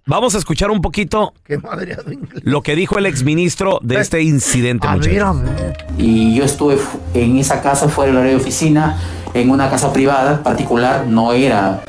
Vamos 0.07 0.35
a 0.35 0.39
escuchar 0.39 0.71
un 0.71 0.81
poquito 0.81 1.33
lo 2.43 2.63
que 2.63 2.75
dijo 2.75 2.99
el 2.99 3.07
exministro 3.07 3.79
de 3.83 4.01
este 4.01 4.21
incidente, 4.21 4.89
muchachos. 4.89 5.37
y 5.97 6.35
yo 6.35 6.45
estuve 6.45 6.77
en 7.15 7.37
esa 7.37 7.63
casa 7.63 7.89
fuera 7.89 8.09
del 8.09 8.17
horario 8.17 8.37
de 8.37 8.43
oficina, 8.43 8.99
en 9.33 9.51
una 9.51 9.71
casa 9.71 9.93
privada 9.93 10.43
particular, 10.43 11.07
no 11.07 11.33
era 11.33 11.83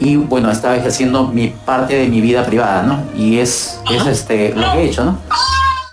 y 0.00 0.16
bueno, 0.16 0.50
estaba 0.50 0.76
ejerciendo 0.76 1.28
mi 1.28 1.48
parte 1.48 1.94
de 1.94 2.08
mi 2.08 2.20
vida 2.20 2.44
privada, 2.44 2.82
¿no? 2.82 3.04
Y 3.14 3.38
es, 3.38 3.80
es 3.90 4.06
este 4.06 4.54
lo 4.54 4.72
que 4.72 4.78
he 4.78 4.84
hecho, 4.86 5.04
¿no? 5.04 5.20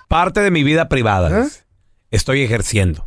Parte 0.07 0.39
de 0.39 0.49
mi 0.49 0.63
vida 0.63 0.87
privada. 0.87 1.43
¿Eh? 1.43 1.47
Estoy 2.09 2.41
ejerciendo. 2.41 3.05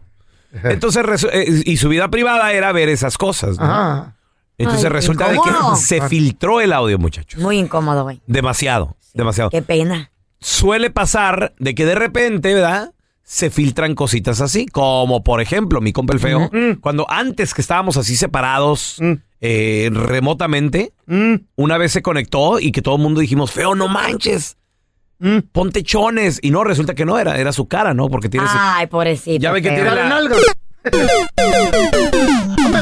Entonces, 0.63 1.27
eh, 1.33 1.63
y 1.65 1.79
su 1.79 1.89
vida 1.89 2.09
privada 2.09 2.53
era 2.53 2.71
ver 2.73 2.89
esas 2.91 3.17
cosas. 3.17 3.59
¿no? 3.59 3.65
Ajá. 3.65 4.15
Entonces 4.61 4.85
Ay, 4.85 4.91
resulta 4.93 5.29
de 5.29 5.37
que 5.39 5.51
se 5.77 6.01
filtró 6.09 6.61
el 6.61 6.73
audio, 6.73 6.99
muchachos. 6.99 7.41
Muy 7.41 7.59
incómodo, 7.59 8.03
güey. 8.05 8.21
Demasiado, 8.27 8.97
demasiado. 9.15 9.51
Qué 9.51 9.63
pena. 9.63 10.11
Suele 10.41 10.91
pasar 10.91 11.55
de 11.59 11.75
que 11.75 11.85
de 11.85 11.95
repente, 11.95 12.55
¿verdad? 12.55 12.93
Se 13.23 13.51
filtran 13.51 13.95
cositas 13.95 14.41
así, 14.41 14.67
como 14.67 15.23
por 15.23 15.41
ejemplo, 15.41 15.81
mi 15.81 15.93
compa 15.93 16.13
el 16.15 16.21
feo, 16.21 16.51
cuando 16.81 17.07
antes 17.09 17.55
que 17.55 17.61
estábamos 17.61 17.97
así 17.97 18.17
separados 18.17 18.97
Mm. 18.99 19.13
eh, 19.41 19.89
remotamente, 19.93 20.93
una 21.57 21.79
vez 21.79 21.93
se 21.93 22.03
conectó 22.03 22.59
y 22.61 22.73
que 22.73 22.83
todo 22.83 22.97
el 22.97 23.03
mundo 23.03 23.21
dijimos, 23.21 23.53
feo, 23.53 23.75
no 23.75 23.89
manches, 23.89 24.57
Mm. 25.21 25.39
ponte 25.53 25.83
chones. 25.83 26.39
Y 26.43 26.51
no, 26.51 26.65
resulta 26.65 26.95
que 26.95 27.05
no, 27.05 27.19
era, 27.19 27.39
era 27.39 27.53
su 27.53 27.69
cara, 27.69 27.93
¿no? 27.95 28.09
Porque 28.09 28.29
tiene... 28.31 28.47
ese- 28.47 28.57
Ay, 28.59 28.87
pobrecito. 28.87 29.43
Ya 29.43 29.53
ve 29.53 29.61
que 29.63 29.69
feo. 29.69 29.83
tiene 29.85 29.95
la- 29.95 30.31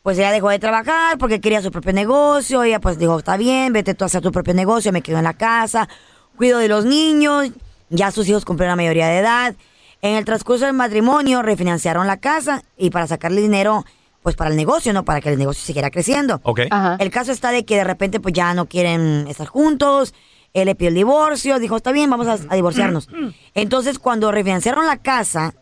pues 0.02 0.18
ella 0.18 0.32
dejó 0.32 0.50
de 0.50 0.60
trabajar 0.60 1.18
porque 1.18 1.42
quería 1.42 1.62
su 1.62 1.72
propio 1.72 1.94
negocio. 1.94 2.64
Ella 2.64 2.80
pues 2.80 2.98
dijo, 2.98 3.20
está 3.20 3.38
bien, 3.38 3.74
vete 3.74 3.94
tú 3.96 4.06
a 4.06 4.08
hacer 4.08 4.22
tu 4.22 4.32
propio 4.32 4.54
negocio, 4.54 4.92
me 4.92 5.02
quedo 5.02 5.18
en 5.18 5.24
la 5.26 5.34
casa, 5.34 5.90
cuido 6.38 6.60
de 6.60 6.68
los 6.70 6.86
niños. 6.86 7.50
Ya 7.90 8.12
sus 8.12 8.28
hijos 8.30 8.46
cumplieron 8.46 8.72
la 8.72 8.76
mayoría 8.76 9.08
de 9.08 9.20
edad. 9.20 9.56
En 10.02 10.16
el 10.16 10.26
transcurso 10.26 10.66
del 10.66 10.74
matrimonio 10.74 11.42
refinanciaron 11.42 12.08
la 12.08 12.18
casa 12.18 12.64
y 12.78 12.90
para 12.90 13.08
sacarle 13.08 13.42
dinero, 13.42 13.86
pues 14.24 14.36
para 14.36 14.50
el 14.50 14.56
negocio, 14.56 14.94
¿no? 14.94 15.04
Para 15.04 15.22
que 15.22 15.30
el 15.30 15.38
negocio 15.38 15.62
siguiera 15.64 15.90
creciendo. 15.90 16.40
Ok. 16.44 16.62
El 17.00 17.10
caso 17.12 17.32
está 17.32 17.52
de 17.52 17.66
que 17.66 17.76
de 17.76 17.84
repente 17.84 18.20
pues 18.20 18.34
ya 18.34 18.54
no 18.54 18.68
quieren 18.68 19.28
estar 19.28 19.48
juntos. 19.48 20.14
Él 20.54 20.66
le 20.66 20.76
pidió 20.76 20.90
el 20.90 20.96
divorcio, 20.96 21.60
dijo, 21.60 21.78
está 21.78 21.92
bien, 21.92 22.10
vamos 22.10 22.28
a, 22.28 22.38
a 22.50 22.56
divorciarnos. 22.56 23.10
Entonces, 23.54 24.00
cuando 24.00 24.32
refinanciaron 24.32 24.86
la 24.88 24.98
casa, 24.98 25.54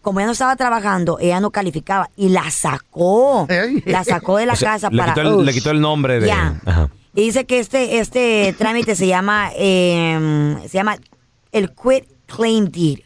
como 0.00 0.20
ella 0.20 0.26
no 0.26 0.32
estaba 0.32 0.54
trabajando, 0.54 1.18
ella 1.20 1.40
no 1.40 1.50
calificaba 1.50 2.10
y 2.16 2.28
la 2.28 2.50
sacó. 2.50 3.48
La 3.86 4.04
sacó 4.04 4.36
de 4.36 4.46
la 4.46 4.52
O 4.54 4.56
sea, 4.56 4.72
casa 4.72 4.88
le 4.90 4.98
para... 4.98 5.14
Quitó 5.14 5.40
el, 5.40 5.44
le 5.44 5.52
quitó 5.52 5.70
el 5.72 5.80
nombre 5.80 6.20
de. 6.20 6.28
Ya. 6.28 6.60
Ajá. 6.64 6.90
Y 7.16 7.22
dice 7.22 7.44
que 7.44 7.58
este, 7.60 7.98
este 7.98 8.54
trámite 8.58 8.96
se 8.96 9.06
llama, 9.06 9.50
eh, 9.56 10.56
se 10.68 10.76
llama 10.76 10.96
el 11.54 11.70
quit 11.72 12.04
claim 12.26 12.66
deed. 12.66 12.98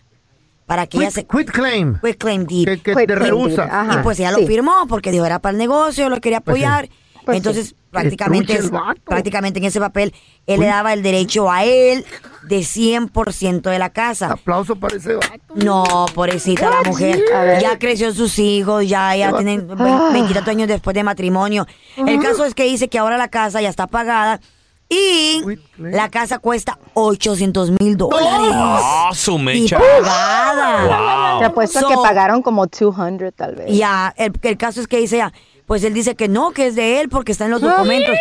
Para 0.67 0.87
que 0.87 0.99
ella 0.99 1.11
se... 1.11 1.25
Quit 1.27 1.51
claim. 1.51 1.99
Quit 2.03 2.19
claim 2.19 2.45
deed. 2.45 2.65
Que- 2.67 2.79
que 2.83 2.95
Quit 2.95 3.07
te 3.07 3.15
rehúsa. 3.15 3.87
y 3.95 4.03
pues 4.03 4.19
ella 4.21 4.35
sí. 4.35 4.41
lo 4.43 4.47
firmó 4.47 4.87
porque 4.89 5.11
dijo, 5.11 5.25
era 5.25 5.39
para 5.39 5.53
el 5.53 5.59
negocio, 5.59 6.09
lo 6.11 6.21
quería 6.21 6.41
Pues 6.41 6.59
sí. 6.59 6.65
apoyar. 6.65 6.89
Pues 7.25 7.37
Entonces, 7.39 7.69
sí. 7.69 7.77
prácticamente, 7.91 8.59
prácticamente 9.05 9.59
en 9.59 9.67
ese 9.67 9.81
papel, 9.81 10.15
él 10.47 10.61
le 10.61 10.67
daba 10.67 10.95
el 10.95 11.03
derecho 11.03 11.51
a 11.51 11.63
él 11.65 12.07
de 12.49 12.61
100% 12.61 13.71
de 13.71 13.79
la 13.79 13.91
casa. 13.91 14.33
Aplauso 14.33 14.77
para 14.77 14.97
ese 14.97 15.15
vato. 15.15 15.39
No, 15.55 16.07
pobrecita 16.15 16.71
la 16.71 16.83
mujer. 16.89 17.23
Ya 17.61 17.79
creció 17.79 18.13
sus 18.15 18.39
hijos, 18.39 18.89
ya, 18.89 19.15
ya 19.17 19.33
tienen 19.37 19.69
Ah. 19.79 20.09
veintitantos 20.13 20.51
años 20.51 20.69
después 20.69 20.95
de 20.95 21.05
matrimonio. 21.05 21.67
El 21.97 22.19
caso 22.23 22.45
es 22.47 22.55
que 22.55 22.65
dice 22.65 22.89
que 22.89 22.99
ahora 22.99 23.19
la 23.19 23.29
casa 23.29 23.61
ya 23.61 23.69
está 23.69 23.87
pagada 23.87 24.41
y 24.89 25.43
la 25.79 26.09
casa 26.09 26.39
cuesta 26.39 26.79
800 26.95 27.73
mil 27.81 27.97
dólares. 27.97 28.27
Ah, 28.55 29.11
su 29.13 29.37
Y 29.39 29.43
mecha. 29.43 29.79
pagada. 29.79 31.31
Wow. 31.31 31.39
Te 31.41 31.45
apuesto 31.47 31.81
So- 31.81 31.89
que 31.89 31.95
pagaron 31.97 32.43
como 32.43 32.67
200 32.67 33.33
tal 33.35 33.55
vez. 33.57 33.77
Ya, 33.77 34.15
el, 34.17 34.33
el 34.43 34.57
caso 34.57 34.81
es 34.81 34.87
que 34.89 34.99
dice 34.99 35.19
ya, 35.19 35.33
pues 35.67 35.85
él 35.85 35.93
dice 35.93 36.15
que 36.17 36.29
no, 36.29 36.53
que 36.53 36.67
es 36.67 36.75
de 36.75 37.01
él 37.01 37.09
porque 37.11 37.33
está 37.33 37.45
en 37.45 37.51
los 37.51 37.61
documentos. 37.61 38.15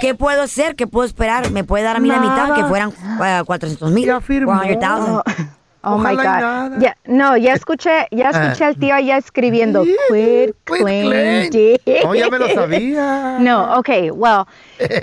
¿Qué 0.00 0.14
puedo 0.14 0.42
hacer? 0.42 0.76
¿Qué 0.76 0.86
puedo 0.86 1.06
esperar? 1.06 1.50
¿Me 1.50 1.64
puede 1.64 1.82
dar 1.84 1.96
a 1.96 2.00
mí 2.00 2.08
la 2.08 2.20
mitad? 2.20 2.54
Que 2.54 2.64
fueran 2.64 2.88
uh, 2.90 3.44
400 3.44 3.90
mil. 3.90 4.04
400,000. 4.06 5.55
Oh 5.88 5.98
my 5.98 6.04
Ojalá 6.04 6.12
y 6.12 6.16
God. 6.16 6.24
nada. 6.24 6.78
Ya, 6.80 6.96
no, 7.06 7.36
ya 7.36 7.52
escuché, 7.54 8.08
ya 8.10 8.30
escuché 8.30 8.64
Ah. 8.64 8.66
al 8.68 8.76
tío 8.76 8.94
allá 8.94 9.16
escribiendo 9.18 9.84
quit 9.84 9.94
deed. 10.10 11.76
Oh, 12.04 12.14
ya 12.14 12.28
me 12.28 12.38
lo 12.38 12.48
sabía. 12.48 13.36
No, 13.40 13.78
okay, 13.78 14.10
well, 14.10 14.46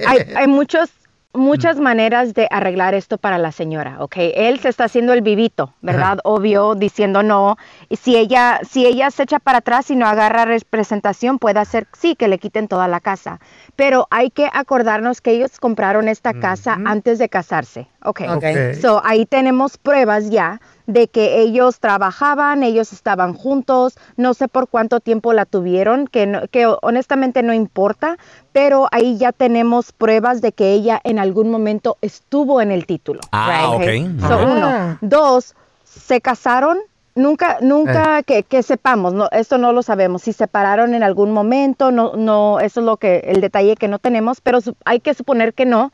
hay, 0.05 0.19
hay 0.35 0.47
muchos 0.47 0.89
muchas 1.35 1.79
maneras 1.79 2.35
de 2.35 2.47
arreglar 2.51 2.93
esto 2.93 3.17
para 3.17 3.39
la 3.39 3.51
señora, 3.51 3.95
¿ok? 4.01 4.17
Él 4.35 4.59
se 4.59 4.69
está 4.69 4.83
haciendo 4.83 5.13
el 5.13 5.21
vivito, 5.23 5.73
¿verdad? 5.81 6.19
Obvio, 6.25 6.75
diciendo 6.75 7.23
no. 7.23 7.57
Y 7.89 7.95
si 7.95 8.15
ella, 8.15 8.59
si 8.69 8.85
ella 8.85 9.09
se 9.09 9.23
echa 9.23 9.39
para 9.39 9.57
atrás 9.57 9.89
y 9.89 9.95
no 9.95 10.05
agarra 10.05 10.45
representación, 10.45 11.39
puede 11.39 11.59
hacer, 11.59 11.87
sí, 11.97 12.15
que 12.15 12.27
le 12.27 12.37
quiten 12.37 12.67
toda 12.67 12.87
la 12.87 12.99
casa. 12.99 13.39
Pero 13.75 14.07
hay 14.11 14.29
que 14.29 14.47
acordarnos 14.53 15.19
que 15.19 15.31
ellos 15.31 15.59
compraron 15.59 16.07
esta 16.07 16.33
casa 16.33 16.77
antes 16.85 17.17
de 17.17 17.27
casarse, 17.27 17.87
¿ok? 18.03 18.21
Ok. 18.35 18.43
So, 18.79 19.01
ahí 19.03 19.25
tenemos 19.25 19.77
pruebas 19.79 20.29
ya 20.29 20.61
de 20.85 21.07
que 21.07 21.39
ellos 21.39 21.79
trabajaban, 21.79 22.61
ellos 22.61 22.93
estaban 22.93 23.33
juntos, 23.33 23.97
no 24.15 24.33
sé 24.35 24.47
por 24.47 24.67
cuánto 24.67 24.99
tiempo 24.99 25.33
la 25.33 25.45
tuvieron, 25.45 26.07
que, 26.07 26.27
no- 26.27 26.47
que 26.49 26.67
honestamente 26.83 27.41
no 27.41 27.53
importa, 27.53 28.17
pero 28.51 28.87
ahí 28.91 29.17
ya 29.17 29.31
tenemos 29.31 29.91
pruebas 29.91 30.41
de 30.41 30.51
que 30.51 30.73
ella 30.73 31.01
en 31.03 31.17
algún 31.17 31.49
momento 31.49 31.97
estuvo 32.01 32.61
en 32.61 32.71
el 32.71 32.85
título. 32.85 33.21
Ah, 33.31 33.71
ok. 33.71 33.83
So, 34.19 34.33
Ah. 34.33 34.45
uno. 34.45 34.97
Dos, 35.01 35.55
se 35.83 36.21
casaron. 36.21 36.77
Nunca, 37.15 37.57
nunca 37.61 38.23
que, 38.23 38.41
que 38.43 38.63
sepamos, 38.63 39.13
no, 39.13 39.29
esto 39.31 39.57
no 39.59 39.71
lo 39.71 39.83
sabemos, 39.83 40.23
si 40.23 40.31
se 40.31 40.39
separaron 40.39 40.95
en 40.95 41.03
algún 41.03 41.31
momento, 41.31 41.91
no, 41.91 42.13
no, 42.15 42.59
eso 42.59 42.79
es 42.79 42.85
lo 42.87 42.97
que, 42.97 43.17
el 43.27 43.39
detalle 43.39 43.75
que 43.75 43.87
no 43.87 43.99
tenemos, 43.99 44.41
pero 44.41 44.61
su- 44.61 44.75
hay 44.83 44.99
que 44.99 45.13
suponer 45.13 45.53
que 45.53 45.65
no, 45.67 45.91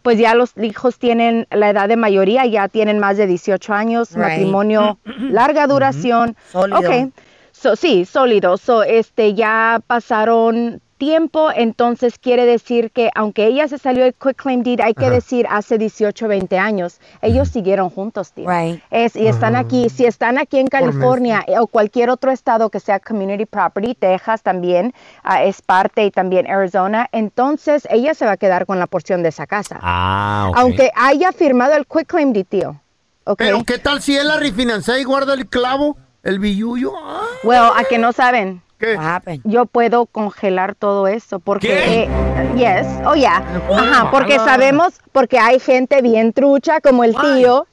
pues 0.00 0.18
ya 0.18 0.34
los 0.34 0.56
hijos 0.56 0.98
tienen 0.98 1.46
la 1.50 1.68
edad 1.70 1.86
de 1.88 1.96
mayoría, 1.96 2.46
ya 2.46 2.68
tienen 2.68 2.98
más 2.98 3.16
de 3.18 3.26
18 3.26 3.74
años, 3.74 4.10
Right. 4.12 4.20
matrimonio, 4.20 4.98
larga 5.30 5.66
duración. 5.66 6.34
Sólido. 6.50 6.78
Ok, 6.78 7.12
so, 7.52 7.76
sí, 7.76 8.04
sólido. 8.06 8.56
So, 8.56 8.82
este, 8.84 9.34
ya 9.34 9.80
pasaron 9.86 10.80
tiempo, 11.04 11.50
entonces 11.54 12.18
quiere 12.18 12.46
decir 12.46 12.90
que 12.90 13.10
aunque 13.14 13.46
ella 13.46 13.68
se 13.68 13.76
salió 13.76 14.04
de 14.04 14.14
Quick 14.14 14.36
Claim 14.36 14.62
Deed, 14.62 14.80
hay 14.80 14.94
que 14.94 15.04
Ajá. 15.04 15.14
decir 15.14 15.46
hace 15.50 15.76
18, 15.76 16.28
20 16.28 16.58
años, 16.58 16.98
ellos 17.20 17.50
siguieron 17.50 17.90
juntos, 17.90 18.32
tío. 18.32 18.48
Es, 18.90 19.14
y 19.14 19.26
están 19.26 19.54
aquí, 19.54 19.90
si 19.90 20.06
están 20.06 20.38
aquí 20.38 20.58
en 20.58 20.68
California 20.68 21.44
o 21.60 21.66
cualquier 21.66 22.08
otro 22.08 22.30
estado 22.30 22.70
que 22.70 22.80
sea 22.80 23.00
Community 23.00 23.44
Property, 23.44 23.94
Texas 23.94 24.42
también 24.42 24.94
ah, 25.22 25.44
es 25.44 25.60
parte 25.60 26.06
y 26.06 26.10
también 26.10 26.50
Arizona, 26.50 27.06
entonces 27.12 27.86
ella 27.90 28.14
se 28.14 28.24
va 28.24 28.32
a 28.32 28.36
quedar 28.38 28.64
con 28.64 28.78
la 28.78 28.86
porción 28.86 29.22
de 29.22 29.28
esa 29.28 29.46
casa. 29.46 29.78
Ah, 29.82 30.46
ok. 30.48 30.56
Aunque 30.58 30.90
haya 30.96 31.32
firmado 31.32 31.74
el 31.74 31.86
Quick 31.86 32.06
Claim 32.06 32.32
Deed, 32.32 32.46
tío. 32.46 32.80
¿ok? 33.24 33.38
Pero 33.38 33.62
¿qué 33.64 33.78
tal 33.78 34.00
si 34.00 34.16
él 34.16 34.28
la 34.28 34.38
refinancia 34.38 34.98
y 34.98 35.04
guarda 35.04 35.34
el 35.34 35.46
clavo, 35.48 35.98
el 36.22 36.38
billuyo? 36.38 36.92
Ah, 36.96 37.26
Well, 37.42 37.72
a 37.76 37.84
que 37.84 37.98
no 37.98 38.12
saben. 38.12 38.63
¿Qué? 38.84 39.40
Yo 39.44 39.66
puedo 39.66 40.06
congelar 40.06 40.74
todo 40.74 41.06
eso 41.08 41.38
porque 41.40 41.68
¿Qué? 41.68 42.02
eh, 42.02 42.08
yes, 42.56 42.86
oh 43.06 43.14
ya, 43.14 43.42
¿cómo 43.66 43.80
ajá, 43.80 44.10
porque 44.10 44.36
mala? 44.38 44.44
sabemos 44.52 44.94
porque 45.12 45.38
hay 45.38 45.58
gente 45.58 46.02
bien 46.02 46.32
trucha 46.32 46.80
como 46.80 47.04
el 47.04 47.16
tío 47.16 47.66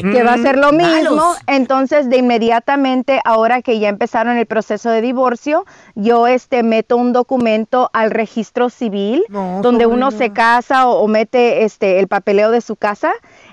que 0.00 0.22
va 0.22 0.30
a 0.30 0.34
hacer 0.36 0.56
lo 0.56 0.72
Mm, 0.72 0.76
mismo, 0.78 1.16
malos. 1.16 1.36
entonces 1.46 2.08
de 2.08 2.16
inmediatamente 2.16 3.20
ahora 3.26 3.60
que 3.60 3.78
ya 3.78 3.90
empezaron 3.90 4.38
el 4.38 4.46
proceso 4.46 4.88
de 4.88 5.02
divorcio, 5.02 5.66
yo 5.94 6.26
este 6.26 6.62
meto 6.62 6.96
un 6.96 7.12
documento 7.12 7.90
al 7.92 8.10
registro 8.10 8.70
civil 8.70 9.22
donde 9.60 9.84
uno 9.84 10.10
se 10.12 10.30
casa 10.30 10.88
o, 10.88 11.00
o 11.02 11.08
mete 11.08 11.64
este 11.64 11.98
el 11.98 12.08
papeleo 12.08 12.50
de 12.50 12.62
su 12.62 12.76
casa 12.76 13.12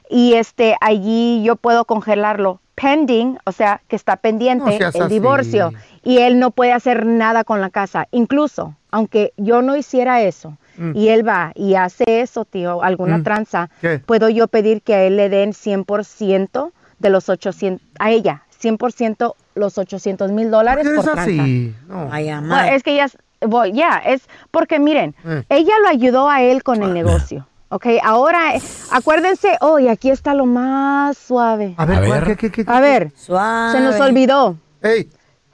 y 0.09 0.35
este 0.35 0.77
allí 0.79 1.43
yo 1.43 1.57
puedo 1.57 1.83
congelarlo 1.83 2.61
pending, 2.83 3.37
o 3.45 3.51
sea, 3.51 3.81
que 3.87 3.95
está 3.95 4.17
pendiente 4.17 4.65
No 4.65 4.71
el 4.71 4.83
así. 4.83 4.99
divorcio 5.07 5.71
y 6.03 6.17
él 6.19 6.37
no 6.39 6.51
puede 6.51 6.73
hacer 6.73 7.05
nada 7.05 7.43
con 7.43 7.61
la 7.61 7.69
casa, 7.69 8.07
incluso 8.11 8.75
aunque 8.91 9.33
yo 9.37 9.61
no 9.61 9.75
hiciera 9.75 10.21
eso 10.21 10.57
Mm. 10.77 10.91
y 10.95 11.07
él 11.09 11.27
va 11.27 11.51
y 11.55 11.75
hace 11.75 12.03
eso, 12.21 12.45
tío, 12.45 12.83
alguna 12.83 13.19
Mm. 13.19 13.23
tranza, 13.23 13.69
¿Qué? 13.81 13.99
puedo 13.99 14.27
yo 14.29 14.47
pedir 14.47 14.81
que 14.81 14.95
a 14.95 15.03
él 15.03 15.17
le 15.17 15.29
den 15.29 15.53
100% 15.53 16.71
de 16.99 17.09
los 17.09 17.29
800, 17.29 17.81
a 17.99 18.11
ella, 18.11 18.43
100% 18.49 19.35
los 19.55 19.77
800 19.77 20.31
mil 20.31 20.49
dólares 20.51 20.83
¿Por 20.85 20.91
qué 20.93 20.95
por 20.97 21.05
eres 21.19 21.25
tranza. 21.25 21.41
así? 21.43 21.75
No. 21.87 22.09
Ay, 22.11 22.25
Bueno, 22.31 22.59
es 22.63 22.81
que 22.83 22.95
ya, 22.95 23.05
es- 23.05 23.17
voy, 23.41 23.71
ya, 23.73 23.97
es 24.05 24.27
porque 24.51 24.79
miren, 24.79 25.15
Eh. 25.25 25.43
ella 25.49 25.73
lo 25.83 25.89
ayudó 25.89 26.29
a 26.29 26.41
él 26.41 26.63
con 26.63 26.81
el 26.83 26.93
negocio. 26.93 27.47
Ok, 27.73 27.87
ahora 28.03 28.53
eh, 28.55 28.61
acuérdense, 28.91 29.57
oh, 29.59 29.79
y 29.79 29.87
aquí 29.87 30.11
está 30.11 30.35
lo 30.35 30.45
más 30.45 31.17
suave. 31.17 31.73
A 31.77 31.85
ver, 31.85 31.97
A 31.97 32.01
ver. 32.01 32.23
¿Qué, 32.23 32.35
qué, 32.37 32.51
qué, 32.51 32.71
A 32.71 32.79
ver, 32.79 33.11
Suave. 33.15 33.71
se 33.71 33.79
nos 33.79 33.99
olvidó. 33.99 34.57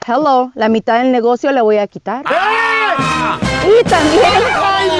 Hello, 0.06 0.52
la 0.54 0.68
mitad 0.68 0.98
del 1.00 1.14
negocio 1.14 1.50
le 1.54 1.62
voy 1.62 1.78
a 1.78 1.88
quitar. 1.88 2.26
Y 2.26 3.84
también. 3.88 4.44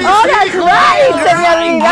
¡Oh, 0.08 0.24
that's 0.28 0.54
right! 0.56 1.28
¡Se 1.28 1.36
me 1.36 1.50
olvidó! 1.56 1.86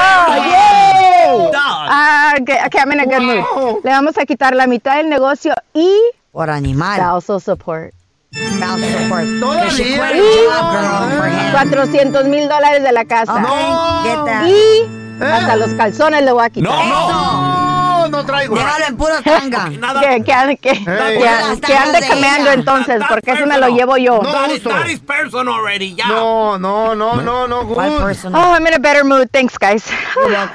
¡Yay! 0.50 1.52
Ah, 1.54 2.34
okay, 2.40 2.60
okay, 2.66 2.80
I'm 2.80 2.92
in 2.94 3.00
a 3.02 3.06
good 3.06 3.22
mood. 3.22 3.84
Le 3.84 3.92
vamos 3.92 4.18
a 4.18 4.26
quitar 4.26 4.56
la 4.56 4.66
mitad 4.66 4.96
del 4.96 5.10
negocio 5.10 5.54
y. 5.74 5.90
Por 6.32 6.50
animal. 6.50 6.96
Spousal 7.02 7.42
support. 7.42 7.94
Spousal 8.34 8.80
support. 9.04 9.26
Todavía. 9.42 9.64
Que 9.66 9.72
she 9.72 9.84
quit 9.84 10.00
her 10.00 10.16
Y 10.16 10.48
job, 10.48 10.72
girl, 10.72 11.18
for 11.18 11.28
him. 11.28 11.52
400 11.52 12.26
mil 12.28 12.48
dólares 12.48 12.82
de 12.82 12.92
la 12.94 13.04
casa. 13.04 13.34
Ok, 13.34 14.06
get 14.06 14.26
that. 14.26 15.07
Y 15.20 15.24
hasta 15.24 15.56
los 15.56 15.74
calzones 15.74 16.24
le 16.24 16.32
voy 16.32 16.46
a 16.46 16.50
quitar. 16.50 16.72
No, 16.72 18.08
no 18.10 18.26
traigo. 18.26 18.56
Déjalo 18.56 18.86
en 18.88 18.98
puro 18.98 19.14
tanga. 19.24 19.70
Que, 19.70 20.24
que, 20.24 20.32
ande- 20.34 20.58
que, 20.60 20.72
que- 20.72 21.60
que 21.62 21.76
ande 21.76 22.00
cambiando 22.08 22.52
entonces, 22.52 23.02
porque 23.10 23.32
eso 23.32 23.46
me 23.46 23.58
lo 23.58 23.68
llevo 23.70 23.98
yo. 23.98 24.20
That 24.20 24.50
is, 24.52 24.64
that 24.64 24.86
is 24.88 25.00
person 25.00 25.48
already, 25.48 25.94
ya. 25.96 26.08
No, 26.08 26.58
no, 26.58 26.96
no, 26.96 27.16
no, 27.22 27.48
no, 27.48 27.66
good. 27.66 27.78
Oh, 27.78 28.54
I'm 28.54 28.66
in 28.68 28.74
a 28.76 28.80
better 28.80 29.04
mood. 29.04 29.28
Thanks, 29.32 29.58
guys. 29.60 29.84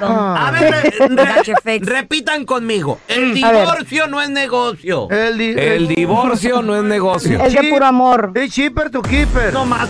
A 0.01 0.51
ver, 0.51 0.71
re- 0.71 1.53
re- 1.63 1.79
repitan 1.83 2.45
conmigo. 2.45 2.99
El 3.07 3.33
ver. 3.33 3.35
divorcio 3.35 4.07
no 4.07 4.21
es 4.21 4.29
negocio. 4.29 5.09
El, 5.09 5.37
di- 5.37 5.53
El 5.57 5.87
divorcio 5.89 6.61
no 6.61 6.75
es 6.75 6.83
negocio. 6.83 7.39
Es 7.43 7.53
de 7.53 7.63
puro 7.69 7.85
amor. 7.85 8.31
Es 8.35 8.51
cheaper 8.51 8.89
to 8.89 9.01
keeper. 9.01 9.53
No 9.53 9.65
más. 9.65 9.89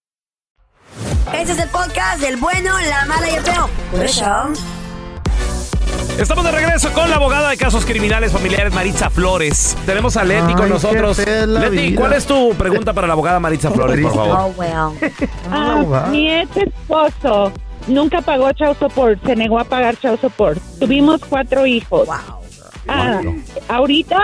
Este 1.33 1.53
es 1.53 1.59
el 1.59 1.69
podcast 1.69 2.19
del 2.21 2.37
bueno, 2.37 2.73
la 2.89 3.05
mala 3.05 3.29
y 3.29 3.35
el 3.35 3.43
feo. 3.43 3.69
Por 3.91 4.03
eso. 4.05 4.25
Estamos 6.19 6.43
de 6.43 6.51
regreso 6.51 6.91
con 6.93 7.09
la 7.09 7.15
abogada 7.15 7.49
de 7.49 7.57
casos 7.57 7.85
criminales 7.85 8.31
familiares 8.31 8.73
Maritza 8.73 9.09
Flores. 9.09 9.75
Tenemos 9.85 10.17
a 10.17 10.23
Leti 10.23 10.53
con 10.53 10.65
Ay, 10.65 10.69
nosotros. 10.71 11.17
qué 11.17 11.23
fea 11.23 11.41
es 11.43 11.47
la 11.47 11.59
Leti, 11.61 11.87
vida. 11.89 11.99
¿cuál 12.01 12.13
es 12.13 12.25
tu 12.25 12.53
pregunta 12.55 12.93
para 12.93 13.07
la 13.07 13.13
abogada 13.13 13.39
Maritza 13.39 13.71
Flores, 13.71 13.99
por 14.05 14.13
favor? 14.13 14.37
Oh, 14.37 14.53
well. 14.57 15.11
Ah, 15.51 16.07
mi 16.11 16.29
ex 16.31 16.49
esposo 16.57 17.51
nunca 17.87 18.21
pagó 18.21 18.51
child 18.51 18.77
support, 18.77 19.25
se 19.25 19.35
negó 19.35 19.57
a 19.59 19.63
pagar 19.63 19.95
child 19.97 20.19
support. 20.19 20.59
Tuvimos 20.79 21.21
cuatro 21.27 21.65
hijos. 21.65 22.07
Ah, 22.87 23.21
ahorita, 23.69 24.17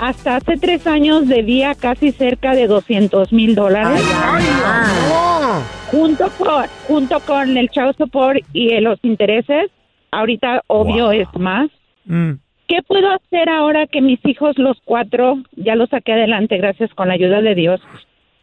hasta 0.00 0.36
hace 0.36 0.56
tres 0.56 0.86
años, 0.86 1.28
debía 1.28 1.74
casi 1.74 2.10
cerca 2.10 2.54
de 2.54 2.66
200 2.66 3.32
mil 3.32 3.54
dólares. 3.54 4.02
Junto 5.90 6.30
con, 6.38 6.64
junto 6.88 7.20
con 7.20 7.56
el 7.56 7.68
child 7.68 7.96
support 7.98 8.38
y 8.54 8.80
los 8.80 8.98
intereses, 9.02 9.70
ahorita 10.10 10.62
obvio 10.68 11.12
es 11.12 11.28
más. 11.38 11.68
¿Qué 12.06 12.82
puedo 12.86 13.10
hacer 13.10 13.48
ahora 13.50 13.86
que 13.86 14.00
mis 14.00 14.24
hijos, 14.24 14.56
los 14.56 14.78
cuatro, 14.84 15.42
ya 15.56 15.74
los 15.74 15.90
saqué 15.90 16.12
adelante 16.12 16.56
gracias 16.56 16.92
con 16.94 17.08
la 17.08 17.14
ayuda 17.14 17.42
de 17.42 17.54
Dios? 17.54 17.80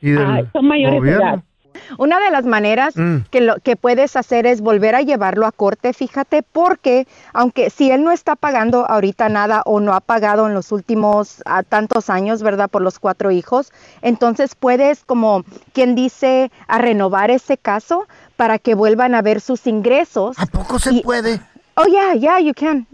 Y 0.02 0.12
del 0.12 0.26
Ah, 0.26 0.44
son 0.54 0.68
mayores 0.68 1.02
de 1.02 1.12
edad. 1.12 1.44
Una 1.98 2.20
de 2.20 2.32
las 2.32 2.46
maneras 2.46 2.96
Mm. 2.96 3.18
que, 3.30 3.42
lo, 3.42 3.56
que 3.58 3.76
puedes 3.76 4.16
hacer 4.16 4.46
es 4.46 4.62
volver 4.62 4.96
a 4.96 5.02
llevarlo 5.02 5.46
a 5.46 5.52
corte, 5.52 5.94
fíjate, 5.94 6.44
porque 6.44 7.08
aunque 7.34 7.70
si 7.70 7.92
él 7.92 8.04
no 8.04 8.12
está 8.12 8.36
pagando 8.36 8.86
ahorita 8.90 9.30
nada 9.30 9.62
o 9.66 9.80
no 9.80 9.94
ha 9.94 10.00
pagado 10.00 10.48
en 10.48 10.54
los 10.54 10.72
últimos 10.72 11.44
tantos 11.70 12.10
años, 12.10 12.44
¿verdad? 12.44 12.70
Por 12.70 12.82
los 12.82 13.00
cuatro 13.00 13.32
hijos, 13.32 13.72
entonces 14.02 14.56
puedes, 14.56 15.04
como 15.04 15.44
quien 15.74 15.96
dice, 15.96 16.52
a 16.68 16.78
renovar 16.80 17.32
ese 17.32 17.58
caso 17.58 18.08
para 18.36 18.60
que 18.60 18.76
vuelvan 18.76 19.16
a 19.16 19.22
ver 19.22 19.42
sus 19.42 19.68
ingresos. 19.68 20.38
¿A 20.40 20.46
poco 20.46 20.80
se 20.80 21.02
puede? 21.02 21.40
Oh, 21.80 21.86
yeah, 21.86 22.16
yeah, 22.16 22.40
you 22.40 22.54
can. 22.56 22.88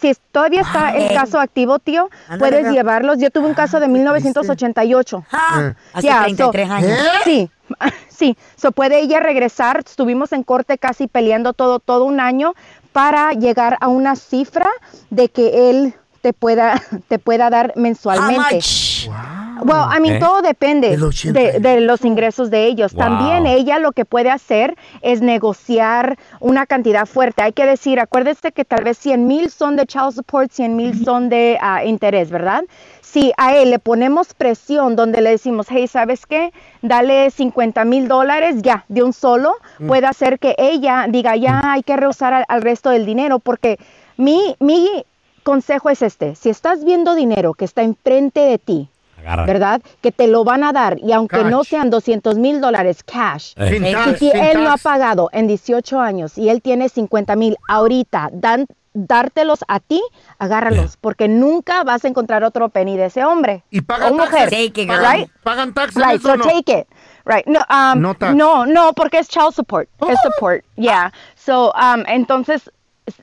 Si 0.00 0.12
todavía 0.32 0.62
está 0.62 0.96
el 0.96 1.14
caso 1.14 1.38
activo, 1.38 1.78
tío, 1.78 2.10
puedes 2.40 2.68
llevarlos. 2.72 3.18
Yo 3.18 3.30
tuve 3.30 3.46
un 3.46 3.54
caso 3.54 3.78
de 3.78 3.86
1988. 3.86 5.24
Ah, 5.30 5.74
hace 5.92 6.06
Yeah, 6.08 6.24
33 6.24 6.68
so- 6.68 6.74
años. 6.74 6.98
Sí, 7.24 7.48
sí. 8.08 8.36
So 8.56 8.72
puede 8.72 8.98
ella 8.98 9.20
regresar. 9.20 9.78
Estuvimos 9.86 10.32
en 10.32 10.42
corte 10.42 10.76
casi 10.76 11.06
peleando 11.06 11.52
todo, 11.52 11.78
todo 11.78 12.04
un 12.04 12.18
año 12.18 12.54
para 12.92 13.30
llegar 13.32 13.78
a 13.80 13.86
una 13.86 14.16
cifra 14.16 14.66
de 15.10 15.28
que 15.28 15.70
él 15.70 15.94
te 16.20 16.32
pueda, 16.32 16.82
te 17.08 17.20
pueda 17.20 17.48
dar 17.48 17.74
mensualmente. 17.76 18.58
Well, 19.62 19.88
I 19.94 20.00
mean, 20.00 20.14
¿Eh? 20.16 20.18
todo 20.20 20.40
depende 20.40 20.96
de, 20.96 21.60
de 21.60 21.80
los 21.82 22.02
ingresos 22.04 22.50
de 22.50 22.64
ellos. 22.64 22.94
Wow. 22.94 23.02
También 23.02 23.46
ella 23.46 23.78
lo 23.78 23.92
que 23.92 24.06
puede 24.06 24.30
hacer 24.30 24.74
es 25.02 25.20
negociar 25.20 26.16
una 26.40 26.64
cantidad 26.64 27.04
fuerte. 27.04 27.42
Hay 27.42 27.52
que 27.52 27.66
decir, 27.66 28.00
acuérdese 28.00 28.52
que 28.52 28.64
tal 28.64 28.84
vez 28.84 28.96
100 28.98 29.26
mil 29.26 29.50
son 29.50 29.76
de 29.76 29.84
child 29.84 30.12
support, 30.12 30.50
100 30.50 30.76
mil 30.76 31.04
son 31.04 31.28
de 31.28 31.58
ah, 31.60 31.84
interés, 31.84 32.30
¿verdad? 32.30 32.64
Si 33.02 33.32
a 33.36 33.54
él 33.54 33.70
le 33.70 33.78
ponemos 33.78 34.32
presión 34.32 34.96
donde 34.96 35.20
le 35.20 35.30
decimos, 35.30 35.66
hey, 35.68 35.86
¿sabes 35.88 36.24
qué? 36.24 36.52
Dale 36.80 37.30
50 37.30 37.84
mil 37.84 38.08
dólares 38.08 38.62
ya, 38.62 38.84
de 38.88 39.02
un 39.02 39.12
solo, 39.12 39.54
Mm. 39.78 39.88
puede 39.88 40.06
hacer 40.06 40.38
que 40.38 40.54
ella 40.58 41.06
diga, 41.08 41.36
ya 41.36 41.60
hay 41.64 41.82
que 41.82 41.96
rehusar 41.96 42.32
al, 42.32 42.44
al 42.48 42.62
resto 42.62 42.88
del 42.90 43.04
dinero, 43.04 43.40
porque 43.40 43.78
mi, 44.16 44.54
mi 44.58 45.04
consejo 45.50 45.90
es 45.90 46.02
este, 46.02 46.34
si 46.36 46.48
estás 46.50 46.84
viendo 46.84 47.14
dinero 47.14 47.54
que 47.54 47.64
está 47.64 47.82
enfrente 47.82 48.40
de 48.40 48.58
ti, 48.58 48.88
Agarra. 49.18 49.44
¿verdad? 49.46 49.82
Que 50.00 50.12
te 50.12 50.26
lo 50.28 50.44
van 50.44 50.62
a 50.64 50.72
dar 50.72 50.98
y 50.98 51.12
aunque 51.12 51.42
no 51.44 51.58
Cash. 51.58 51.68
sean 51.68 51.90
200 51.90 52.36
mil 52.38 52.60
dólares 52.60 53.02
cash, 53.02 53.52
Eh. 53.56 53.80
Tax, 53.92 54.18
si 54.18 54.30
él 54.30 54.62
no 54.62 54.68
ha 54.70 54.72
tax. 54.74 54.82
pagado 54.82 55.28
en 55.32 55.46
18 55.46 56.00
años 56.00 56.38
y 56.38 56.48
él 56.48 56.62
tiene 56.62 56.88
50 56.88 57.36
mil 57.36 57.56
ahorita, 57.68 58.30
dan, 58.32 58.66
dártelos 58.94 59.60
a 59.68 59.78
ti, 59.80 60.00
agárralos, 60.38 60.96
porque 60.96 61.28
nunca 61.28 61.84
vas 61.84 62.04
a 62.04 62.08
encontrar 62.08 62.44
otro 62.44 62.68
penny 62.70 62.96
de 62.96 63.06
ese 63.06 63.24
hombre 63.24 63.62
¿Y 63.70 63.80
o 63.80 63.84
pagan 63.84 64.16
mujer, 64.16 64.48
taxes? 64.50 64.58
right? 64.58 64.86
¿Pagan, 64.88 65.26
¿Pagan 65.42 65.74
taxes 65.74 66.02
Right, 66.02 66.20
o 66.24 66.28
so 66.28 66.36
no? 66.36 66.44
take 66.44 66.80
it. 66.80 66.86
Right. 67.26 67.46
No, 67.46 67.60
um, 67.70 68.00
No 68.00 68.14
tax. 68.14 68.34
no, 68.34 68.64
no, 68.66 68.92
porque 68.94 69.18
es 69.18 69.28
child 69.28 69.52
support. 69.54 69.88
Es 70.08 70.18
support. 70.22 70.64
Yeah. 70.76 71.12
So, 71.36 71.72
um, 71.74 72.04
entonces, 72.08 72.70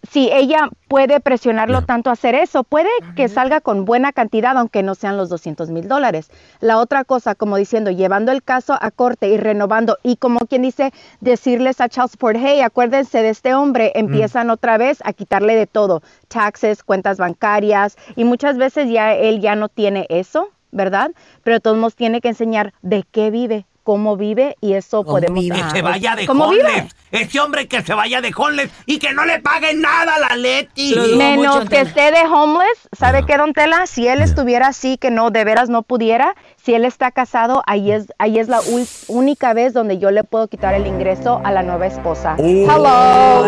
si 0.09 0.29
ella 0.31 0.69
puede 0.87 1.19
presionarlo 1.19 1.83
tanto 1.83 2.09
a 2.09 2.13
hacer 2.13 2.35
eso, 2.35 2.63
puede 2.63 2.89
que 3.15 3.27
salga 3.27 3.61
con 3.61 3.85
buena 3.85 4.13
cantidad, 4.13 4.57
aunque 4.57 4.83
no 4.83 4.95
sean 4.95 5.17
los 5.17 5.29
200 5.29 5.69
mil 5.69 5.87
dólares. 5.87 6.29
La 6.59 6.77
otra 6.77 7.03
cosa, 7.03 7.35
como 7.35 7.57
diciendo, 7.57 7.91
llevando 7.91 8.31
el 8.31 8.43
caso 8.43 8.77
a 8.79 8.91
corte 8.91 9.29
y 9.29 9.37
renovando, 9.37 9.97
y 10.03 10.17
como 10.17 10.39
quien 10.41 10.61
dice, 10.61 10.91
decirles 11.21 11.81
a 11.81 11.89
Child 11.89 12.11
Support, 12.11 12.39
hey, 12.41 12.61
acuérdense 12.61 13.21
de 13.21 13.29
este 13.29 13.53
hombre, 13.53 13.91
empiezan 13.95 14.49
otra 14.49 14.77
vez 14.77 14.99
a 15.03 15.13
quitarle 15.13 15.55
de 15.55 15.67
todo, 15.67 16.01
taxes, 16.27 16.83
cuentas 16.83 17.17
bancarias, 17.17 17.97
y 18.15 18.23
muchas 18.23 18.57
veces 18.57 18.89
ya 18.89 19.13
él 19.13 19.41
ya 19.41 19.55
no 19.55 19.69
tiene 19.69 20.05
eso, 20.09 20.49
¿verdad? 20.71 21.11
Pero 21.43 21.55
de 21.55 21.61
todos 21.61 21.77
modos 21.77 21.95
tiene 21.95 22.21
que 22.21 22.29
enseñar 22.29 22.73
de 22.81 23.03
qué 23.11 23.31
vive, 23.31 23.65
cómo 23.87 24.17
vive, 24.17 24.57
y 24.59 24.73
eso 24.73 25.05
podemos... 25.05 25.41
Que 25.45 25.61
ah, 25.61 25.69
se 25.69 25.81
vaya 25.81 26.13
de 26.13 26.27
¿Cómo 26.27 26.49
vive? 26.49 26.89
Ese 27.09 27.39
hombre 27.39 27.69
que 27.69 27.81
se 27.81 27.93
vaya 27.93 28.19
de 28.19 28.33
homeless 28.35 28.69
y 28.85 28.99
que 28.99 29.13
no 29.13 29.23
le 29.23 29.39
paguen 29.39 29.79
nada 29.79 30.15
a 30.15 30.19
la 30.19 30.35
Leti. 30.35 30.93
Menos 31.15 31.69
que 31.69 31.79
esté 31.79 32.11
de 32.11 32.27
homeless, 32.29 32.89
¿sabe 32.91 33.25
qué, 33.25 33.37
don 33.37 33.53
Tela? 33.53 33.87
Si 33.87 34.05
él 34.05 34.21
estuviera 34.21 34.67
así, 34.67 34.97
que 34.97 35.09
no, 35.09 35.31
de 35.31 35.45
veras 35.45 35.69
no 35.69 35.83
pudiera, 35.83 36.35
si 36.67 36.75
él 36.75 36.83
está 36.83 37.11
casado, 37.11 37.63
ahí 37.65 37.93
es, 37.93 38.07
ahí 38.19 38.39
es 38.39 38.49
la 38.49 38.59
única 39.07 39.53
vez 39.53 39.71
donde 39.71 39.99
yo 39.99 40.11
le 40.11 40.25
puedo 40.25 40.49
quitar 40.49 40.73
el 40.73 40.85
ingreso 40.85 41.39
a 41.45 41.51
la 41.53 41.63
nueva 41.63 41.87
esposa. 41.87 42.35
Hello. 42.37 43.45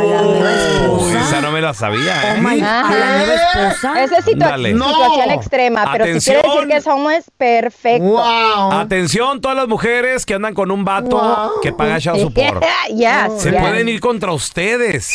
Uy, 1.02 1.12
esa 1.18 1.42
no 1.42 1.52
me 1.52 1.60
la 1.60 1.74
sabía. 1.74 2.38
¿eh? 2.38 2.42
Esa 2.48 4.04
es 4.20 4.26
situa- 4.26 4.52
Dale. 4.52 4.70
situación 4.74 5.28
No. 5.28 5.34
extrema, 5.34 5.90
pero 5.92 6.06
si 6.06 6.32
quiere 6.32 6.48
decir 6.48 6.68
que 6.70 6.78
es 6.78 6.88
homeless, 6.88 7.26
perfecto. 7.38 8.24
Atención, 8.72 9.42
todas 9.42 9.58
las 9.58 9.68
mujeres 9.68 10.26
que 10.26 10.36
andan 10.36 10.54
con 10.54 10.72
un 10.72 10.86
vato 10.86 11.18
Wow. 11.18 11.60
que 11.62 11.74
paga 11.74 12.00
child 12.00 12.22
support. 12.22 12.64
Yes, 12.88 13.42
Se 13.42 13.52
yes. 13.52 13.60
pueden 13.60 13.90
ir 13.90 14.00
contra 14.00 14.32
ustedes. 14.32 15.14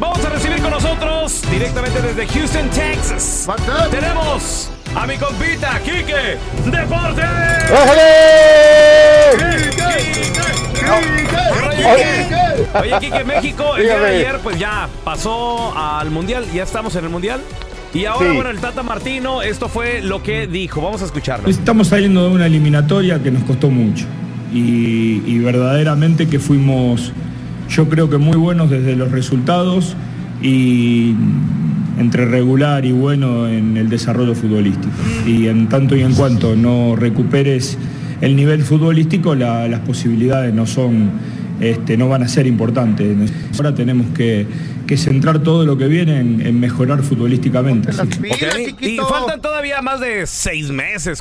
Vamos 0.02 0.24
a 0.24 0.30
recibir 0.30 0.60
con 0.60 0.72
nosotros 0.72 1.42
directamente 1.48 2.02
desde 2.02 2.26
Houston, 2.26 2.68
Texas. 2.70 3.46
Tenemos 3.88 4.68
a 4.96 5.06
mi 5.06 5.16
compita, 5.16 5.78
Quique 5.84 6.38
Deporte. 6.68 7.22
Oye, 12.80 12.92
Quique, 13.00 13.24
México 13.24 13.76
el 13.76 13.84
día 13.84 13.98
de 14.00 14.06
ayer 14.16 14.38
pues 14.42 14.58
ya 14.58 14.88
pasó 15.04 15.72
al 15.78 16.10
Mundial, 16.10 16.46
ya 16.52 16.64
estamos 16.64 16.96
en 16.96 17.04
el 17.04 17.10
Mundial. 17.10 17.40
Y 17.94 18.06
ahora, 18.06 18.28
Sí. 18.30 18.34
bueno, 18.34 18.50
el 18.50 18.58
Tata 18.58 18.82
Martino, 18.82 19.40
esto 19.42 19.68
fue 19.68 20.00
lo 20.02 20.20
que 20.22 20.48
dijo. 20.48 20.80
Vamos 20.80 21.02
a 21.02 21.04
escucharlo. 21.04 21.48
Estamos 21.48 21.88
saliendo 21.88 22.24
de 22.28 22.34
una 22.34 22.46
eliminatoria 22.46 23.22
que 23.22 23.30
nos 23.30 23.44
costó 23.44 23.70
mucho 23.70 24.06
y, 24.52 25.22
y 25.26 25.38
verdaderamente 25.38 26.26
que 26.26 26.40
fuimos, 26.40 27.12
yo 27.74 27.88
creo 27.88 28.08
que 28.10 28.18
muy 28.18 28.36
buenos 28.36 28.70
desde 28.70 28.96
los 28.96 29.10
resultados 29.10 29.96
y 30.42 31.14
entre 31.98 32.24
regular 32.26 32.84
y 32.84 32.92
bueno 32.92 33.48
en 33.48 33.76
el 33.76 33.88
desarrollo 33.88 34.34
futbolístico. 34.34 34.92
Y 35.26 35.46
en 35.46 35.68
tanto 35.68 35.96
y 35.96 36.02
en 36.02 36.14
cuanto 36.14 36.54
no 36.56 36.96
recuperes 36.96 37.78
el 38.20 38.36
nivel 38.36 38.62
futbolístico, 38.62 39.34
la- 39.34 39.68
las 39.68 39.80
posibilidades 39.80 40.52
no 40.54 40.66
son, 40.66 41.10
este, 41.60 41.96
no 41.96 42.08
van 42.08 42.22
a 42.22 42.28
ser 42.28 42.46
importantes. 42.46 43.32
Ahora 43.56 43.74
tenemos 43.74 44.06
que, 44.14 44.46
que 44.84 44.96
centrar 44.96 45.38
todo 45.42 45.64
lo 45.64 45.76
que 45.76 45.86
viene 45.86 46.18
en, 46.20 46.44
en 46.46 46.58
mejorar 46.60 47.02
futbolísticamente. 47.02 47.90
Y 48.80 48.96
faltan 49.08 49.40
todavía 49.40 49.80
más 49.82 50.00
de 50.00 50.26
seis 50.26 50.70
meses. 50.70 51.20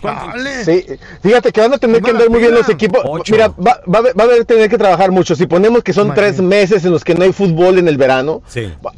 Sí, 0.66 0.86
fíjate 1.24 1.52
que 1.52 1.62
van 1.62 1.74
a 1.74 1.78
tener 1.78 2.02
que 2.02 2.12
andar 2.12 2.30
muy 2.30 2.40
bien 2.40 2.54
los 2.54 2.70
equipos. 2.70 3.02
Mira, 3.32 3.48
va, 3.50 3.80
va 3.94 4.02
va 4.02 4.24
a 4.42 4.44
tener 4.46 4.70
que 4.70 4.78
trabajar 4.78 5.12
mucho. 5.12 5.36
Si 5.36 5.46
ponemos 5.48 5.84
que 5.84 5.94
son 5.94 6.08
tres 6.16 6.42
meses 6.42 6.86
en 6.86 6.92
los 6.92 7.04
que 7.04 7.16
no 7.16 7.24
hay 7.24 7.34
fútbol 7.34 7.78
en 7.78 7.88
el 7.88 7.98
verano, 7.98 8.42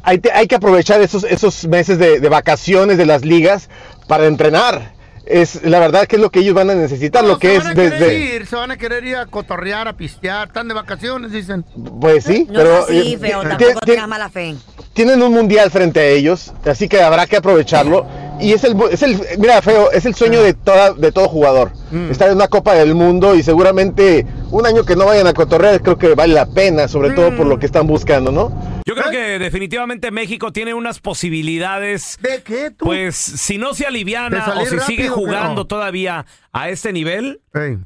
hay, 0.02 0.18
te- 0.18 0.32
hay 0.32 0.46
que 0.46 0.54
aprovechar 0.56 1.00
esos, 1.00 1.24
esos 1.24 1.66
meses 1.66 1.98
de, 1.98 2.20
de 2.20 2.28
vacaciones 2.28 2.98
de 2.98 3.06
las 3.06 3.24
ligas 3.24 3.68
para 4.08 4.26
entrenar. 4.26 4.92
Es 5.26 5.62
la 5.64 5.78
verdad 5.80 6.06
que 6.06 6.16
es 6.16 6.22
lo 6.22 6.30
que 6.30 6.40
ellos 6.40 6.54
van 6.54 6.68
a 6.68 6.74
necesitar, 6.74 7.24
lo 7.24 7.38
que 7.38 7.48
se 7.48 7.56
es 7.56 7.64
van 7.64 7.72
a 7.72 7.74
querer 7.74 7.98
desde... 7.98 8.14
ir, 8.36 8.46
se 8.46 8.56
van 8.56 8.70
a 8.70 8.76
querer 8.76 9.04
ir 9.04 9.16
a 9.16 9.24
cotorrear, 9.26 9.88
a 9.88 9.94
pistear, 9.96 10.48
están 10.48 10.68
de 10.68 10.74
vacaciones, 10.74 11.32
dicen. 11.32 11.64
Pues 12.00 12.24
sí, 12.24 12.46
No 12.50 12.54
pero... 12.58 12.78
es 12.80 12.84
así, 12.84 13.14
eh, 13.14 13.18
feo, 13.18 13.42
tampoco 13.42 13.80
ti- 13.80 13.86
tengas 13.92 14.08
mala 14.08 14.28
fe. 14.28 14.54
tienen 14.92 15.22
un 15.22 15.32
mundial 15.32 15.70
frente 15.70 16.00
a 16.00 16.06
ellos, 16.06 16.52
así 16.66 16.88
que 16.88 17.00
habrá 17.00 17.26
que 17.26 17.36
aprovecharlo. 17.38 18.06
Y 18.40 18.52
es 18.52 18.64
el, 18.64 18.76
es 18.90 19.02
el 19.02 19.20
mira, 19.38 19.62
feo, 19.62 19.90
es 19.92 20.06
el 20.06 20.14
sueño 20.14 20.42
de 20.42 20.54
toda, 20.54 20.92
de 20.92 21.12
todo 21.12 21.28
jugador. 21.28 21.72
Estar 22.10 22.28
en 22.28 22.36
una 22.36 22.48
Copa 22.48 22.74
del 22.74 22.94
Mundo 22.94 23.36
y 23.36 23.42
seguramente 23.42 24.26
un 24.50 24.66
año 24.66 24.84
que 24.84 24.96
no 24.96 25.06
vayan 25.06 25.28
a 25.28 25.32
cotorrear, 25.32 25.80
creo 25.80 25.96
que 25.96 26.14
vale 26.14 26.34
la 26.34 26.46
pena, 26.46 26.88
sobre 26.88 27.10
todo 27.10 27.36
por 27.36 27.46
lo 27.46 27.58
que 27.58 27.66
están 27.66 27.86
buscando, 27.86 28.32
¿no? 28.32 28.52
Yo 28.86 28.94
creo 28.94 29.10
que 29.10 29.38
definitivamente 29.38 30.10
México 30.10 30.52
tiene 30.52 30.74
unas 30.74 31.00
posibilidades. 31.00 32.18
¿De 32.20 32.42
qué 32.42 32.70
tú? 32.70 32.84
Pues 32.84 33.16
si 33.16 33.56
no 33.56 33.72
se 33.72 33.86
aliviana 33.86 34.54
o 34.60 34.66
si 34.66 34.78
sigue 34.80 35.08
jugando 35.08 35.66
todavía 35.66 36.26
a 36.52 36.68
este 36.68 36.92
nivel, 36.92 37.40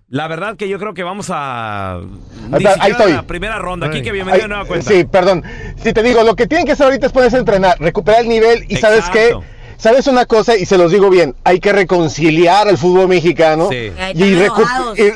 la 0.08 0.26
verdad 0.26 0.56
que 0.56 0.68
yo 0.68 0.78
creo 0.78 0.94
que 0.94 1.04
vamos 1.04 1.28
a. 1.30 1.98
Ahí 1.98 2.64
ni 2.64 2.90
estoy. 2.90 3.12
la 3.12 3.26
primera 3.26 3.58
ronda. 3.58 3.86
Aquí 3.86 4.02
que 4.02 4.08
Ay, 4.08 4.14
bienvenido 4.14 4.42
de 4.42 4.48
nueva 4.48 4.64
cuenta. 4.64 4.90
Sí, 4.90 5.04
perdón. 5.04 5.44
Si 5.76 5.92
te 5.92 6.02
digo, 6.02 6.24
lo 6.24 6.34
que 6.34 6.46
tienen 6.46 6.66
que 6.66 6.72
hacer 6.72 6.86
ahorita 6.86 7.06
es 7.06 7.12
ponerse 7.12 7.36
a 7.36 7.40
entrenar, 7.40 7.78
recuperar 7.78 8.22
el 8.22 8.28
nivel 8.28 8.64
y 8.68 8.76
¿sabes 8.76 9.04
qué? 9.10 9.36
¿Sabes 9.78 10.06
una 10.08 10.26
cosa? 10.26 10.56
Y 10.56 10.66
se 10.66 10.76
los 10.76 10.90
digo 10.92 11.08
bien, 11.08 11.34
hay 11.44 11.60
que 11.60 11.72
reconciliar 11.72 12.66
al 12.68 12.76
fútbol 12.76 13.06
mexicano 13.08 13.68
Sí. 13.70 13.92
Y, 14.14 14.34
recu- 14.34 14.66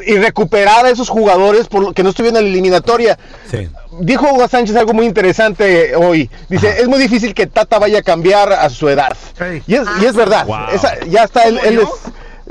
y- 0.06 0.12
y 0.12 0.18
recuperar 0.18 0.86
a 0.86 0.90
esos 0.90 1.08
jugadores 1.08 1.66
por 1.68 1.82
lo 1.82 1.92
que 1.92 2.02
no 2.04 2.10
estuvieron 2.10 2.38
en 2.38 2.44
la 2.44 2.50
eliminatoria. 2.50 3.18
Dijo 4.00 4.26
Hugo 4.32 4.46
Sánchez 4.48 4.76
algo 4.76 4.94
muy 4.94 5.04
interesante 5.06 5.94
hoy. 5.96 6.30
Dice, 6.48 6.80
es 6.80 6.88
muy 6.88 6.98
difícil 6.98 7.34
que 7.34 7.46
Tata 7.46 7.78
vaya 7.78 7.98
a 7.98 8.02
cambiar 8.02 8.52
a 8.52 8.70
su 8.70 8.88
edad. 8.88 9.14
Y 9.66 9.74
es, 9.74 9.82
y 10.00 10.04
es 10.06 10.14
verdad. 10.14 10.46
Wow. 10.46 10.56
Esa- 10.72 10.98
ya 11.06 11.24
está, 11.24 11.42
él, 11.44 11.58
él 11.64 11.80
es... 11.80 11.88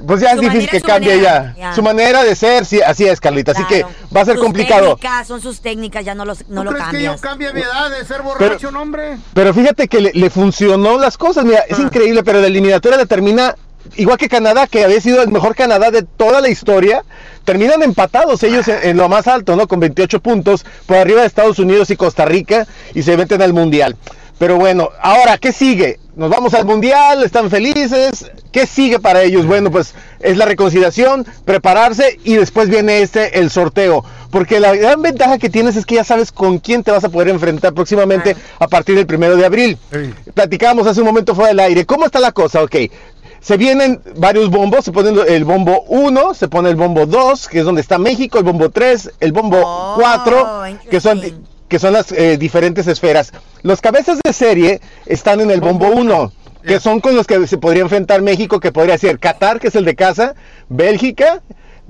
Pues 0.05 0.21
ya 0.21 0.31
es 0.31 0.39
difícil 0.39 0.67
manera, 0.67 0.71
que 0.71 0.81
cambie 0.81 1.15
manera, 1.15 1.53
ya. 1.57 1.69
ya. 1.69 1.75
Su 1.75 1.83
manera 1.83 2.23
de 2.23 2.35
ser, 2.35 2.65
sí, 2.65 2.81
así 2.81 3.05
es, 3.05 3.19
Carlita. 3.19 3.51
Así 3.51 3.63
que 3.65 3.85
va 4.15 4.21
a 4.21 4.25
ser 4.25 4.35
Sus 4.35 4.43
complicado. 4.43 4.95
técnicas, 4.95 5.27
son 5.27 5.41
sus 5.41 5.61
técnicas, 5.61 6.05
ya 6.05 6.15
no, 6.15 6.25
los, 6.25 6.47
no 6.49 6.63
lo 6.63 6.71
¿Crees 6.71 6.87
que 6.89 7.03
yo 7.03 7.17
cambie 7.17 7.53
mi 7.53 7.61
edad 7.61 7.89
de 7.89 8.05
ser 8.05 8.21
borracho, 8.21 8.71
no, 8.71 8.81
hombre? 8.81 9.17
Pero 9.33 9.53
fíjate 9.53 9.87
que 9.87 10.01
le, 10.01 10.11
le 10.13 10.29
funcionó 10.29 10.97
las 10.97 11.17
cosas, 11.17 11.45
mira, 11.45 11.59
es 11.67 11.77
increíble, 11.79 12.23
pero 12.23 12.39
la 12.41 12.47
eliminatoria 12.47 12.97
la 12.97 13.05
termina 13.05 13.55
igual 13.95 14.17
que 14.17 14.29
Canadá, 14.29 14.67
que 14.67 14.83
había 14.83 15.01
sido 15.01 15.21
el 15.21 15.29
mejor 15.29 15.55
Canadá 15.55 15.91
de 15.91 16.03
toda 16.03 16.39
la 16.39 16.49
historia, 16.49 17.03
terminan 17.43 17.81
empatados 17.83 18.43
ellos 18.43 18.67
en, 18.67 18.77
en 18.89 18.97
lo 18.97 19.09
más 19.09 19.27
alto, 19.27 19.55
¿no? 19.55 19.67
Con 19.67 19.79
28 19.79 20.19
puntos 20.19 20.65
por 20.85 20.97
arriba 20.97 21.21
de 21.21 21.27
Estados 21.27 21.59
Unidos 21.59 21.89
y 21.89 21.95
Costa 21.95 22.25
Rica 22.25 22.67
y 22.93 23.03
se 23.03 23.17
meten 23.17 23.41
al 23.41 23.53
Mundial. 23.53 23.97
Pero 24.41 24.57
bueno, 24.57 24.89
ahora, 24.99 25.37
¿qué 25.37 25.53
sigue? 25.53 25.99
Nos 26.15 26.31
vamos 26.31 26.55
al 26.55 26.65
Mundial, 26.65 27.21
están 27.23 27.51
felices. 27.51 28.31
¿Qué 28.51 28.65
sigue 28.65 28.97
para 28.97 29.21
ellos? 29.21 29.45
Bueno, 29.45 29.69
pues 29.69 29.93
es 30.19 30.35
la 30.35 30.45
reconciliación, 30.45 31.27
prepararse 31.45 32.19
y 32.23 32.37
después 32.37 32.67
viene 32.67 33.03
este, 33.03 33.37
el 33.37 33.51
sorteo. 33.51 34.03
Porque 34.31 34.59
la 34.59 34.73
gran 34.75 34.99
ventaja 35.03 35.37
que 35.37 35.51
tienes 35.51 35.75
es 35.75 35.85
que 35.85 35.93
ya 35.93 36.03
sabes 36.03 36.31
con 36.31 36.57
quién 36.57 36.81
te 36.81 36.89
vas 36.89 37.03
a 37.03 37.09
poder 37.09 37.29
enfrentar 37.29 37.75
próximamente 37.75 38.35
a 38.57 38.67
partir 38.67 38.95
del 38.95 39.05
primero 39.05 39.37
de 39.37 39.45
abril. 39.45 39.77
Platicábamos 40.33 40.87
hace 40.87 41.01
un 41.01 41.05
momento 41.05 41.35
fuera 41.35 41.49
del 41.49 41.59
aire. 41.59 41.85
¿Cómo 41.85 42.07
está 42.07 42.19
la 42.19 42.31
cosa? 42.31 42.63
Ok. 42.63 42.77
Se 43.41 43.57
vienen 43.57 44.01
varios 44.15 44.49
bombos, 44.49 44.83
se 44.83 44.91
pone 44.91 45.11
el 45.27 45.45
bombo 45.45 45.83
1, 45.87 46.33
se 46.33 46.47
pone 46.47 46.71
el 46.71 46.75
bombo 46.77 47.05
2, 47.05 47.47
que 47.47 47.59
es 47.59 47.65
donde 47.65 47.81
está 47.81 47.99
México, 47.99 48.39
el 48.39 48.43
bombo 48.43 48.71
3, 48.71 49.11
el 49.19 49.33
bombo 49.33 49.93
4, 49.97 50.63
que 50.89 50.99
son 50.99 51.21
que 51.71 51.79
son 51.79 51.93
las 51.93 52.11
eh, 52.11 52.35
diferentes 52.37 52.85
esferas. 52.87 53.31
Los 53.63 53.79
cabezas 53.79 54.19
de 54.21 54.33
serie 54.33 54.81
están 55.05 55.39
en 55.39 55.49
el 55.51 55.61
bombo 55.61 55.87
1, 55.87 56.33
que 56.67 56.81
son 56.81 56.99
con 56.99 57.15
los 57.15 57.25
que 57.25 57.47
se 57.47 57.57
podría 57.57 57.83
enfrentar 57.83 58.21
México, 58.21 58.59
que 58.59 58.73
podría 58.73 58.97
ser 58.97 59.19
Qatar, 59.19 59.61
que 59.61 59.69
es 59.69 59.75
el 59.77 59.85
de 59.85 59.95
casa, 59.95 60.35
Bélgica, 60.67 61.41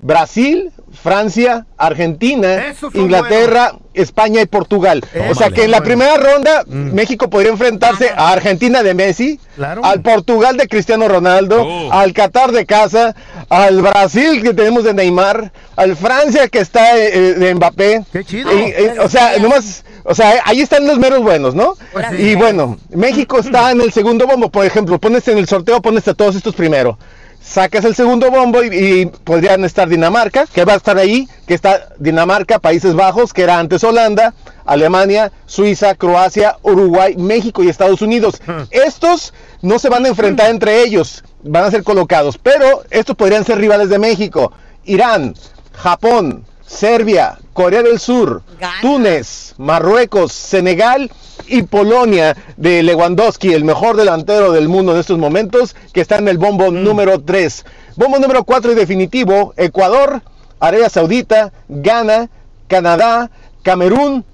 Brasil, 0.01 0.71
Francia, 1.03 1.65
Argentina, 1.77 2.73
Inglaterra, 2.93 3.73
España 3.93 4.41
y 4.41 4.45
Portugal. 4.45 5.03
o 5.29 5.35
sea 5.35 5.49
que 5.49 5.63
en 5.63 5.71
la 5.71 5.81
primera 5.81 6.17
ronda 6.17 6.63
México 6.67 7.29
podría 7.29 7.51
enfrentarse 7.51 8.09
a 8.09 8.31
Argentina 8.31 8.83
de 8.83 8.93
Messi, 8.93 9.39
al 9.83 10.01
Portugal 10.01 10.57
de 10.57 10.67
Cristiano 10.67 11.07
Ronaldo, 11.07 11.91
al 11.91 12.13
Qatar 12.13 12.51
de 12.51 12.65
casa, 12.65 13.15
al 13.49 13.81
Brasil 13.81 14.41
que 14.41 14.53
tenemos 14.53 14.83
de 14.83 14.93
Neymar, 14.93 15.51
al 15.75 15.95
Francia 15.95 16.47
que 16.47 16.59
está 16.59 16.97
eh, 16.97 17.09
eh, 17.13 17.33
de 17.33 17.55
Mbappé. 17.55 18.05
Qué 18.11 18.23
chido. 18.23 18.51
Y, 18.51 18.61
eh, 18.61 18.95
o 18.99 19.09
sea, 19.09 19.37
nomás, 19.39 19.83
o 20.03 20.15
sea, 20.15 20.41
ahí 20.45 20.61
están 20.61 20.87
los 20.87 20.97
meros 20.99 21.21
buenos, 21.21 21.53
¿no? 21.53 21.75
Pues 21.91 22.05
sí. 22.11 22.15
Y 22.17 22.35
bueno, 22.35 22.77
México 22.89 23.39
está 23.39 23.71
en 23.71 23.81
el 23.81 23.91
segundo 23.91 24.25
bombo, 24.25 24.49
por 24.49 24.65
ejemplo, 24.65 24.99
pones 24.99 25.27
en 25.27 25.37
el 25.37 25.47
sorteo, 25.47 25.81
pones 25.81 26.07
a 26.07 26.13
todos 26.13 26.35
estos 26.35 26.55
primero. 26.55 26.97
Sacas 27.43 27.83
el 27.85 27.95
segundo 27.95 28.29
bombo 28.29 28.63
y, 28.63 28.67
y 28.67 29.05
podrían 29.07 29.65
estar 29.65 29.89
Dinamarca, 29.89 30.45
que 30.45 30.63
va 30.63 30.73
a 30.73 30.77
estar 30.77 30.97
ahí, 30.97 31.27
que 31.47 31.53
está 31.53 31.89
Dinamarca, 31.97 32.59
Países 32.59 32.93
Bajos, 32.93 33.33
que 33.33 33.41
era 33.41 33.59
antes 33.59 33.83
Holanda, 33.83 34.33
Alemania, 34.65 35.31
Suiza, 35.45 35.95
Croacia, 35.95 36.57
Uruguay, 36.61 37.15
México 37.17 37.63
y 37.63 37.69
Estados 37.69 38.01
Unidos. 38.01 38.41
Estos 38.69 39.33
no 39.61 39.79
se 39.79 39.89
van 39.89 40.05
a 40.05 40.09
enfrentar 40.09 40.49
entre 40.49 40.81
ellos, 40.83 41.23
van 41.43 41.63
a 41.63 41.71
ser 41.71 41.83
colocados, 41.83 42.37
pero 42.37 42.83
estos 42.89 43.15
podrían 43.15 43.43
ser 43.43 43.57
rivales 43.57 43.89
de 43.89 43.99
México. 43.99 44.53
Irán, 44.85 45.35
Japón, 45.73 46.45
Serbia, 46.65 47.37
Corea 47.53 47.83
del 47.83 47.99
Sur, 47.99 48.43
Túnez, 48.81 49.53
Marruecos, 49.57 50.31
Senegal 50.31 51.11
y 51.47 51.63
Polonia 51.63 52.35
de 52.57 52.83
Lewandowski, 52.83 53.53
el 53.53 53.65
mejor 53.65 53.97
delantero 53.97 54.51
del 54.51 54.69
mundo 54.69 54.93
en 54.93 54.99
estos 54.99 55.17
momentos, 55.17 55.75
que 55.93 56.01
está 56.01 56.17
en 56.17 56.27
el 56.27 56.37
bombo 56.37 56.71
número 56.71 57.21
3. 57.21 57.65
Bombo 57.95 58.19
número 58.19 58.43
4 58.43 58.71
y 58.71 58.75
definitivo, 58.75 59.53
Ecuador, 59.57 60.21
Arabia 60.59 60.89
Saudita, 60.89 61.51
Ghana, 61.67 62.29
Canadá, 62.67 63.29
Camerún, 63.63 64.25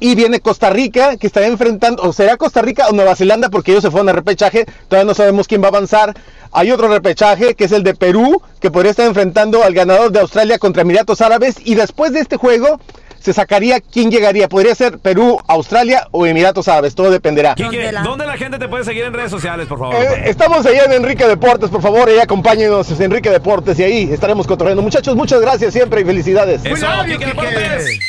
y 0.00 0.14
viene 0.14 0.40
Costa 0.40 0.70
Rica, 0.70 1.16
que 1.16 1.26
estará 1.26 1.46
enfrentando, 1.46 2.02
o 2.02 2.12
será 2.12 2.36
Costa 2.36 2.62
Rica 2.62 2.88
o 2.88 2.92
Nueva 2.92 3.14
Zelanda, 3.14 3.50
porque 3.50 3.70
ellos 3.70 3.84
se 3.84 3.90
fueron 3.90 4.08
a 4.08 4.12
repechaje, 4.12 4.66
todavía 4.88 5.06
no 5.06 5.14
sabemos 5.14 5.46
quién 5.46 5.62
va 5.62 5.66
a 5.66 5.68
avanzar. 5.68 6.14
Hay 6.52 6.72
otro 6.72 6.88
repechaje, 6.88 7.54
que 7.54 7.64
es 7.64 7.72
el 7.72 7.84
de 7.84 7.94
Perú, 7.94 8.42
que 8.60 8.70
podría 8.70 8.90
estar 8.90 9.06
enfrentando 9.06 9.62
al 9.62 9.74
ganador 9.74 10.10
de 10.10 10.20
Australia 10.20 10.58
contra 10.58 10.82
Emiratos 10.82 11.20
Árabes, 11.20 11.56
y 11.64 11.74
después 11.74 12.12
de 12.12 12.20
este 12.20 12.36
juego 12.36 12.80
se 13.20 13.34
sacaría 13.34 13.80
quién 13.80 14.10
llegaría. 14.10 14.48
Podría 14.48 14.74
ser 14.74 14.98
Perú, 14.98 15.38
Australia 15.46 16.08
o 16.10 16.26
Emiratos 16.26 16.66
Árabes, 16.68 16.94
todo 16.94 17.10
dependerá. 17.10 17.54
Quique, 17.54 17.92
¿Dónde 18.02 18.26
la 18.26 18.36
gente 18.36 18.58
te 18.58 18.66
puede 18.66 18.84
seguir 18.84 19.04
en 19.04 19.12
redes 19.12 19.30
sociales, 19.30 19.68
por 19.68 19.78
favor? 19.78 19.94
Eh, 19.94 20.22
estamos 20.26 20.64
allá 20.64 20.84
en 20.84 20.92
Enrique 20.92 21.26
Deportes, 21.26 21.70
por 21.70 21.82
favor, 21.82 22.08
ahí 22.08 22.18
acompáñenos 22.18 22.90
en 22.90 23.02
Enrique 23.02 23.30
Deportes 23.30 23.78
y 23.78 23.82
ahí 23.84 24.08
estaremos 24.10 24.46
cotorreando. 24.46 24.82
Muchachos, 24.82 25.14
muchas 25.14 25.40
gracias 25.40 25.74
siempre 25.74 26.00
y 26.00 26.04
felicidades. 26.04 26.62
Eso, 26.64 26.86
Quique 27.06 27.26
Deportes. 27.26 28.00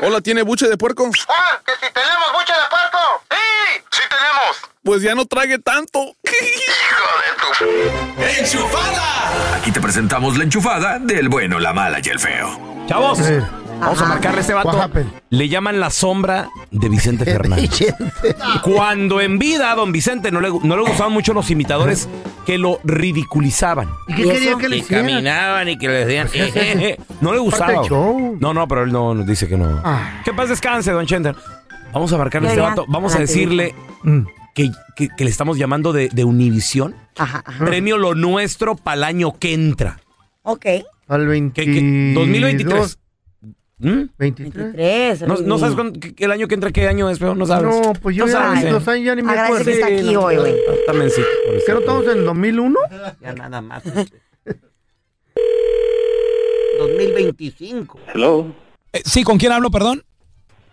Hola, 0.00 0.20
¿tiene 0.20 0.42
buche 0.42 0.68
de 0.68 0.76
puerco? 0.76 1.10
¡Ah! 1.28 1.58
¡Que 1.64 1.72
si 1.72 1.92
tenemos 1.92 2.32
buche 2.32 2.52
de 2.52 2.68
puerco! 2.70 2.98
¡Sí! 3.30 3.82
¡Sí 3.90 4.00
tenemos! 4.08 4.56
Pues 4.84 5.02
ya 5.02 5.14
no 5.14 5.26
trague 5.26 5.58
tanto. 5.58 6.14
¡Enchufada! 8.38 9.56
Aquí 9.56 9.72
te 9.72 9.80
presentamos 9.80 10.36
la 10.38 10.44
enchufada 10.44 10.98
del 11.00 11.28
bueno, 11.28 11.58
la 11.58 11.72
mala 11.72 11.98
y 12.02 12.08
el 12.08 12.20
feo. 12.20 12.86
Chavos, 12.88 13.18
vamos 13.80 14.00
a 14.02 14.06
marcarle 14.06 14.38
a 14.38 14.40
este 14.40 14.54
vato. 14.54 14.90
Le 15.30 15.48
llaman 15.48 15.80
la 15.80 15.90
sombra 15.90 16.48
de 16.70 16.88
Vicente 16.88 17.24
Fernández. 17.26 17.94
Cuando 18.62 19.20
en 19.20 19.38
vida 19.38 19.72
a 19.72 19.74
don 19.74 19.92
Vicente 19.92 20.30
no 20.30 20.40
le, 20.40 20.48
no 20.50 20.76
le 20.76 20.82
gustaban 20.82 21.12
mucho 21.12 21.32
los 21.34 21.50
imitadores 21.50 22.08
que 22.46 22.58
lo 22.58 22.80
ridiculizaban. 22.84 23.88
¿Y 24.08 24.14
qué 24.14 24.22
quería 24.24 24.56
que 24.56 24.68
le 24.68 24.76
Y 24.76 24.80
hiciera? 24.80 25.02
caminaban 25.02 25.68
y 25.68 25.78
que 25.78 25.88
le 25.88 26.04
decían... 26.06 26.28
Ese- 26.32 26.98
No 27.20 27.32
le 27.32 27.38
gustaba. 27.38 27.66
Parte 27.66 27.80
del 27.80 27.88
show. 27.90 28.36
No, 28.40 28.54
no, 28.54 28.68
pero 28.68 28.84
él 28.84 28.92
no 28.92 29.14
nos 29.14 29.26
dice 29.26 29.48
que 29.48 29.56
no. 29.56 29.80
Ah. 29.84 30.20
Que 30.24 30.32
paz 30.32 30.48
descanse, 30.48 30.92
don 30.92 31.04
Chender. 31.06 31.34
Vamos 31.92 32.12
a 32.12 32.18
marcarle 32.18 32.48
a 32.48 32.50
este 32.52 32.60
vato. 32.62 32.84
Vamos 32.88 33.14
a 33.14 33.18
decirle 33.18 33.74
que, 34.54 34.70
que- 34.96 35.08
que 35.16 35.24
le 35.24 35.30
estamos 35.30 35.58
llamando 35.58 35.92
de, 35.92 36.08
de 36.10 36.24
Univisión. 36.24 36.94
Ajá, 37.16 37.42
ajá. 37.44 37.64
Premio 37.64 37.98
lo 37.98 38.14
nuestro 38.14 38.76
para 38.76 38.96
el 38.96 39.04
año 39.04 39.36
que 39.38 39.52
entra. 39.54 40.00
Ok. 40.42 40.66
Al 41.08 41.26
20... 41.26 41.64
2023. 42.14 42.98
¿Mm? 43.80 44.02
23. 44.18 44.72
Tres. 44.72 45.20
¿No, 45.22 45.36
no 45.36 45.58
sabes 45.58 45.74
cuándo- 45.76 46.00
el 46.16 46.30
año 46.32 46.48
que 46.48 46.54
entra 46.54 46.70
qué 46.72 46.88
año 46.88 47.08
es, 47.10 47.18
feo? 47.18 47.34
No 47.34 47.46
sabes. 47.46 47.64
No, 47.86 47.92
pues 47.94 48.16
yo 48.16 48.26
No 48.26 48.32
ya 48.32 48.38
sabes, 48.38 48.72
los 48.72 48.86
eh. 48.86 48.90
años 48.90 49.06
ya 49.06 49.14
ni 49.14 49.22
me 49.22 49.30
Agradece 49.32 49.52
acuerdo. 49.60 49.64
que 49.86 49.94
está 49.94 50.08
aquí 50.08 50.16
hoy, 50.16 50.36
güey. 50.36 50.54
También 50.86 51.10
sí. 51.10 51.22
¿Que 51.64 51.72
no 51.72 51.78
estamos 51.80 52.04
en 52.06 52.10
el 52.18 52.24
2001? 52.24 52.78
Ya 53.20 53.32
nada 53.34 53.60
más. 53.60 53.82
2025. 56.78 57.98
Hello. 58.14 58.46
Eh, 58.92 59.02
sí, 59.04 59.22
¿con 59.24 59.38
quién 59.38 59.52
hablo, 59.52 59.70
perdón? 59.70 60.02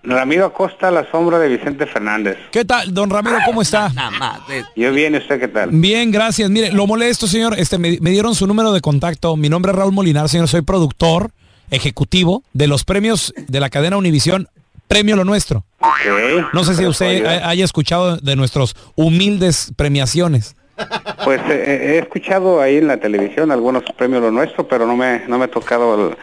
Ramiro 0.04 0.46
Acosta, 0.46 0.92
la 0.92 1.10
sombra 1.10 1.40
de 1.40 1.48
Vicente 1.50 1.88
Fernández. 1.88 2.38
¿Qué 2.52 2.64
tal, 2.64 2.94
don 2.94 3.10
Ramiro? 3.10 3.38
¿Cómo 3.44 3.64
está? 3.64 3.90
Nada 3.90 4.12
más. 4.12 4.40
Yo 4.76 4.92
bien, 4.92 5.16
¿y 5.16 5.18
¿usted 5.18 5.40
qué 5.40 5.48
tal? 5.48 5.70
Bien, 5.72 6.12
gracias. 6.12 6.48
Mire, 6.50 6.72
lo 6.72 6.86
molesto, 6.86 7.26
señor. 7.26 7.58
Este, 7.58 7.80
me, 7.80 7.98
me 8.02 8.12
dieron 8.12 8.36
su 8.36 8.46
número 8.46 8.72
de 8.72 8.82
contacto. 8.82 9.36
Mi 9.36 9.50
nombre 9.50 9.72
es 9.72 9.78
Raúl 9.78 9.94
Molinar, 9.94 10.30
señor. 10.30 10.48
Soy 10.48 10.62
productor 10.62 11.32
ejecutivo 11.72 12.44
de 12.54 12.68
los 12.68 12.84
premios 12.84 13.34
de 13.36 13.60
la 13.60 13.70
cadena 13.70 13.98
Univisión, 13.98 14.48
Premio 14.88 15.16
Lo 15.16 15.26
Nuestro. 15.26 15.64
No 16.54 16.64
sé 16.64 16.76
si 16.76 16.82
¿Qué 16.82 16.88
usted 16.88 17.26
haya 17.26 17.66
escuchado 17.66 18.18
de 18.18 18.36
nuestros 18.36 18.76
humildes 18.96 19.72
premiaciones. 19.76 20.56
Pues 21.24 21.42
eh, 21.50 21.96
he 21.96 22.00
escuchado 22.00 22.62
ahí 22.62 22.78
en 22.78 22.88
la 22.88 22.98
televisión 22.98 23.52
algunos 23.52 23.84
premios 23.98 24.22
lo 24.22 24.32
nuestro, 24.32 24.68
pero 24.68 24.86
no 24.86 24.96
me, 24.98 25.26
no 25.28 25.38
me 25.38 25.46
ha 25.46 25.48
tocado 25.48 26.10
el, 26.10 26.18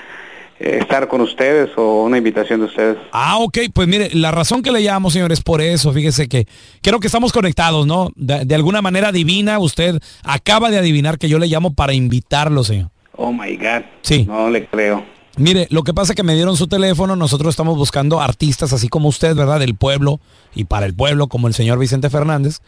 eh, 0.60 0.78
estar 0.80 1.08
con 1.08 1.22
ustedes 1.22 1.70
o 1.76 2.04
una 2.04 2.18
invitación 2.18 2.60
de 2.60 2.66
ustedes. 2.66 2.98
Ah, 3.12 3.38
ok, 3.38 3.58
pues 3.72 3.88
mire, 3.88 4.10
la 4.12 4.30
razón 4.30 4.62
que 4.62 4.70
le 4.70 4.80
llamo, 4.80 5.10
señor, 5.10 5.32
es 5.32 5.40
por 5.40 5.62
eso. 5.62 5.92
Fíjese 5.92 6.28
que 6.28 6.46
creo 6.82 7.00
que 7.00 7.06
estamos 7.06 7.32
conectados, 7.32 7.86
¿no? 7.86 8.10
De, 8.14 8.44
de 8.44 8.54
alguna 8.54 8.82
manera 8.82 9.10
divina, 9.10 9.58
usted 9.58 9.98
acaba 10.22 10.70
de 10.70 10.78
adivinar 10.78 11.18
que 11.18 11.28
yo 11.30 11.38
le 11.38 11.46
llamo 11.46 11.72
para 11.72 11.94
invitarlo, 11.94 12.62
señor. 12.62 12.90
Oh 13.16 13.32
my 13.32 13.56
God. 13.56 13.84
Sí. 14.02 14.24
No 14.26 14.50
le 14.50 14.66
creo. 14.66 15.04
Mire, 15.36 15.66
lo 15.70 15.82
que 15.82 15.94
pasa 15.94 16.12
es 16.12 16.16
que 16.16 16.22
me 16.22 16.34
dieron 16.34 16.56
su 16.56 16.66
teléfono, 16.68 17.16
nosotros 17.16 17.50
estamos 17.52 17.76
buscando 17.78 18.20
artistas 18.20 18.72
así 18.72 18.88
como 18.88 19.08
usted, 19.08 19.34
¿verdad? 19.34 19.60
Del 19.60 19.74
pueblo 19.74 20.20
y 20.54 20.64
para 20.64 20.84
el 20.86 20.94
pueblo, 20.94 21.26
como 21.28 21.48
el 21.48 21.54
señor 21.54 21.78
Vicente 21.78 22.10
Fernández, 22.10 22.60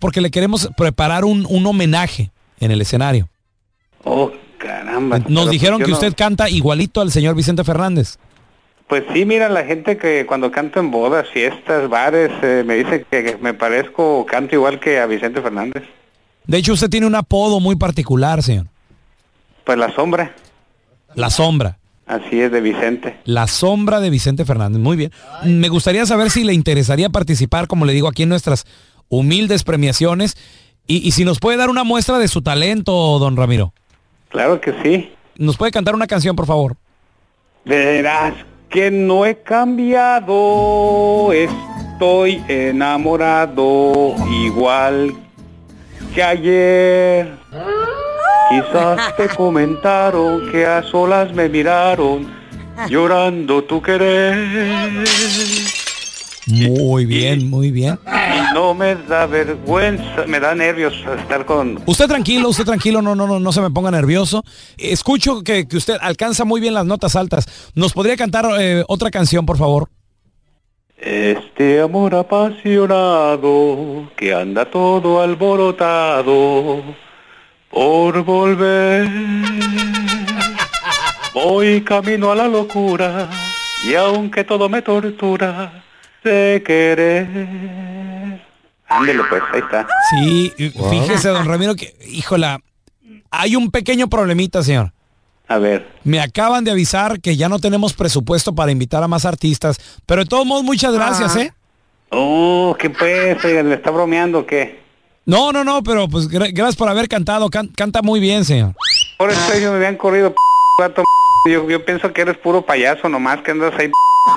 porque 0.00 0.20
le 0.20 0.30
queremos 0.32 0.68
preparar 0.76 1.24
un, 1.24 1.46
un 1.48 1.66
homenaje 1.66 2.30
en 2.58 2.72
el 2.72 2.80
escenario. 2.80 3.28
Oh, 4.02 4.32
caramba. 4.58 5.18
Nos 5.20 5.28
Pero, 5.28 5.46
dijeron 5.50 5.78
pues, 5.78 5.86
que 5.86 5.90
no- 5.92 5.96
usted 5.98 6.14
canta 6.16 6.50
igualito 6.50 7.00
al 7.00 7.12
señor 7.12 7.36
Vicente 7.36 7.62
Fernández. 7.62 8.18
Pues 8.88 9.04
sí, 9.14 9.24
mira, 9.24 9.48
la 9.48 9.62
gente 9.64 9.96
que 9.96 10.26
cuando 10.26 10.50
canto 10.50 10.80
en 10.80 10.90
bodas, 10.90 11.28
fiestas, 11.32 11.88
bares, 11.88 12.32
eh, 12.42 12.64
me 12.66 12.74
dice 12.74 13.06
que, 13.08 13.38
me 13.40 13.54
parezco 13.54 14.26
canto 14.26 14.56
igual 14.56 14.80
que 14.80 14.98
a 14.98 15.06
Vicente 15.06 15.40
Fernández. 15.40 15.84
De 16.44 16.58
hecho, 16.58 16.72
usted 16.72 16.90
tiene 16.90 17.06
un 17.06 17.14
apodo 17.14 17.60
muy 17.60 17.76
particular, 17.76 18.42
señor. 18.42 18.66
Pues 19.64 19.78
la 19.78 19.94
sombra, 19.94 20.34
La 21.14 21.30
sombra. 21.30 21.78
Así 22.10 22.40
es 22.40 22.52
de 22.52 22.60
Vicente. 22.60 23.16
La 23.24 23.46
sombra 23.46 24.00
de 24.00 24.10
Vicente 24.10 24.44
Fernández. 24.44 24.80
Muy 24.80 24.96
bien. 24.96 25.12
Me 25.44 25.68
gustaría 25.68 26.04
saber 26.06 26.30
si 26.30 26.44
le 26.44 26.52
interesaría 26.52 27.08
participar, 27.08 27.66
como 27.66 27.86
le 27.86 27.92
digo, 27.92 28.08
aquí 28.08 28.24
en 28.24 28.28
nuestras 28.28 28.66
humildes 29.08 29.64
premiaciones. 29.64 30.36
Y, 30.86 31.06
y 31.06 31.12
si 31.12 31.24
nos 31.24 31.38
puede 31.38 31.56
dar 31.56 31.70
una 31.70 31.84
muestra 31.84 32.18
de 32.18 32.28
su 32.28 32.42
talento, 32.42 33.18
don 33.18 33.36
Ramiro. 33.36 33.72
Claro 34.28 34.60
que 34.60 34.74
sí. 34.82 35.10
¿Nos 35.36 35.56
puede 35.56 35.72
cantar 35.72 35.94
una 35.94 36.06
canción, 36.06 36.36
por 36.36 36.46
favor? 36.46 36.76
Verás 37.64 38.34
que 38.70 38.90
no 38.90 39.26
he 39.26 39.42
cambiado, 39.42 41.32
estoy 41.32 42.42
enamorado 42.48 44.14
igual 44.44 45.12
que 46.14 46.22
ayer. 46.22 47.32
Quizás 48.50 49.16
te 49.16 49.28
comentaron 49.36 50.50
que 50.50 50.66
a 50.66 50.82
solas 50.82 51.32
me 51.32 51.48
miraron 51.48 52.28
llorando 52.88 53.62
tu 53.62 53.80
querer. 53.80 55.06
Muy 56.46 57.06
bien, 57.06 57.48
muy 57.48 57.70
bien. 57.70 57.98
Y 58.06 58.54
no 58.54 58.74
me 58.74 58.96
da 58.96 59.26
vergüenza, 59.26 60.26
me 60.26 60.40
da 60.40 60.52
nervios 60.54 60.94
estar 61.18 61.46
con... 61.46 61.80
Usted 61.86 62.08
tranquilo, 62.08 62.48
usted 62.48 62.64
tranquilo, 62.64 63.00
no, 63.00 63.14
no, 63.14 63.28
no, 63.28 63.38
no 63.38 63.52
se 63.52 63.60
me 63.60 63.70
ponga 63.70 63.92
nervioso. 63.92 64.42
Escucho 64.76 65.42
que, 65.42 65.68
que 65.68 65.76
usted 65.76 65.96
alcanza 66.00 66.44
muy 66.44 66.60
bien 66.60 66.74
las 66.74 66.86
notas 66.86 67.14
altas. 67.14 67.70
¿Nos 67.76 67.92
podría 67.92 68.16
cantar 68.16 68.46
eh, 68.58 68.82
otra 68.88 69.12
canción, 69.12 69.46
por 69.46 69.58
favor? 69.58 69.88
Este 70.96 71.80
amor 71.80 72.16
apasionado 72.16 74.10
que 74.16 74.34
anda 74.34 74.68
todo 74.70 75.22
alborotado 75.22 76.82
por 77.70 78.22
volver. 78.24 79.08
Voy 81.32 81.82
camino 81.82 82.32
a 82.32 82.34
la 82.34 82.48
locura 82.48 83.30
y 83.88 83.94
aunque 83.94 84.44
todo 84.44 84.68
me 84.68 84.82
tortura, 84.82 85.84
sé 86.22 86.62
querer. 86.66 87.28
Ándele 88.88 89.22
pues, 89.28 89.42
ahí 89.52 89.60
está. 89.60 89.86
Sí, 90.10 90.52
fíjese, 90.90 91.28
don 91.28 91.46
Ramiro, 91.46 91.76
que, 91.76 91.94
híjola, 92.08 92.60
hay 93.30 93.54
un 93.54 93.70
pequeño 93.70 94.08
problemita, 94.08 94.62
señor. 94.62 94.92
A 95.46 95.58
ver. 95.58 95.88
Me 96.04 96.20
acaban 96.20 96.64
de 96.64 96.72
avisar 96.72 97.20
que 97.20 97.36
ya 97.36 97.48
no 97.48 97.58
tenemos 97.58 97.92
presupuesto 97.92 98.54
para 98.54 98.72
invitar 98.72 99.02
a 99.02 99.08
más 99.08 99.24
artistas, 99.24 99.78
pero 100.06 100.22
de 100.22 100.28
todos 100.28 100.46
modos, 100.46 100.64
muchas 100.64 100.92
gracias, 100.92 101.36
¿eh? 101.36 101.52
Oh, 102.10 102.76
qué 102.78 102.90
pues, 102.90 103.42
¿le 103.44 103.74
está 103.74 103.90
bromeando 103.90 104.40
o 104.40 104.46
qué? 104.46 104.80
No, 105.26 105.52
no, 105.52 105.64
no, 105.64 105.82
pero 105.82 106.08
pues 106.08 106.28
gra- 106.28 106.50
gracias 106.52 106.76
por 106.76 106.88
haber 106.88 107.08
cantado, 107.08 107.48
can- 107.50 107.68
canta 107.68 108.02
muy 108.02 108.20
bien, 108.20 108.44
señor. 108.44 108.74
Por 109.18 109.30
eso 109.30 109.52
ellos 109.52 109.70
me 109.70 109.76
habían 109.76 109.96
corrido, 109.96 110.30
p 110.30 110.36
gato, 110.78 111.04
yo, 111.48 111.68
yo 111.68 111.84
pienso 111.84 112.12
que 112.12 112.22
eres 112.22 112.36
puro 112.38 112.62
payaso 112.62 113.08
nomás, 113.08 113.40
que 113.42 113.50
andas 113.52 113.72
ahí 113.78 113.88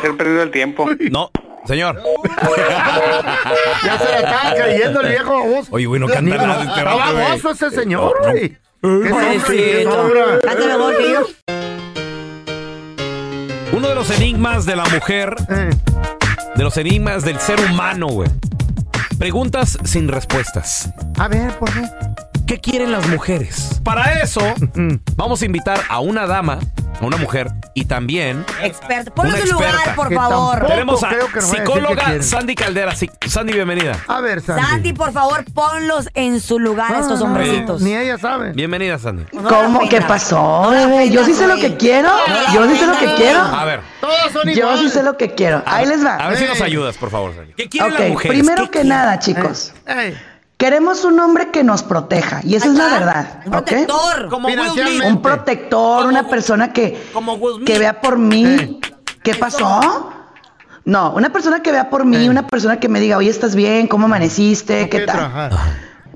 p 0.02 0.14
perdiendo 0.14 0.44
el 0.44 0.52
tiempo. 0.52 0.86
No, 1.12 1.32
señor. 1.66 2.02
Ya 3.86 3.98
se 3.98 4.06
le 4.12 4.16
estaba 4.18 4.54
creyendo 4.56 5.02
el 5.02 5.10
viejo 5.10 5.32
baboso. 5.34 5.68
Oye, 5.72 5.86
güey, 5.86 6.00
no 6.00 6.08
canta 6.08 6.36
nada 6.38 6.64
este 6.64 6.80
Está 6.80 6.94
baboso 6.96 7.52
ese 7.52 7.72
señor, 7.72 8.14
No, 8.22 8.28
no. 8.28 8.32
güey. 8.32 8.58
Yo. 11.14 11.28
Uno 13.74 13.88
de 13.90 13.96
los 13.96 14.10
enigmas 14.12 14.66
de 14.66 14.76
la 14.76 14.84
mujer, 14.86 15.36
de 16.56 16.64
los 16.64 16.78
enigmas 16.78 17.24
del 17.24 17.40
ser 17.40 17.60
humano, 17.60 18.08
güey. 18.08 18.30
Preguntas 19.24 19.78
sin 19.86 20.10
respuestas. 20.10 20.94
A 21.18 21.30
ver, 21.30 21.58
¿por 21.58 21.72
qué? 21.72 21.88
¿Qué 22.46 22.60
quieren 22.60 22.92
las 22.92 23.08
mujeres? 23.08 23.80
Para 23.82 24.22
eso, 24.22 24.42
vamos 25.16 25.42
a 25.42 25.46
invitar 25.46 25.80
a 25.88 26.02
una 26.02 26.28
dama, 26.28 26.60
a 27.00 27.06
una 27.06 27.16
mujer, 27.16 27.50
y 27.76 27.86
también 27.86 28.46
Experto. 28.62 29.14
Ponlo 29.14 29.36
en 29.36 29.48
su 29.48 29.54
lugar, 29.54 29.96
por 29.96 30.14
favor. 30.14 30.66
Tenemos 30.68 31.04
a 31.04 31.12
psicóloga. 31.42 32.22
Sandy 32.22 32.56
Caldera. 32.56 32.96
Sí, 32.96 33.10
Sandy, 33.28 33.54
bienvenida. 33.54 33.98
A 34.08 34.22
ver, 34.22 34.42
Sandy. 34.42 34.62
Sandy, 34.64 34.94
por 34.94 35.12
favor, 35.12 35.44
ponlos 35.54 36.10
en 36.14 36.40
su 36.40 36.60
lugar 36.60 36.94
a 36.94 37.00
estos 37.00 37.22
Ah, 37.22 37.24
hombrecitos. 37.24 37.82
Ni 37.82 37.96
ella 37.96 38.18
sabe. 38.18 38.52
Bienvenida, 38.54 38.98
Sandy. 39.00 39.24
¿Cómo? 39.50 39.88
¿Qué 39.90 40.02
pasó, 40.02 40.70
bebé? 40.72 41.10
Yo 41.10 41.24
sí 41.26 41.34
sé 41.34 41.48
lo 41.48 41.56
que 41.56 41.76
quiero. 41.78 42.10
Yo 42.54 42.68
sí 42.70 42.78
sé 42.78 42.88
lo 42.88 42.98
que 42.98 43.14
quiero. 43.16 43.40
A 43.40 43.66
ver, 43.66 43.82
Todos 44.02 44.32
son 44.34 44.44
Yo 44.46 44.52
iguales. 44.52 44.80
sí 44.82 44.90
sé 44.90 45.04
lo 45.04 45.18
que 45.18 45.34
quiero. 45.34 45.64
Ahí 45.66 45.86
les 45.86 46.06
va. 46.06 46.16
a 46.16 46.30
ver 46.30 46.38
si 46.38 46.46
nos 46.46 46.62
ayudas, 46.62 46.98
por 46.98 47.10
favor, 47.10 47.34
Sandy. 47.36 47.54
¿Qué 47.54 47.70
quieren 47.70 47.94
las 47.94 48.02
Ok, 48.04 48.08
mujeres? 48.10 48.38
primero 48.40 48.70
¿Qué 48.70 48.80
que 48.80 48.84
nada, 48.86 49.18
chicos. 49.20 49.74
Ey, 49.86 50.16
Queremos 50.58 51.04
un 51.04 51.20
hombre 51.20 51.52
que 51.52 51.64
nos 51.64 51.84
proteja, 51.84 52.40
y 52.44 52.56
esa 52.56 52.68
es 52.68 52.74
la 52.76 52.88
verdad. 52.88 53.42
Un 53.46 53.56
¿ok? 53.56 53.66
protector. 53.66 54.30
Como 54.30 54.48
Will 54.48 54.70
Smith. 54.72 55.04
Un 55.06 55.22
protector, 55.22 56.06
una 56.08 56.28
persona 56.28 56.72
que, 56.72 57.10
Como 57.12 57.34
Will 57.34 57.56
Smith. 57.56 57.68
que 57.68 57.80
vea 57.80 58.00
por 58.00 58.18
mí. 58.18 58.80
¿Qué 59.24 59.36
pasó? 59.36 60.12
No, 60.86 61.12
una 61.14 61.32
persona 61.32 61.62
que 61.62 61.72
vea 61.72 61.90
por 61.90 62.06
mí, 62.06 62.28
una 62.30 62.48
persona 62.48 62.80
que 62.80 62.90
me 62.90 63.00
diga, 63.00 63.18
oye, 63.18 63.30
¿estás 63.30 63.56
bien? 63.56 63.88
¿Cómo 63.88 64.06
amaneciste? 64.06 64.90
¿Qué 64.90 65.02
tal? 65.02 65.16
trabajar. 65.16 65.52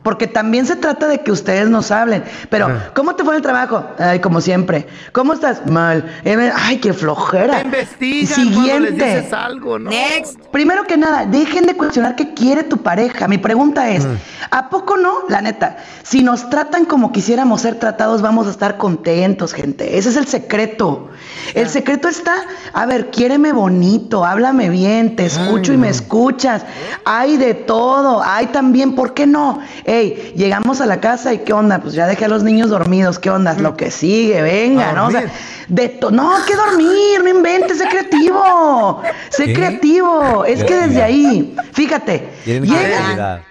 Porque 0.07 0.25
también 0.25 0.65
se 0.65 0.77
trata 0.77 1.09
de 1.09 1.19
que 1.19 1.33
ustedes 1.33 1.69
nos 1.69 1.91
hablen. 1.91 2.23
Pero, 2.49 2.69
¿cómo 2.95 3.15
te 3.17 3.25
fue 3.25 3.33
en 3.33 3.37
el 3.39 3.41
trabajo? 3.41 3.83
Ay, 3.99 4.21
como 4.21 4.39
siempre. 4.39 4.87
¿Cómo 5.11 5.33
estás? 5.33 5.65
Mal. 5.65 6.09
Eh, 6.23 6.49
Ay, 6.55 6.77
qué 6.77 6.93
flojera. 6.93 7.57
Te 7.57 7.65
investigan 7.65 8.53
cuando 8.53 8.79
les 8.79 8.89
Siguiente. 8.93 9.17
dices 9.17 9.33
algo, 9.33 9.77
¿no? 9.79 9.89
Next. 9.89 10.39
Primero 10.53 10.85
que 10.85 10.95
nada, 10.95 11.25
dejen 11.25 11.65
de 11.65 11.75
cuestionar 11.75 12.15
qué 12.15 12.33
quiere 12.33 12.63
tu 12.63 12.77
pareja. 12.77 13.27
Mi 13.27 13.37
pregunta 13.37 13.89
es, 13.89 14.07
¿a 14.49 14.69
poco 14.69 14.95
no? 14.95 15.11
La 15.27 15.41
neta, 15.41 15.75
si 16.03 16.23
nos 16.23 16.49
tratan 16.49 16.85
como 16.85 17.11
quisiéramos 17.11 17.59
ser 17.59 17.75
tratados, 17.75 18.21
vamos 18.21 18.47
a 18.47 18.51
estar 18.51 18.77
contentos, 18.77 19.51
gente. 19.51 19.97
Ese 19.97 20.07
es 20.07 20.15
el 20.15 20.27
secreto. 20.27 21.09
El 21.53 21.67
secreto 21.67 22.07
está, 22.07 22.33
a 22.71 22.85
ver, 22.85 23.09
quiéreme 23.09 23.51
bonito, 23.51 24.23
háblame 24.23 24.69
bien, 24.69 25.17
te 25.17 25.25
escucho 25.25 25.73
y 25.73 25.77
me 25.77 25.89
escuchas. 25.89 26.63
Hay 27.03 27.35
de 27.35 27.53
todo, 27.53 28.23
hay 28.23 28.47
también, 28.47 28.95
¿por 28.95 29.13
qué 29.13 29.27
no? 29.27 29.59
Llegamos 30.35 30.81
a 30.81 30.85
la 30.85 30.99
casa 30.99 31.33
y 31.33 31.39
¿qué 31.39 31.53
onda? 31.53 31.79
Pues 31.79 31.93
ya 31.93 32.07
dejé 32.07 32.25
a 32.25 32.27
los 32.27 32.43
niños 32.43 32.69
dormidos, 32.69 33.19
¿qué 33.19 33.29
onda? 33.29 33.53
Lo 33.53 33.75
que 33.75 33.91
sigue, 33.91 34.41
venga, 34.41 34.91
¿no? 34.93 35.07
O 35.07 35.11
sea, 35.11 35.25
de 35.67 35.89
to- 35.89 36.11
no, 36.11 36.31
que 36.45 36.55
dormir, 36.55 37.21
no 37.23 37.29
inventes, 37.29 37.77
sé 37.77 37.87
creativo. 37.87 39.01
Sé 39.29 39.45
¿Qué? 39.45 39.53
creativo. 39.53 40.45
Es 40.45 40.63
que 40.63 40.75
desde 40.75 41.03
ahí, 41.03 41.55
fíjate, 41.73 42.29
llegan, 42.45 43.41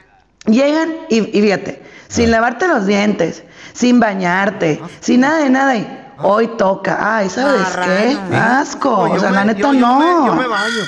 llegan 0.47 0.95
y, 1.09 1.39
y 1.39 1.43
fíjate, 1.43 1.83
sin 2.09 2.31
lavarte 2.31 2.69
los 2.69 2.87
dientes, 2.87 3.43
sin 3.73 4.01
bañarte, 4.01 4.81
sin 5.01 5.21
nada 5.21 5.39
de 5.39 5.51
nada. 5.51 5.77
Y 5.77 5.87
hoy 6.19 6.49
toca. 6.57 7.17
Ay, 7.19 7.29
¿sabes 7.29 7.63
qué? 7.85 8.17
Asco. 8.35 9.09
No, 9.09 9.15
o 9.15 9.19
sea, 9.19 9.31
me- 9.31 9.37
la 9.37 9.45
neta 9.45 9.61
yo- 9.61 9.73
yo 9.75 9.81
no. 9.81 9.99
me- 9.99 10.27
Yo 10.29 10.35
me 10.37 10.47
baño. 10.47 10.83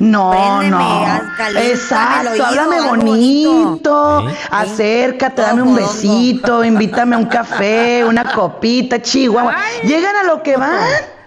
No, 0.00 0.30
préndeme, 0.30 0.70
no. 0.70 1.20
el 1.48 1.56
Exacto, 1.56 2.30
oído, 2.32 2.46
háblame 2.46 2.80
bonito. 2.82 4.24
Acércate, 4.50 5.42
dame 5.42 5.62
un 5.62 5.74
besito, 5.74 6.64
invítame 6.64 7.16
a 7.16 7.18
un 7.18 7.26
café, 7.26 8.04
una 8.04 8.32
copita, 8.32 9.02
chihuahua. 9.02 9.54
Llegan 9.82 10.16
a 10.16 10.22
lo 10.24 10.42
que 10.42 10.56
van. 10.56 10.78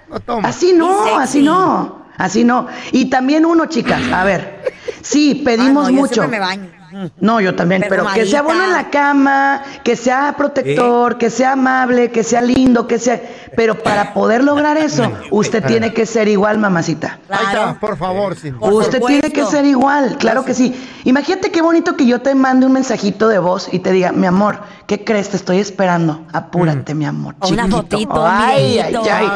No 0.09 0.19
toma. 0.19 0.47
Así 0.47 0.73
no, 0.73 1.17
así 1.17 1.41
no. 1.41 2.03
Así 2.17 2.43
no. 2.43 2.67
Y 2.91 3.05
también 3.09 3.45
uno, 3.45 3.65
chicas, 3.65 4.01
a 4.13 4.23
ver. 4.23 4.71
Sí, 5.01 5.41
pedimos 5.43 5.87
Ah, 5.87 5.89
no, 5.89 5.95
yo 5.95 6.01
mucho. 6.01 6.13
siempre 6.13 6.39
me 6.39 6.45
baño. 6.45 6.71
No, 7.19 7.41
yo 7.41 7.55
también, 7.55 7.85
pero 7.89 8.05
que 8.13 8.25
sea 8.25 8.41
bueno 8.41 8.63
en 8.65 8.71
la 8.71 8.89
cama, 8.89 9.61
que 9.83 9.95
sea 9.95 10.35
protector, 10.37 11.17
que 11.17 11.29
sea 11.29 11.53
amable, 11.53 12.11
que 12.11 12.23
sea 12.23 12.41
lindo, 12.41 12.87
que 12.87 12.99
sea... 12.99 13.21
Pero 13.55 13.77
para 13.81 14.13
poder 14.13 14.43
lograr 14.43 14.77
eso, 14.89 15.11
usted 15.31 15.63
tiene 15.65 15.93
que 15.93 16.05
ser 16.05 16.27
igual, 16.27 16.57
mamacita. 16.57 17.19
Ahí 17.29 17.45
Claro. 17.45 17.59
está, 17.69 17.79
por 17.79 17.97
favor. 17.97 18.35
Por 18.59 18.73
Usted 18.73 18.97
supuesto. 18.99 19.07
tiene 19.07 19.31
que 19.31 19.45
ser 19.45 19.65
igual, 19.65 20.17
claro 20.17 20.43
que 20.45 20.53
sí. 20.53 20.73
Imagínate 21.03 21.51
qué 21.51 21.61
bonito 21.61 21.95
que 21.95 22.05
yo 22.05 22.21
te 22.21 22.33
mande 22.35 22.65
un 22.65 22.73
mensajito 22.73 23.27
de 23.27 23.39
voz 23.39 23.69
y 23.71 23.79
te 23.79 23.91
diga, 23.91 24.11
mi 24.11 24.25
amor, 24.27 24.59
¿qué 24.87 25.03
crees? 25.03 25.29
Te 25.29 25.37
estoy 25.37 25.59
esperando. 25.59 26.25
Apúrate, 26.33 26.93
mi 26.93 27.05
amor. 27.05 27.35
O 27.39 27.47
una 27.49 27.63
chiquito". 27.63 27.77
fotito, 27.81 28.21
un 28.21 28.27
Ay, 28.29 28.79
ay, 28.79 28.95
ay. 28.95 29.27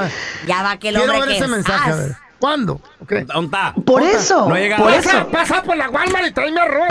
Ya 0.48 0.64
va 0.64 0.78
que 0.78 0.90
el 0.90 0.96
Quiero 0.96 1.14
ver 1.14 1.24
que 1.28 1.38
ese 1.38 1.48
mensaje, 1.48 1.92
a 1.92 1.96
ver. 1.96 2.16
¿Cuándo? 2.40 2.82
Ok. 3.02 3.12
¿Dónde 3.26 3.46
está? 3.46 3.74
Por 3.86 4.02
eso, 4.04 4.48
No 4.48 4.56
llega 4.56 4.78
por 4.78 4.92
eso. 4.92 5.28
Pasa 5.32 5.64
por 5.64 5.76
la 5.76 5.90
Walmart 5.90 6.28
y 6.28 6.32
tráeme 6.32 6.62
arroz. 6.62 6.88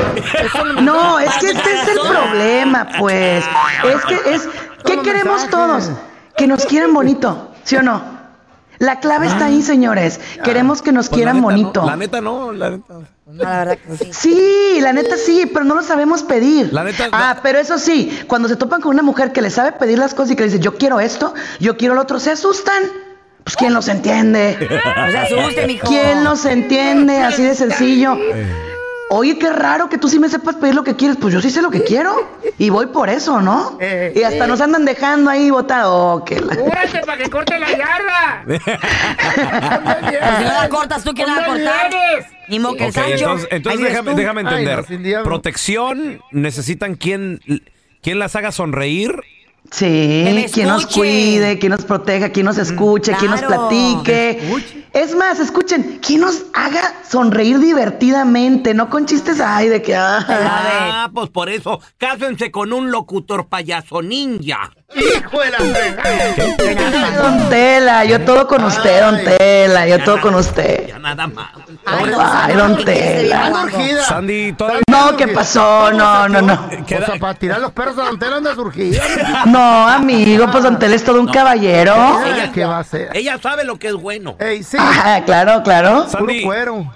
No, 0.64 0.80
No, 0.82 1.18
es 1.20 1.32
que 1.36 1.50
este 1.50 1.72
es 1.72 1.88
el 1.88 1.98
problema, 2.00 2.88
pues. 2.98 3.44
Es 3.84 4.04
que 4.06 4.34
es, 4.34 4.48
¿qué 4.84 5.00
queremos 5.02 5.48
todos? 5.48 5.90
Que 6.36 6.46
nos 6.46 6.66
quieran 6.66 6.92
bonito, 6.92 7.52
¿sí 7.64 7.76
o 7.76 7.82
no? 7.82 8.16
La 8.78 9.00
clave 9.00 9.26
está 9.26 9.46
ahí, 9.46 9.62
señores. 9.62 10.20
Queremos 10.44 10.82
que 10.82 10.92
nos 10.92 11.08
Pues 11.08 11.12
la 11.12 11.32
quieran 11.32 11.36
neta, 11.36 11.44
bonito. 11.46 11.80
No, 11.80 11.86
la 11.86 11.96
neta 11.96 12.20
no, 12.20 12.52
la 12.52 12.70
neta. 12.70 12.94
La 13.32 13.58
verdad 13.60 13.78
que 13.78 13.96
sí. 13.96 14.12
Sí, 14.12 14.78
la 14.82 14.92
neta 14.92 15.16
sí, 15.16 15.46
pero 15.50 15.64
no 15.64 15.74
lo 15.76 15.82
sabemos 15.82 16.22
pedir. 16.22 16.72
La 16.74 16.84
neta- 16.84 17.08
Ah, 17.10 17.38
pero 17.42 17.58
eso 17.58 17.78
sí, 17.78 18.24
cuando 18.26 18.48
se 18.48 18.56
topan 18.56 18.82
con 18.82 18.90
una 18.92 19.02
mujer 19.02 19.32
que 19.32 19.40
le 19.40 19.48
sabe 19.50 19.72
pedir 19.72 19.98
las 19.98 20.12
cosas 20.12 20.32
y 20.32 20.36
que 20.36 20.42
le 20.42 20.50
dice, 20.50 20.60
yo 20.62 20.76
quiero 20.76 21.00
esto, 21.00 21.32
yo 21.58 21.76
quiero 21.78 21.94
lo 21.94 22.02
otro, 22.02 22.18
se 22.20 22.32
asustan. 22.32 22.82
Pues 23.46 23.54
¿quién 23.56 23.72
los 23.74 23.86
entiende? 23.86 24.58
Asuste, 24.84 25.66
mijo. 25.68 25.86
¿Quién 25.86 26.24
los 26.24 26.44
entiende? 26.44 27.18
Así 27.22 27.44
de 27.44 27.54
sencillo. 27.54 28.18
Oye, 29.08 29.38
qué 29.38 29.52
raro 29.52 29.88
que 29.88 29.98
tú 29.98 30.08
sí 30.08 30.18
me 30.18 30.28
sepas 30.28 30.56
pedir 30.56 30.74
lo 30.74 30.82
que 30.82 30.96
quieres. 30.96 31.16
Pues 31.16 31.32
yo 31.32 31.40
sí 31.40 31.48
sé 31.50 31.62
lo 31.62 31.70
que 31.70 31.84
quiero. 31.84 32.28
Y 32.58 32.70
voy 32.70 32.86
por 32.86 33.08
eso, 33.08 33.40
¿no? 33.40 33.78
Eh, 33.80 34.12
Y 34.16 34.22
hasta 34.24 34.48
nos 34.48 34.60
andan 34.60 34.84
dejando 34.84 35.30
ahí 35.30 35.48
botados. 35.48 35.92
Oh, 35.94 36.24
que 36.24 36.40
la- 36.40 36.56
¡Cúrate 36.56 36.98
para 37.06 37.22
que 37.22 37.30
corte 37.30 37.56
la 37.60 37.68
yarda! 37.68 38.44
Pues 38.46 38.60
si 40.38 40.44
no 40.44 40.52
la 40.52 40.68
cortas 40.68 41.04
tú, 41.04 41.12
¿quién 41.14 41.28
la 41.28 41.34
va 41.36 41.42
a 41.42 41.46
cortar? 41.46 41.90
Ni 42.48 42.58
modo 42.58 42.74
que 42.74 42.84
el 42.86 42.90
Ok, 42.90 42.96
Sancho. 42.96 43.36
entonces, 43.50 43.80
déjame, 44.16 44.42
Ay, 44.44 44.64
entender. 44.64 45.18
no. 45.18 45.22
Protección, 45.22 46.20
necesitan 46.32 46.94
quien, 46.96 47.40
quien 48.02 48.18
las 48.18 48.34
haga 48.34 48.50
sonreír. 48.50 49.20
Sí, 49.70 50.46
quien 50.52 50.68
nos 50.68 50.86
cuide, 50.86 51.58
quien 51.58 51.72
nos 51.72 51.84
proteja, 51.84 52.30
quien 52.30 52.46
nos 52.46 52.58
escuche, 52.58 53.12
quien 53.14 53.30
nos 53.30 53.42
platique. 53.42 54.40
Es 54.92 55.14
más, 55.14 55.38
escuchen, 55.40 55.98
quien 56.00 56.22
nos 56.22 56.44
haga 56.54 56.94
sonreír 57.08 57.58
divertidamente, 57.58 58.72
no 58.72 58.88
con 58.88 59.04
chistes, 59.06 59.40
ay, 59.40 59.68
de 59.68 59.82
que... 59.82 59.94
ah. 59.94 60.24
Ah, 60.28 61.10
pues 61.12 61.28
por 61.28 61.50
eso, 61.50 61.80
cásense 61.98 62.50
con 62.50 62.72
un 62.72 62.90
locutor 62.90 63.46
payaso 63.48 64.00
ninja. 64.00 64.70
¡Hijo 64.94 65.40
de 65.40 65.50
la 65.50 65.58
fregada! 65.58 67.22
Don 67.22 67.48
Tela, 67.50 68.04
yo 68.04 68.20
todo 68.24 68.46
con 68.46 68.64
usted, 68.64 69.02
Don 69.02 69.18
Tela, 69.36 69.86
yo 69.88 69.98
todo 70.04 70.20
con 70.20 70.34
usted. 70.36 70.86
Ya 70.88 70.98
nada 70.98 71.26
más. 71.26 71.48
Ay, 71.84 72.54
don 72.56 72.76
¿qué 72.76 72.84
quieres 72.84 73.22
de 73.22 73.22
Tela. 73.28 74.04
Sandy, 74.06 74.52
todavía. 74.52 74.82
No, 74.88 75.16
¿qué 75.16 75.28
pasó? 75.28 75.90
No, 75.92 76.28
no, 76.28 76.40
no. 76.40 76.54
O 76.54 76.88
sea, 76.88 77.16
para 77.20 77.34
tirar 77.34 77.60
los 77.60 77.72
perros 77.72 77.98
a 77.98 78.04
Don 78.04 78.18
Tela 78.18 78.36
anda 78.36 78.54
surgida. 78.54 79.02
No, 79.46 79.86
amigo, 79.88 80.46
pues 80.50 80.62
Don 80.64 80.78
Tela 80.78 80.94
es 80.94 81.04
todo 81.04 81.20
un 81.20 81.28
caballero. 81.28 81.94
Ella, 82.24 82.52
¿Qué 82.52 82.64
va 82.64 82.76
a 82.78 82.80
hacer? 82.80 83.10
Ella 83.12 83.38
sabe 83.42 83.64
lo 83.64 83.78
que 83.78 83.88
es 83.88 83.94
bueno. 83.94 84.36
Ey, 84.38 84.62
sí, 84.62 84.76
Ah, 84.80 85.20
claro, 85.26 85.62
claro. 85.62 86.08
Sandy. 86.08 86.46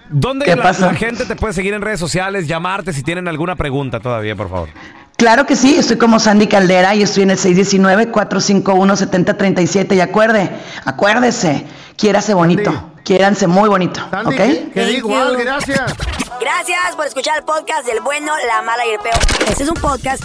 ¿dónde 0.09 0.45
¿Qué 0.47 0.57
la, 0.57 0.63
pasó? 0.63 0.87
la 0.87 0.95
gente 0.95 1.25
te 1.27 1.37
puede 1.37 1.53
seguir 1.55 1.75
en 1.75 1.83
redes 1.83 2.01
sociales, 2.01 2.47
llamarte 2.47 2.93
si 2.93 3.03
tienen 3.03 3.29
alguna 3.29 3.57
pregunta 3.57 4.01
todavía, 4.01 4.35
por 4.37 4.49
favor? 4.49 4.69
Claro 5.21 5.45
que 5.45 5.55
sí, 5.55 5.77
estoy 5.77 5.99
como 5.99 6.19
Sandy 6.19 6.47
Caldera 6.47 6.95
y 6.95 7.03
estoy 7.03 7.25
en 7.25 7.33
el 7.33 7.37
619-451-7037. 7.37 9.95
Y 9.95 10.01
acuerde, 10.01 10.49
acuérdese, 10.87 11.67
quiérase 11.95 12.33
bonito, 12.33 12.73
Sandy. 12.73 13.03
quiéranse 13.05 13.47
muy 13.47 13.69
bonito, 13.69 14.01
Sandy, 14.11 14.35
¿ok? 14.35 14.41
que, 14.73 14.93
igual, 14.93 15.37
gracias. 15.37 15.93
Gracias 16.41 16.97
por 16.97 17.07
escuchar 17.07 17.37
el 17.37 17.45
podcast 17.45 17.87
del 17.87 18.01
bueno, 18.01 18.33
la 18.47 18.63
mala 18.63 18.87
y 18.87 18.95
el 18.95 19.01
peor. 19.01 19.19
Este 19.47 19.65
es 19.65 19.69
un 19.69 19.77
podcast 19.77 20.25